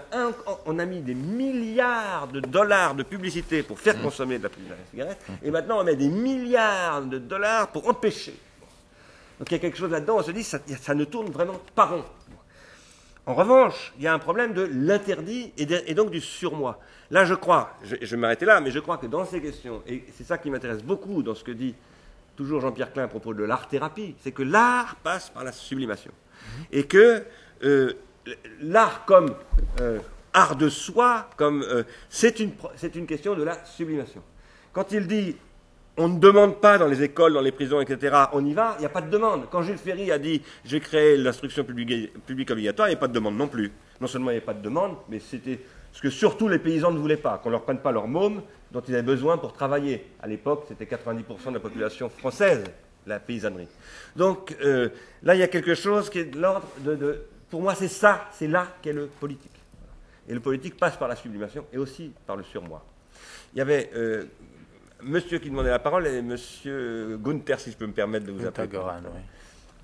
on 0.64 0.78
a 0.78 0.86
mis 0.86 1.00
des 1.00 1.14
milliards 1.14 2.28
de 2.28 2.40
dollars 2.40 2.94
de 2.94 3.02
publicité 3.02 3.62
pour 3.62 3.78
faire 3.78 4.00
consommer 4.00 4.38
de 4.38 4.44
la, 4.44 4.50
cigarette, 4.90 5.20
et 5.42 5.50
maintenant 5.50 5.80
on 5.80 5.84
met 5.84 5.96
des 5.96 6.08
milliards 6.08 7.02
de 7.02 7.18
dollars 7.18 7.68
pour 7.68 7.86
empêcher. 7.86 8.34
Donc 9.38 9.50
il 9.50 9.52
y 9.52 9.56
a 9.56 9.58
quelque 9.58 9.76
chose 9.76 9.90
là-dedans, 9.90 10.16
on 10.18 10.22
se 10.22 10.30
dit, 10.30 10.42
ça, 10.42 10.58
ça 10.80 10.94
ne 10.94 11.04
tourne 11.04 11.30
vraiment 11.30 11.60
pas 11.74 11.84
rond. 11.84 12.04
En 13.26 13.34
revanche, 13.34 13.92
il 13.98 14.04
y 14.04 14.06
a 14.06 14.14
un 14.14 14.18
problème 14.18 14.54
de 14.54 14.62
l'interdit 14.62 15.52
et, 15.56 15.94
donc 15.94 16.10
du 16.10 16.20
surmoi. 16.20 16.80
Là, 17.10 17.24
je 17.24 17.34
crois, 17.34 17.74
je, 17.82 17.96
vais 17.96 18.16
m'arrêter 18.16 18.44
là, 18.44 18.60
mais 18.60 18.70
je 18.70 18.78
crois 18.78 18.96
que 18.96 19.06
dans 19.06 19.24
ces 19.24 19.40
questions, 19.40 19.82
et 19.86 20.04
c'est 20.16 20.24
ça 20.24 20.38
qui 20.38 20.50
m'intéresse 20.50 20.82
beaucoup 20.82 21.22
dans 21.22 21.34
ce 21.34 21.44
que 21.44 21.52
dit 21.52 21.74
toujours 22.36 22.60
Jean-Pierre 22.60 22.92
Klein 22.92 23.04
à 23.04 23.08
propos 23.08 23.34
de 23.34 23.44
l'art-thérapie, 23.44 24.14
c'est 24.22 24.32
que 24.32 24.42
l'art 24.42 24.96
passe 25.02 25.28
par 25.30 25.44
la 25.44 25.52
sublimation. 25.52 26.12
Mhm. 26.12 26.64
Et 26.72 26.86
que 26.86 27.24
euh, 27.64 27.92
l'art 28.60 29.04
comme 29.04 29.34
euh, 29.80 29.98
art 30.32 30.56
de 30.56 30.68
soi, 30.68 31.28
comme 31.36 31.62
euh, 31.62 31.82
c'est 32.08 32.40
une, 32.40 32.52
une 32.94 33.06
question 33.06 33.34
de 33.34 33.42
la 33.42 33.62
sublimation. 33.64 34.22
Quand 34.72 34.92
il 34.92 35.06
dit 35.06 35.36
on 36.00 36.08
ne 36.08 36.18
demande 36.18 36.60
pas 36.60 36.78
dans 36.78 36.86
les 36.86 37.02
écoles, 37.02 37.34
dans 37.34 37.42
les 37.42 37.52
prisons, 37.52 37.80
etc. 37.80 38.24
On 38.32 38.44
y 38.44 38.54
va, 38.54 38.74
il 38.78 38.80
n'y 38.80 38.86
a 38.86 38.90
pas 38.90 39.02
de 39.02 39.10
demande. 39.10 39.42
Quand 39.50 39.62
Jules 39.62 39.76
Ferry 39.76 40.10
a 40.10 40.18
dit 40.18 40.40
j'ai 40.64 40.80
créé 40.80 41.18
l'instruction 41.18 41.62
publique, 41.62 42.10
obligatoire, 42.28 42.88
il 42.88 42.92
n'y 42.92 42.96
a 42.96 43.00
pas 43.00 43.08
de 43.08 43.12
demande 43.12 43.36
non 43.36 43.48
plus. 43.48 43.70
Non 44.00 44.06
seulement 44.06 44.30
il 44.30 44.34
n'y 44.34 44.42
a 44.42 44.44
pas 44.44 44.54
de 44.54 44.62
demande, 44.62 44.96
mais 45.10 45.18
c'était 45.18 45.60
ce 45.92 46.00
que 46.00 46.08
surtout 46.08 46.48
les 46.48 46.58
paysans 46.58 46.90
ne 46.90 46.98
voulaient 46.98 47.18
pas, 47.18 47.36
qu'on 47.38 47.50
ne 47.50 47.52
leur 47.52 47.64
prenne 47.64 47.80
pas 47.80 47.92
leur 47.92 48.08
môme 48.08 48.40
dont 48.72 48.80
ils 48.80 48.94
avaient 48.94 49.02
besoin 49.02 49.36
pour 49.36 49.52
travailler. 49.52 50.06
À 50.22 50.26
l'époque, 50.26 50.64
c'était 50.68 50.86
90% 50.86 51.48
de 51.48 51.54
la 51.54 51.60
population 51.60 52.08
française, 52.08 52.64
la 53.06 53.20
paysannerie. 53.20 53.68
Donc 54.16 54.56
euh, 54.64 54.88
là, 55.22 55.34
il 55.34 55.38
y 55.38 55.42
a 55.42 55.48
quelque 55.48 55.74
chose 55.74 56.08
qui 56.08 56.20
est 56.20 56.24
de 56.24 56.40
l'ordre 56.40 56.66
de, 56.82 57.24
Pour 57.50 57.60
moi, 57.60 57.74
c'est 57.74 57.88
ça, 57.88 58.26
c'est 58.32 58.48
là 58.48 58.68
qu'est 58.80 58.94
le 58.94 59.06
politique. 59.06 59.50
Et 60.28 60.32
le 60.32 60.40
politique 60.40 60.78
passe 60.78 60.96
par 60.96 61.08
la 61.08 61.16
sublimation 61.16 61.66
et 61.74 61.76
aussi 61.76 62.12
par 62.26 62.36
le 62.36 62.42
surmoi. 62.44 62.82
Il 63.52 63.58
y 63.58 63.60
avait 63.60 63.90
euh, 63.94 64.24
monsieur 65.02 65.38
qui 65.38 65.50
demandait 65.50 65.70
la 65.70 65.78
parole 65.78 66.06
est 66.06 66.22
monsieur 66.22 67.18
Gunther, 67.18 67.60
si 67.60 67.70
je 67.70 67.76
peux 67.76 67.86
me 67.86 67.92
permettre 67.92 68.26
de 68.26 68.32
vous 68.32 68.46
appeler. 68.46 68.68
Goran, 68.68 69.00
oui. 69.04 69.20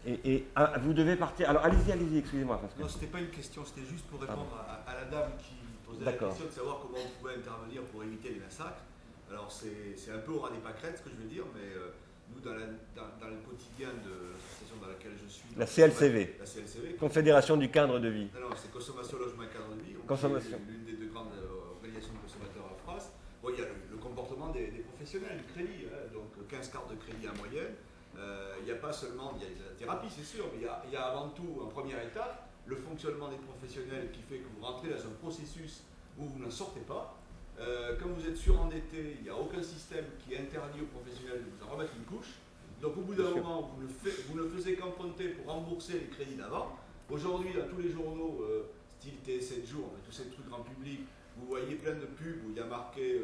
Et, 0.07 0.35
et 0.35 0.47
ah, 0.55 0.75
vous 0.81 0.93
devez 0.93 1.17
partir. 1.17 1.51
Alors 1.51 1.65
allez-y, 1.65 1.91
allez-y, 1.91 2.19
excusez-moi. 2.19 2.61
Que... 2.77 2.81
Non, 2.81 2.89
c'était 2.89 3.07
pas 3.07 3.19
une 3.19 3.31
question, 3.31 3.65
c'était 3.65 3.87
juste 3.87 4.07
pour 4.07 4.21
répondre 4.21 4.55
à, 4.87 4.95
la 4.95 5.05
dame 5.11 5.31
qui 5.39 5.55
posait 5.85 6.05
la 6.05 6.13
question 6.13 6.47
de 6.47 6.51
savoir 6.51 6.79
comment 6.81 6.99
on 7.05 7.21
pouvait 7.21 7.35
intervenir 7.35 7.83
pour 7.91 8.05
éviter 8.05 8.31
les 8.31 8.41
massacres. 8.41 8.87
Alors 9.29 9.51
c'est 9.51 10.13
un 10.13 10.19
peu 10.19 10.33
au 10.33 10.39
ras 10.39 10.51
des 10.51 10.59
pâquerettes 10.59 10.99
ce 10.99 11.03
que 11.03 11.11
je 11.11 11.21
veux 11.21 11.29
dire, 11.29 11.43
mais 11.53 11.75
euh, 11.75 11.91
nous, 12.31 12.41
dans, 12.41 12.55
dans, 12.55 13.27
le 13.27 13.43
quotidien 13.43 13.91
de 14.07 14.31
l'association 14.31 14.77
dans 14.81 14.87
laquelle 14.87 15.19
je 15.19 15.27
suis. 15.27 15.51
La 15.59 15.67
CLCV. 15.67 16.39
La 16.39 16.47
CLCV. 16.47 16.95
Confédération 16.95 17.57
du 17.57 17.69
cadre 17.69 17.99
de 17.99 18.09
vie. 18.09 18.29
Non, 18.35 18.51
non 18.51 18.55
c'est 18.55 18.71
Consommation 18.71 19.19
Logement 19.19 19.43
et 19.43 19.51
Cadre 19.51 19.75
de 19.75 19.83
vie. 19.83 19.95
Consommation 20.07 20.59
des 20.87 20.93
deux 20.95 21.11
grandes 21.11 21.35
euh, 21.35 21.75
organisations 21.75 22.15
de 22.15 22.23
consommateurs 22.23 22.71
en 22.71 22.79
France. 22.87 23.11
Bon, 23.43 23.51
il 23.51 23.59
y 23.59 23.63
a 23.63 23.67
le, 23.67 23.97
comportement 23.99 24.51
des 24.51 24.87
professionnel 24.87 25.39
du 25.39 25.53
crédit, 25.53 25.87
hein, 25.91 26.07
donc 26.15 26.31
15 26.49 26.71
cartes 26.71 26.91
de 26.91 26.97
crédit 26.97 27.29
en 27.29 27.37
moyenne. 27.37 27.75
Euh, 28.19 28.55
il 28.67 28.73
n'y 28.73 28.79
a 28.79 28.81
pas 28.81 28.93
seulement, 28.93 29.33
il 29.37 29.43
y 29.43 29.47
a 29.47 29.65
la 29.65 29.79
thérapie 29.79 30.09
c'est 30.11 30.25
sûr, 30.25 30.47
mais 30.53 30.59
il 30.59 30.93
y, 30.93 30.97
a, 30.97 31.07
avant 31.07 31.29
tout, 31.29 31.63
en 31.63 31.67
première 31.69 32.03
étape, 32.03 32.49
le 32.67 32.75
fonctionnement 32.75 33.29
des 33.29 33.37
professionnels 33.37 34.11
qui 34.11 34.23
fait 34.23 34.39
que 34.39 34.49
vous 34.59 34.65
rentrez 34.65 34.89
dans 34.89 35.07
un 35.07 35.15
processus 35.23 35.85
où 36.19 36.25
vous 36.25 36.39
n'en 36.41 36.51
sortez 36.51 36.81
pas. 36.81 37.15
Euh, 37.61 37.95
quand 38.03 38.09
vous 38.09 38.27
êtes 38.27 38.37
surendetté, 38.37 39.19
il 39.19 39.23
n'y 39.23 39.29
a 39.31 39.37
aucun 39.37 39.63
système 39.63 40.05
qui 40.19 40.37
interdit 40.37 40.81
aux 40.81 40.99
professionnels 40.99 41.45
de 41.45 41.51
vous 41.51 41.65
en 41.65 41.77
remettre 41.77 41.93
une 41.97 42.05
couche. 42.05 42.35
Donc 42.83 42.97
au 42.97 43.03
bout 43.03 43.15
d'un 43.15 43.31
moment, 43.31 43.71
vous 43.77 43.83
ne, 43.85 43.89
vous 44.29 44.45
ne 44.45 44.51
faisiez 44.51 44.75
qu'emprunter 44.75 45.29
pour 45.29 45.53
rembourser 45.53 46.01
les 46.01 46.07
crédits 46.07 46.35
d'avant. 46.35 46.77
Aujourd'hui, 47.09 47.55
dans 47.55 47.69
tous 47.69 47.81
les 47.81 47.91
journaux, 47.91 48.43
euh, 48.43 48.69
style 48.99 49.15
T7 49.25 49.65
jours, 49.65 49.93
tous 50.05 50.13
ces 50.13 50.29
trucs 50.29 50.49
grand 50.49 50.63
public, 50.63 51.03
vous 51.37 51.47
voyez 51.47 51.77
plein 51.77 51.95
de 51.95 52.07
pubs 52.07 52.43
où 52.45 52.51
il 52.51 52.57
y 52.57 52.61
a 52.61 52.65
marqué, 52.65 53.21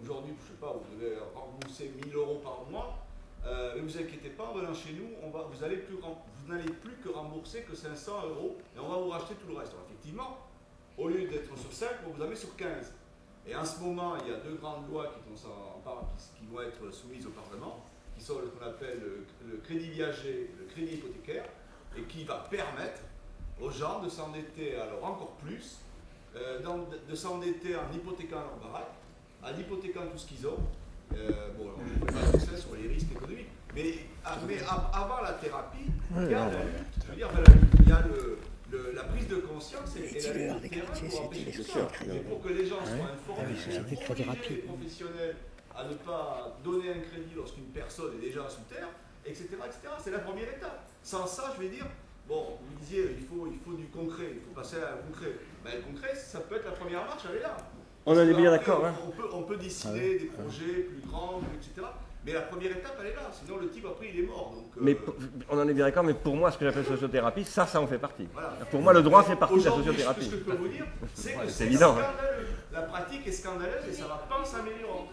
aujourd'hui, 0.00 0.32
je 0.38 0.44
ne 0.44 0.48
sais 0.48 0.60
pas, 0.60 0.72
vous 0.72 0.94
devez 0.94 1.16
rembourser 1.34 1.90
1000 2.04 2.14
euros 2.14 2.40
par 2.44 2.70
mois. 2.70 3.09
Euh, 3.46 3.76
ne 3.76 3.80
vous 3.80 3.96
inquiétez 3.96 4.28
pas, 4.30 4.44
en 4.44 4.54
venant 4.54 4.74
chez 4.74 4.92
nous, 4.92 5.08
vous 5.22 5.60
n'allez 5.60 5.76
plus, 5.78 6.96
que 7.02 7.08
rembourser 7.08 7.62
que 7.62 7.74
500 7.74 8.12
euros 8.28 8.58
et 8.76 8.78
on 8.78 8.88
va 8.88 8.96
vous 8.96 9.08
racheter 9.08 9.34
tout 9.34 9.48
le 9.48 9.56
reste. 9.58 9.72
effectivement, 9.88 10.38
au 10.98 11.08
lieu 11.08 11.26
d'être 11.26 11.56
sur 11.56 11.72
5, 11.72 11.88
on 12.06 12.10
vous 12.10 12.22
en 12.22 12.28
met 12.28 12.36
sur 12.36 12.54
15. 12.56 12.92
Et 13.46 13.56
en 13.56 13.64
ce 13.64 13.80
moment, 13.80 14.14
il 14.22 14.30
y 14.30 14.34
a 14.34 14.38
deux 14.38 14.56
grandes 14.56 14.88
lois 14.90 15.06
qui, 15.06 15.20
qui, 15.32 16.46
vont 16.46 16.60
être 16.60 16.94
soumises 16.94 17.26
au 17.26 17.30
Parlement, 17.30 17.82
qui 18.16 18.22
sont 18.22 18.34
ce 18.34 18.48
qu'on 18.48 18.66
appelle 18.66 19.00
le, 19.46 19.56
crédit 19.58 19.88
viager, 19.88 20.50
le 20.58 20.66
crédit 20.66 20.96
hypothécaire, 20.96 21.46
et 21.96 22.02
qui 22.02 22.24
va 22.24 22.46
permettre 22.50 23.00
aux 23.60 23.70
gens 23.70 24.02
de 24.02 24.08
s'endetter 24.08 24.76
alors 24.76 25.04
encore 25.04 25.32
plus, 25.36 25.78
euh, 26.36 26.60
de 27.08 27.14
s'endetter 27.14 27.74
en 27.76 27.90
hypothéquant 27.92 28.40
leur 28.40 28.56
baraque, 28.70 28.92
en 29.42 29.58
hypothéquant 29.58 30.06
tout 30.12 30.18
ce 30.18 30.26
qu'ils 30.26 30.46
ont. 30.46 30.58
Euh, 31.16 31.48
bon, 31.58 31.70
on 31.78 32.06
ne 32.06 32.12
pas 32.12 32.38
succès 32.38 32.56
sur 32.56 32.74
les 32.76 32.88
risques 32.88 33.12
économiques. 33.12 33.48
Mais, 33.74 33.94
ah, 34.24 34.36
mais 34.46 34.58
avant 34.92 35.20
la 35.22 35.32
thérapie, 35.34 35.86
il 36.16 36.30
y 36.30 36.34
a 36.34 36.46
la 36.46 36.50
lutte. 36.50 37.74
Il 37.82 37.88
y 37.88 37.92
a 37.92 38.02
le, 38.02 38.38
la 38.94 39.02
prise 39.04 39.26
de 39.28 39.36
conscience 39.36 39.96
et, 39.96 40.16
et 40.16 40.20
la 40.22 40.32
lutte 40.54 40.72
ça. 41.62 41.88
Et 42.14 42.18
pour 42.20 42.42
que 42.42 42.48
les 42.48 42.66
gens 42.66 42.78
soient 42.84 43.10
informés, 43.14 43.54
pour 44.06 44.14
les 44.14 44.24
professionnels 44.62 45.36
à 45.76 45.84
ne 45.84 45.94
pas 45.94 46.58
donner 46.64 46.90
un 46.90 47.00
crédit 47.00 47.34
lorsqu'une 47.36 47.66
personne 47.66 48.12
est 48.18 48.26
déjà 48.26 48.48
sous 48.48 48.62
terre, 48.72 48.88
etc. 49.24 49.44
etc. 49.66 49.94
C'est 50.02 50.10
la 50.10 50.18
première 50.18 50.48
étape. 50.48 50.84
Sans 51.02 51.26
ça, 51.26 51.52
je 51.56 51.62
vais 51.62 51.68
dire, 51.70 51.86
bon, 52.28 52.58
vous 52.60 52.78
disiez, 52.80 53.16
il 53.18 53.24
faut, 53.26 53.46
il 53.50 53.58
faut 53.60 53.76
du 53.76 53.86
concret, 53.86 54.30
il 54.34 54.40
faut 54.40 54.54
passer 54.54 54.76
à 54.76 54.94
un 54.94 54.96
concret. 55.08 55.32
Ben, 55.64 55.72
le 55.76 55.82
concret, 55.82 56.14
ça 56.14 56.40
peut 56.40 56.56
être 56.56 56.66
la 56.66 56.72
première 56.72 57.04
marche, 57.04 57.22
elle 57.30 57.38
est 57.38 57.42
là. 57.42 57.56
On 58.06 58.12
en 58.16 58.20
est 58.20 58.34
bien 58.34 58.50
d'accord. 58.50 58.84
Hein. 58.84 58.94
On, 59.06 59.10
peut, 59.10 59.28
on 59.32 59.42
peut 59.42 59.56
décider 59.56 60.18
des 60.18 60.26
projets 60.26 60.86
plus 60.88 61.02
grands, 61.08 61.40
etc. 61.54 61.86
Mais 62.24 62.32
la 62.34 62.42
première 62.42 62.72
étape, 62.72 62.96
elle 63.00 63.06
est 63.08 63.14
là. 63.14 63.30
Sinon, 63.32 63.58
le 63.58 63.68
type, 63.68 63.86
après, 63.86 64.10
il 64.12 64.20
est 64.20 64.26
mort. 64.26 64.52
Donc, 64.54 64.64
euh, 64.76 64.80
Mais 64.82 64.96
on 65.48 65.58
en 65.58 65.66
est 65.68 65.72
bien 65.72 65.86
d'accord, 65.86 66.04
mais 66.04 66.14
pour 66.14 66.36
moi, 66.36 66.50
ce 66.50 66.58
que 66.58 66.66
j'appelle 66.66 66.84
sociothérapie, 66.84 67.44
ça, 67.44 67.66
ça 67.66 67.80
en 67.80 67.86
fait 67.86 67.98
partie. 67.98 68.28
Pour 68.70 68.80
moi, 68.80 68.92
le 68.92 69.02
droit 69.02 69.22
fait 69.22 69.36
partie 69.36 69.58
de 69.58 69.64
la 69.64 69.70
sociothérapie. 69.70 70.24
Ce 70.24 70.30
que 70.30 70.36
je 70.36 70.42
peux 70.42 70.56
vous 70.56 70.68
dire, 70.68 70.86
c'est 71.14 71.32
que 71.32 71.48
c'est 71.48 71.64
évident. 71.64 71.96
Hein. 71.98 72.12
La 72.72 72.82
pratique 72.82 73.26
est 73.26 73.32
scandaleuse 73.32 73.88
et 73.88 73.92
ça 73.92 74.04
ne 74.04 74.08
va 74.08 74.26
pas 74.28 74.44
s'améliorer. 74.44 75.08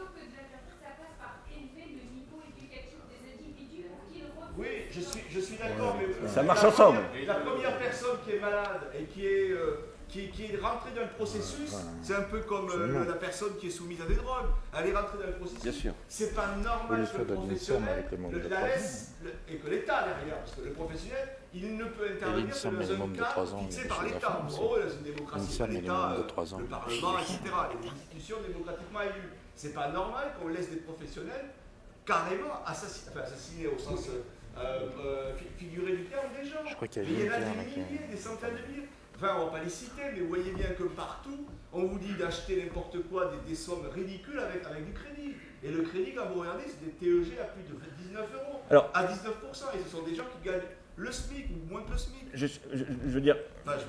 Oui, 4.58 4.68
je 4.90 5.02
suis, 5.02 5.22
je 5.30 5.40
suis 5.40 5.56
d'accord, 5.56 5.96
mais 6.00 6.28
ça 6.28 6.42
marche 6.42 6.64
ensemble. 6.64 6.98
La 7.28 7.36
première 7.36 7.78
personne 7.78 8.18
qui 8.26 8.32
est 8.32 8.40
malade 8.40 8.90
et 9.00 9.04
qui 9.04 9.26
est 9.28 9.52
euh, 9.52 9.78
qui, 10.18 10.30
qui, 10.30 10.54
est 10.54 10.60
rentrée 10.60 10.92
dans 10.96 11.02
le 11.02 11.10
processus, 11.10 11.76
c'est 12.02 12.16
un 12.16 12.24
peu 12.24 12.40
comme 12.42 12.70
euh, 12.72 13.06
la 13.06 13.14
personne 13.14 13.56
qui 13.60 13.68
est 13.68 13.72
soumise 13.72 14.02
à 14.02 14.06
des 14.06 14.16
drogues. 14.16 14.48
Elle 14.76 14.88
est 14.88 14.96
rentrée 14.96 15.18
dans 15.20 15.28
le 15.28 15.34
processus. 15.34 15.64
Bien 15.64 15.72
sûr. 15.72 15.94
C'est 16.08 16.36
pas 16.36 16.56
normal 16.56 17.08
que 17.12 17.18
le 17.18 17.26
professionnel 17.26 18.06
la 18.50 18.68
laisse 18.68 19.12
et 19.50 19.56
que 19.58 19.68
l'État 19.70 20.06
derrière, 20.08 20.40
parce 20.40 20.56
que 20.56 20.62
le 20.62 20.72
professionnel, 20.72 21.28
il 21.54 21.78
ne 21.78 21.86
peut 21.86 22.08
intervenir 22.12 22.54
que 22.54 22.68
dans 22.68 23.04
un 23.04 23.10
cadre 23.10 23.60
fixé 23.60 23.88
par 23.88 24.04
l'État. 24.04 24.42
Oh, 24.60 24.78
dans 24.84 24.90
une 24.90 25.04
démocratie, 25.04 25.64
l'État, 25.70 26.12
euh, 26.12 26.18
le 26.18 26.66
Parlement, 26.66 27.20
etc. 27.20 27.40
Les 27.82 27.88
institutions 27.88 28.38
démocratiquement 28.48 29.02
élues. 29.02 29.34
C'est 29.56 29.74
pas 29.74 29.90
normal 29.90 30.34
qu'on 30.40 30.50
laisse 30.50 30.70
des 30.70 30.78
professionnels 30.78 31.46
carrément 32.06 32.64
assassiner, 32.66 33.12
enfin 33.12 33.22
assassiner 33.22 33.68
au 33.68 33.78
sens 33.78 34.08
euh, 34.58 35.34
figuré 35.58 35.98
du 35.98 36.06
terme 36.06 36.28
des 36.40 36.48
gens. 36.48 36.66
Je 36.66 36.76
crois 36.76 36.88
qu'il 36.88 37.04
y, 37.04 37.06
a 37.06 37.10
des 37.10 37.46
milliers, 37.46 38.08
des 38.10 38.18
centaines 38.18 38.56
de 38.56 38.72
milliers. 38.72 38.88
Enfin, 39.20 39.34
on 39.38 39.40
ne 39.40 39.46
va 39.46 39.58
pas 39.58 39.64
les 39.64 39.70
citer, 39.70 40.04
mais 40.14 40.22
vous 40.22 40.28
voyez 40.28 40.52
bien 40.52 40.68
que 40.78 40.84
partout, 40.84 41.48
on 41.74 41.86
vous 41.86 41.98
dit 41.98 42.14
d'acheter 42.14 42.64
n'importe 42.64 42.98
quoi, 43.10 43.32
des, 43.48 43.56
sommes 43.56 43.88
ridicules 43.92 44.40
avec, 44.40 44.64
avec 44.66 44.86
du 44.86 44.94
crédit. 44.94 45.34
Et 45.64 45.72
le 45.72 45.82
crédit, 45.82 46.14
quand 46.14 46.28
vous 46.32 46.42
regardez, 46.42 46.66
c'est 46.68 46.86
des 46.86 46.92
TEG 46.92 47.34
à 47.40 47.46
plus 47.46 47.64
de 47.64 47.80
19 48.10 48.30
euros. 48.36 48.62
Alors, 48.70 48.92
à 48.94 49.06
19%. 49.06 49.08
Et 49.76 49.84
ce 49.84 49.90
sont 49.90 50.04
des 50.04 50.14
gens 50.14 50.26
qui 50.26 50.48
gagnent 50.48 50.62
le 50.98 51.12
SMIC 51.12 51.48
ou 51.50 51.72
moins 51.72 51.82
que 51.82 51.92
le 51.92 51.98
SMIC. 51.98 52.28
Je, 52.34 52.48
veux 53.10 53.22
dire, 53.22 53.38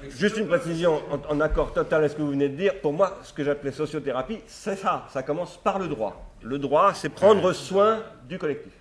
juste 0.08 0.38
une 0.38 0.48
précision 0.48 1.02
en, 1.28 1.40
accord 1.40 1.74
total 1.74 2.04
à 2.04 2.08
ce 2.08 2.16
que 2.16 2.22
vous 2.22 2.30
venez 2.30 2.48
de 2.48 2.56
dire. 2.56 2.80
Pour 2.80 2.94
moi, 2.94 3.18
ce 3.22 3.34
que 3.34 3.44
j'appelais 3.44 3.72
sociothérapie, 3.72 4.40
c'est 4.46 4.76
ça. 4.76 5.06
Ça 5.10 5.22
commence 5.22 5.58
par 5.58 5.78
le 5.78 5.88
droit. 5.88 6.32
Le 6.42 6.58
droit, 6.58 6.94
c'est 6.94 7.10
prendre 7.10 7.52
soin 7.52 8.02
du 8.26 8.38
collectif. 8.38 8.72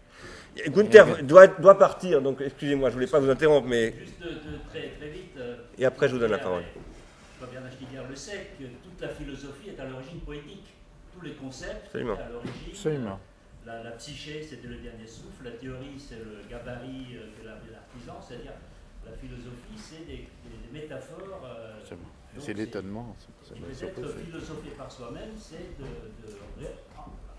Gunther 0.70 1.24
doit, 1.24 1.48
doit 1.48 1.78
partir, 1.78 2.22
donc 2.22 2.42
excusez-moi, 2.42 2.90
je 2.90 2.96
ne 2.96 3.00
voulais 3.00 3.12
pas 3.12 3.20
vous 3.20 3.30
interrompre, 3.30 3.68
mais. 3.68 3.94
Juste 3.98 4.20
de, 4.22 4.58
très, 4.70 4.90
très 4.90 5.10
vite. 5.10 5.34
Euh, 5.38 5.58
Et 5.78 5.86
après, 5.86 6.08
je 6.08 6.14
vous 6.14 6.20
donne 6.20 6.32
la 6.32 6.38
parole. 6.38 6.64
Bernard 7.52 7.72
Stiegler 7.72 8.02
le 8.10 8.16
sait 8.16 8.48
que 8.60 8.64
toute 8.84 9.00
la 9.02 9.10
philosophie 9.10 9.70
est 9.70 9.80
à 9.80 9.86
l'origine 9.86 10.20
poétique. 10.22 10.74
Tous 11.14 11.22
les 11.22 11.34
concepts 11.34 11.92
sont 11.92 11.98
à 11.98 12.30
l'origine. 12.30 12.72
Absolument. 12.72 13.20
La, 13.66 13.84
la, 13.84 13.92
psyché, 13.92 14.44
c'était 14.44 14.68
le 14.68 14.78
dernier 14.78 15.08
souffle. 15.08 15.44
La 15.44 15.52
théorie, 15.52 15.98
c'est 15.98 16.16
le 16.16 16.50
gabarit 16.50 17.16
euh, 17.16 17.30
que 17.40 17.46
l'artisan. 17.46 18.22
C'est-à-dire, 18.26 18.54
la 19.06 19.12
philosophie, 19.18 19.78
c'est 19.78 20.06
des, 20.06 20.28
métaphores. 20.72 21.42
Euh, 21.46 21.96
c'est 22.40 22.54
l'étonnement. 22.54 23.16
Peut-être 23.50 24.18
philosopher 24.26 24.70
par 24.78 24.92
soi-même, 24.92 25.32
c'est 25.38 25.78
de, 25.80 25.84
de, 25.84 26.68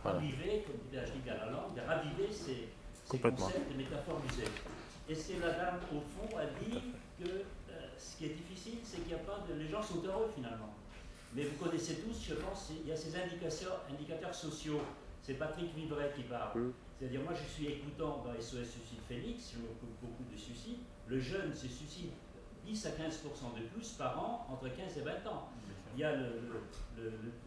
raviver, 0.03 0.65
comme 0.67 0.77
disait 0.91 1.05
la 1.27 1.51
langue, 1.51 1.75
de 1.77 1.81
raviver 1.87 2.33
ces, 2.33 2.69
des 3.11 3.75
métaphores 3.77 4.21
musées. 4.23 4.51
Et 5.09 5.15
c'est 5.15 5.39
la 5.39 5.53
dame, 5.53 5.81
au 5.93 6.01
fond, 6.01 6.37
a 6.37 6.45
dit 6.63 6.93
que 7.19 7.29
euh, 7.29 7.89
ce 7.97 8.17
qui 8.17 8.27
est 8.27 8.35
difficile, 8.35 8.79
c'est 8.85 8.99
qu'il 8.99 9.09
n'y 9.09 9.15
a 9.15 9.25
pas 9.25 9.45
de. 9.49 9.55
Les 9.59 9.69
gens 9.69 9.83
sont 9.83 10.03
heureux 10.05 10.31
finalement. 10.35 10.75
Mais 11.35 11.45
vous 11.45 11.57
connaissez 11.63 11.97
tous, 11.97 12.27
je 12.29 12.35
pense, 12.35 12.71
il 12.71 12.89
y 12.89 12.93
a 12.93 12.97
ces 12.97 13.15
indicateurs, 13.17 13.85
indicateurs 13.91 14.35
sociaux 14.35 14.81
c'est 15.29 15.35
Patrick 15.35 15.75
Vibret 15.75 16.11
qui 16.17 16.23
parle. 16.23 16.59
Mm. 16.59 16.73
C'est-à-dire, 16.99 17.21
moi, 17.23 17.35
je 17.35 17.47
suis 17.53 17.67
écoutant 17.67 18.25
dans 18.25 18.33
SOS 18.41 18.65
Suicide 18.65 19.05
Phoenix, 19.07 19.53
je 19.53 19.61
m'occupe 19.61 19.95
beaucoup 20.01 20.25
de 20.33 20.37
suicides. 20.39 20.81
Le 21.07 21.21
jeune 21.21 21.55
se 21.55 21.69
suicide 21.69 22.11
10 22.65 22.87
à 22.87 22.91
15 22.93 23.23
de 23.57 23.63
plus 23.69 23.91
par 23.93 24.19
an 24.19 24.47
entre 24.51 24.75
15 24.75 24.97
et 24.97 25.01
20 25.03 25.13
ans. 25.27 25.49
Il 25.99 26.03
y 26.03 26.05
a 26.05 26.15
le, 26.15 26.31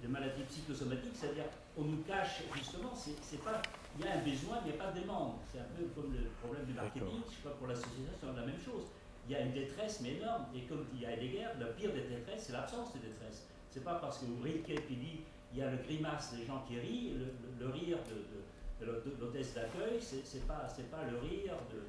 les 0.01 0.09
maladies 0.09 0.43
psychosomatiques, 0.43 1.15
c'est-à-dire 1.15 1.45
on 1.77 1.83
nous 1.83 2.03
cache 2.03 2.43
justement, 2.53 2.91
c'est 2.93 3.41
pas, 3.41 3.61
il 3.97 4.03
y 4.03 4.07
a 4.09 4.15
un 4.15 4.23
besoin, 4.27 4.59
il 4.65 4.73
n'y 4.73 4.77
a 4.77 4.83
pas 4.83 4.91
de 4.91 4.99
demande. 4.99 5.35
C'est 5.49 5.59
un 5.59 5.71
peu 5.71 5.85
comme 5.95 6.11
le 6.11 6.27
problème 6.43 6.65
du 6.65 6.73
marketing, 6.73 7.23
je 7.29 7.35
sais 7.35 7.43
pas, 7.45 7.51
pour 7.51 7.67
l'association, 7.67 8.11
c'est 8.19 8.27
la 8.27 8.45
même 8.45 8.59
chose. 8.59 8.91
Il 9.25 9.31
y 9.31 9.35
a 9.37 9.39
une 9.39 9.53
détresse, 9.53 10.01
mais 10.03 10.15
énorme. 10.15 10.47
Et 10.53 10.63
comme 10.63 10.83
il 10.93 10.99
y 10.99 11.05
a 11.05 11.15
des 11.15 11.29
guerres, 11.29 11.55
la 11.61 11.67
pire 11.67 11.93
des 11.93 12.01
détresses, 12.01 12.43
c'est 12.47 12.51
l'absence 12.51 12.91
de 12.91 12.99
détresse. 12.99 13.47
C'est 13.69 13.85
pas 13.85 13.95
parce 13.95 14.17
que 14.17 14.25
vous 14.25 14.43
Rilke 14.43 14.85
qui 14.85 14.95
dit 14.97 15.21
il 15.53 15.59
y 15.59 15.63
a 15.63 15.71
le 15.71 15.77
grimace 15.77 16.35
des 16.35 16.45
gens 16.45 16.61
qui 16.67 16.77
rient, 16.77 17.13
le, 17.57 17.69
rire 17.69 17.99
de, 18.03 18.85
de, 18.85 19.15
l'hôtesse 19.17 19.53
d'accueil, 19.53 19.95
c'est 20.01 20.45
pas, 20.45 20.67
pas 20.91 21.03
le 21.09 21.19
rire 21.19 21.55
de. 21.71 21.79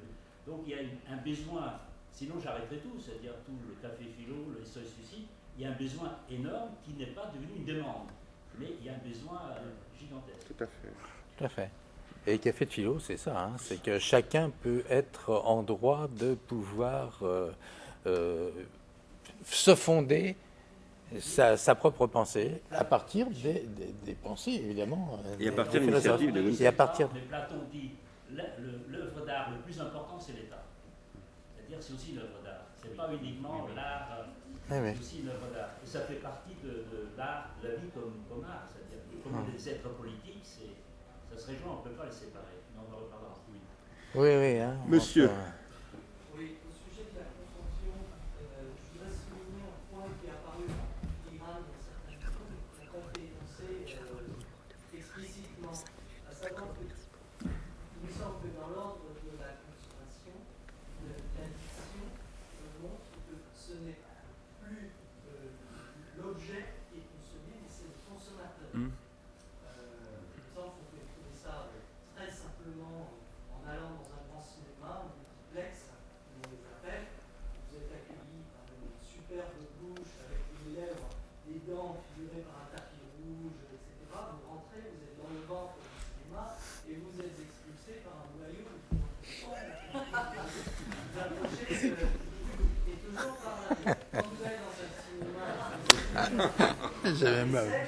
Donc 0.48 0.62
il 0.64 0.70
y 0.70 0.74
a 0.74 0.82
un 1.10 1.16
besoin, 1.16 1.74
sinon 2.12 2.38
j'arrêterai 2.38 2.76
tout, 2.78 3.00
c'est-à-dire 3.00 3.34
tout 3.44 3.58
le 3.66 3.74
café 3.82 4.04
philo, 4.16 4.54
le 4.56 4.64
seuil 4.64 4.86
suicide, 4.86 5.26
il 5.56 5.64
y 5.64 5.66
a 5.66 5.70
un 5.70 5.76
besoin 5.76 6.10
énorme 6.30 6.70
qui 6.84 6.94
n'est 6.94 7.12
pas 7.12 7.30
devenu 7.34 7.58
une 7.58 7.64
demande, 7.64 8.08
mais 8.58 8.68
il 8.80 8.86
y 8.86 8.88
a 8.88 8.94
un 8.94 9.08
besoin 9.08 9.40
euh, 9.56 9.70
gigantesque. 9.98 10.46
Tout 10.46 10.64
à 10.64 10.66
fait. 10.66 10.92
Tout 11.36 11.44
à 11.44 11.48
fait. 11.48 11.70
Et 12.26 12.38
café 12.38 12.66
de 12.66 12.70
philo, 12.70 12.98
c'est 13.00 13.16
ça, 13.16 13.38
hein, 13.38 13.52
c'est 13.58 13.82
que 13.82 13.98
chacun 13.98 14.50
peut 14.62 14.84
être 14.88 15.30
en 15.44 15.62
droit 15.62 16.06
de 16.08 16.34
pouvoir 16.34 17.18
euh, 17.22 17.50
euh, 18.06 18.50
se 19.44 19.74
fonder 19.74 20.36
sa, 21.18 21.74
propre 21.74 22.06
pensée 22.06 22.62
à 22.70 22.84
partir 22.84 23.26
des, 23.30 24.14
pensées, 24.22 24.52
évidemment. 24.52 25.18
Et 25.40 25.48
à 25.48 25.52
partir 25.52 25.80
de 25.80 25.86
l'initiative 25.86 26.32
de 26.32 26.62
Et 26.62 26.66
à 26.66 26.72
partir... 26.72 27.08
Mais 27.12 27.20
Platon 27.20 27.56
dit 27.70 27.90
l'œuvre 28.88 29.26
d'art 29.26 29.50
le 29.50 29.58
plus 29.58 29.78
important, 29.80 30.18
c'est 30.18 30.32
l'État. 30.32 30.62
C'est-à-dire 31.56 31.78
c'est 31.80 31.92
aussi 31.92 32.12
une 32.12 32.18
œuvre 32.18 32.40
d'art. 32.44 32.66
C'est 32.80 32.96
pas 32.96 33.10
uniquement 33.12 33.66
l'art, 33.74 34.26
c'est 34.72 35.00
aussi 35.00 35.20
une 35.20 35.28
œuvre 35.28 35.52
d'art. 35.52 35.70
Et 35.82 35.86
ça 35.86 36.00
fait 36.00 36.16
partie 36.16 36.56
de, 36.62 36.84
l'art, 37.16 37.50
de 37.62 37.68
la 37.68 37.74
vie 37.76 37.90
comme, 37.94 38.24
comme 38.28 38.44
art. 38.44 38.66
C'est-à-dire 38.68 39.04
comme 39.22 39.44
des 39.52 39.68
êtres 39.68 39.88
politiques, 39.90 40.44
ça 40.44 41.38
se 41.38 41.50
rejoint, 41.50 41.76
on 41.76 41.84
ne 41.84 41.90
peut 41.90 41.96
pas 41.96 42.06
les 42.06 42.12
séparer. 42.12 42.58
Mais 42.74 42.80
on 42.80 42.94
en 42.94 42.98
reparlera. 42.98 43.34
Oui, 43.48 43.58
oui. 44.14 44.36
oui 44.36 44.58
hein, 44.60 44.76
Monsieur. 44.88 45.30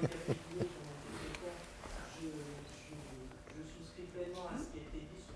cafés 0.00 0.36
je, 2.20 2.26
je, 2.26 2.94
je, 3.48 3.60
souscris 3.68 4.08
pleinement 4.14 4.46
à 4.48 4.58
ce 4.58 4.64
qui 4.72 4.78
a 4.78 4.82
été 4.82 5.00
dit 5.00 5.22
sur 5.24 5.34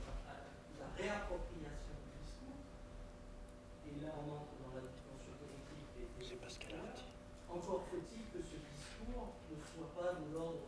Encore 7.49 7.85
faut-il 7.91 8.23
que 8.33 8.41
ce 8.45 8.57
discours 8.57 9.29
ne 9.51 9.57
soit 9.57 9.91
pas 9.95 10.13
de 10.15 10.35
l'ordre 10.35 10.67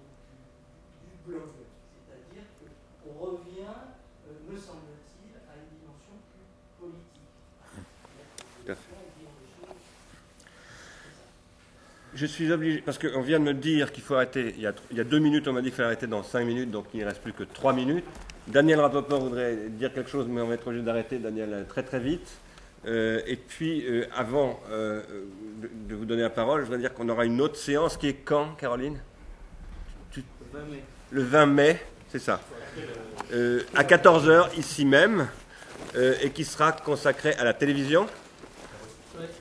du, 1.03 1.31
blog. 1.31 1.51
C'est-à-dire 2.07 2.47
qu'on 3.03 3.13
revient, 3.19 3.75
euh, 4.29 4.51
me 4.51 4.57
semble-t-il, 4.57 5.35
à 5.51 5.57
une 5.57 5.69
dimension 5.79 6.15
plus 6.31 6.47
politique. 6.79 7.27
Je 12.17 12.25
suis 12.25 12.51
obligé, 12.51 12.81
parce 12.81 12.97
qu'on 12.99 13.21
vient 13.21 13.39
de 13.39 13.45
me 13.45 13.53
dire 13.53 13.93
qu'il 13.93 14.03
faut 14.03 14.15
arrêter, 14.15 14.55
il 14.57 14.63
y, 14.63 14.67
a, 14.67 14.73
il 14.91 14.97
y, 14.97 15.01
a, 15.01 15.05
deux 15.05 15.19
minutes, 15.19 15.47
on 15.49 15.53
m'a 15.53 15.61
dit 15.61 15.69
qu'il 15.69 15.77
fallait 15.77 15.89
arrêter 15.89 16.07
dans 16.07 16.23
cinq 16.23 16.47
minutes, 16.47 16.71
donc 16.71 16.87
il 16.95 17.01
ne 17.01 17.05
reste 17.05 17.21
plus 17.21 17.35
que 17.35 17.45
trois 17.45 17.75
minutes. 17.75 18.07
Daniel 18.49 18.81
Rapoport 18.81 19.21
voudrait 19.21 19.57
dire 19.69 19.93
quelque 19.93 20.09
chose, 20.09 20.27
mais 20.27 20.41
on 20.41 20.47
va 20.47 20.55
être 20.55 20.67
obligé 20.67 20.83
d'arrêter, 20.83 21.19
Daniel, 21.19 21.67
très 21.69 21.83
très 21.83 22.01
vite. 22.01 22.27
Euh, 22.87 23.21
et 23.27 23.37
puis, 23.37 23.85
euh, 23.87 24.07
avant 24.17 24.61
euh, 24.71 25.03
de, 25.61 25.95
vous 25.95 26.07
donner 26.07 26.23
la 26.23 26.31
parole, 26.31 26.61
je 26.61 26.67
voudrais 26.67 26.79
dire 26.79 26.95
qu'on 26.95 27.09
aura 27.11 27.27
une 27.27 27.43
autre 27.43 27.57
séance 27.57 27.99
qui 27.99 28.09
est 28.09 28.15
quand, 28.25 28.55
Caroline? 28.57 28.99
Le 30.17 30.23
20 30.53 30.65
mai. 30.71 30.83
Le 31.11 31.23
20 31.23 31.47
mai, 31.47 31.83
c'est 32.09 32.19
ça. 32.19 32.41
à 33.75 33.83
14h, 33.83 34.59
ici 34.59 34.87
même, 34.87 35.29
et 35.95 36.31
qui 36.31 36.45
sera 36.45 36.73
consacrée 36.73 37.35
à 37.35 37.45
la 37.45 37.53
télévision. 37.53 38.07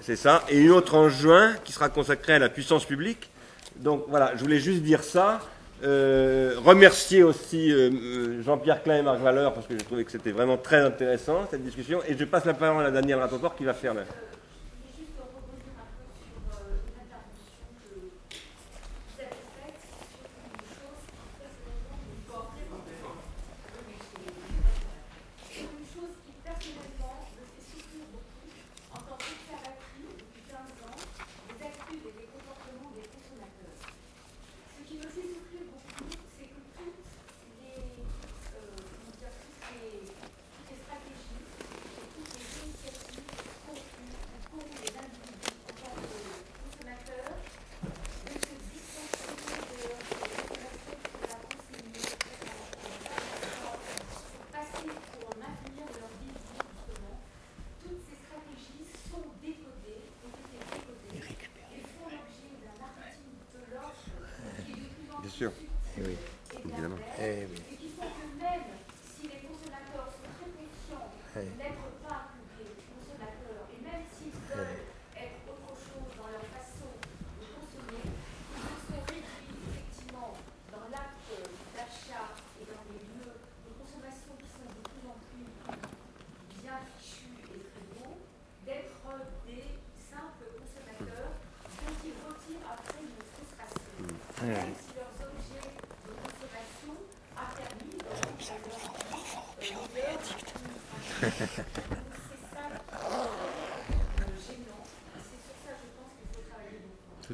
C'est 0.02 0.16
ça. 0.16 0.44
Et 0.50 0.60
une 0.60 0.72
autre 0.72 0.96
en 0.96 1.10
juin 1.10 1.54
qui 1.64 1.72
sera 1.72 1.90
consacrée 1.90 2.34
à 2.34 2.40
la 2.40 2.50
puissance 2.50 2.86
publique. 2.86 3.30
Donc 3.78 4.06
voilà, 4.08 4.34
je 4.36 4.42
voulais 4.42 4.60
juste 4.60 4.82
dire 4.82 5.04
ça. 5.04 5.42
Euh, 5.84 6.56
remercier 6.64 7.22
aussi 7.22 7.72
euh, 7.72 8.42
Jean-Pierre 8.42 8.82
Klein 8.82 9.00
et 9.00 9.02
Marc 9.02 9.20
Valeur 9.20 9.54
parce 9.54 9.68
que 9.68 9.74
j'ai 9.78 9.84
trouvé 9.84 10.06
que 10.06 10.12
c'était 10.12 10.32
vraiment 10.32 10.58
très 10.58 10.80
intéressant 10.80 11.46
cette 11.52 11.64
discussion. 11.64 12.00
Et 12.08 12.18
je 12.18 12.26
passe 12.26 12.46
la 12.46 12.54
parole 12.54 12.86
à 12.86 12.92
Daniel 12.92 13.20
Rapoport 13.20 13.56
qui 13.56 13.66
va 13.66 13.74
faire 13.74 13.94
le. 13.94 14.02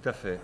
Tout 0.02 0.10
à 0.10 0.14
fait. 0.14 0.40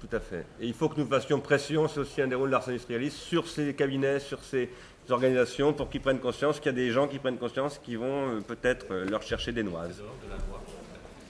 Tout 0.00 0.16
à 0.16 0.20
fait. 0.20 0.46
Et 0.60 0.66
il 0.66 0.74
faut 0.74 0.88
que 0.88 0.98
nous 0.98 1.06
fassions 1.06 1.40
pression, 1.40 1.86
c'est 1.88 2.00
aussi 2.00 2.22
un 2.22 2.28
des 2.28 2.34
rôles 2.34 2.48
de 2.48 2.52
l'ars 2.52 2.68
industrialiste, 2.68 3.18
sur 3.18 3.46
ces 3.46 3.74
cabinets, 3.74 4.20
sur 4.20 4.42
ces 4.42 4.70
organisations, 5.10 5.72
pour 5.72 5.90
qu'ils 5.90 6.00
prennent 6.00 6.20
conscience 6.20 6.58
qu'il 6.58 6.66
y 6.66 6.74
a 6.74 6.78
des 6.78 6.90
gens 6.90 7.08
qui 7.08 7.18
prennent 7.18 7.38
conscience 7.38 7.78
qui 7.82 7.96
vont 7.96 8.28
euh, 8.28 8.40
peut-être 8.40 8.86
euh, 8.90 9.04
leur 9.04 9.22
chercher 9.22 9.52
des 9.52 9.62
noises. 9.62 10.02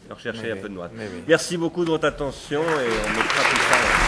Leur 0.09 0.20
chercher 0.20 0.53
un 0.53 0.57
peu 0.57 0.68
de 0.68 0.74
noises. 0.74 0.91
Merci 1.26 1.57
beaucoup 1.57 1.85
de 1.85 1.91
votre 1.91 2.07
attention 2.07 2.62
et 2.62 2.64
on 2.64 3.16
mettra 3.16 3.43
tout 3.51 3.57
ça. 3.57 4.01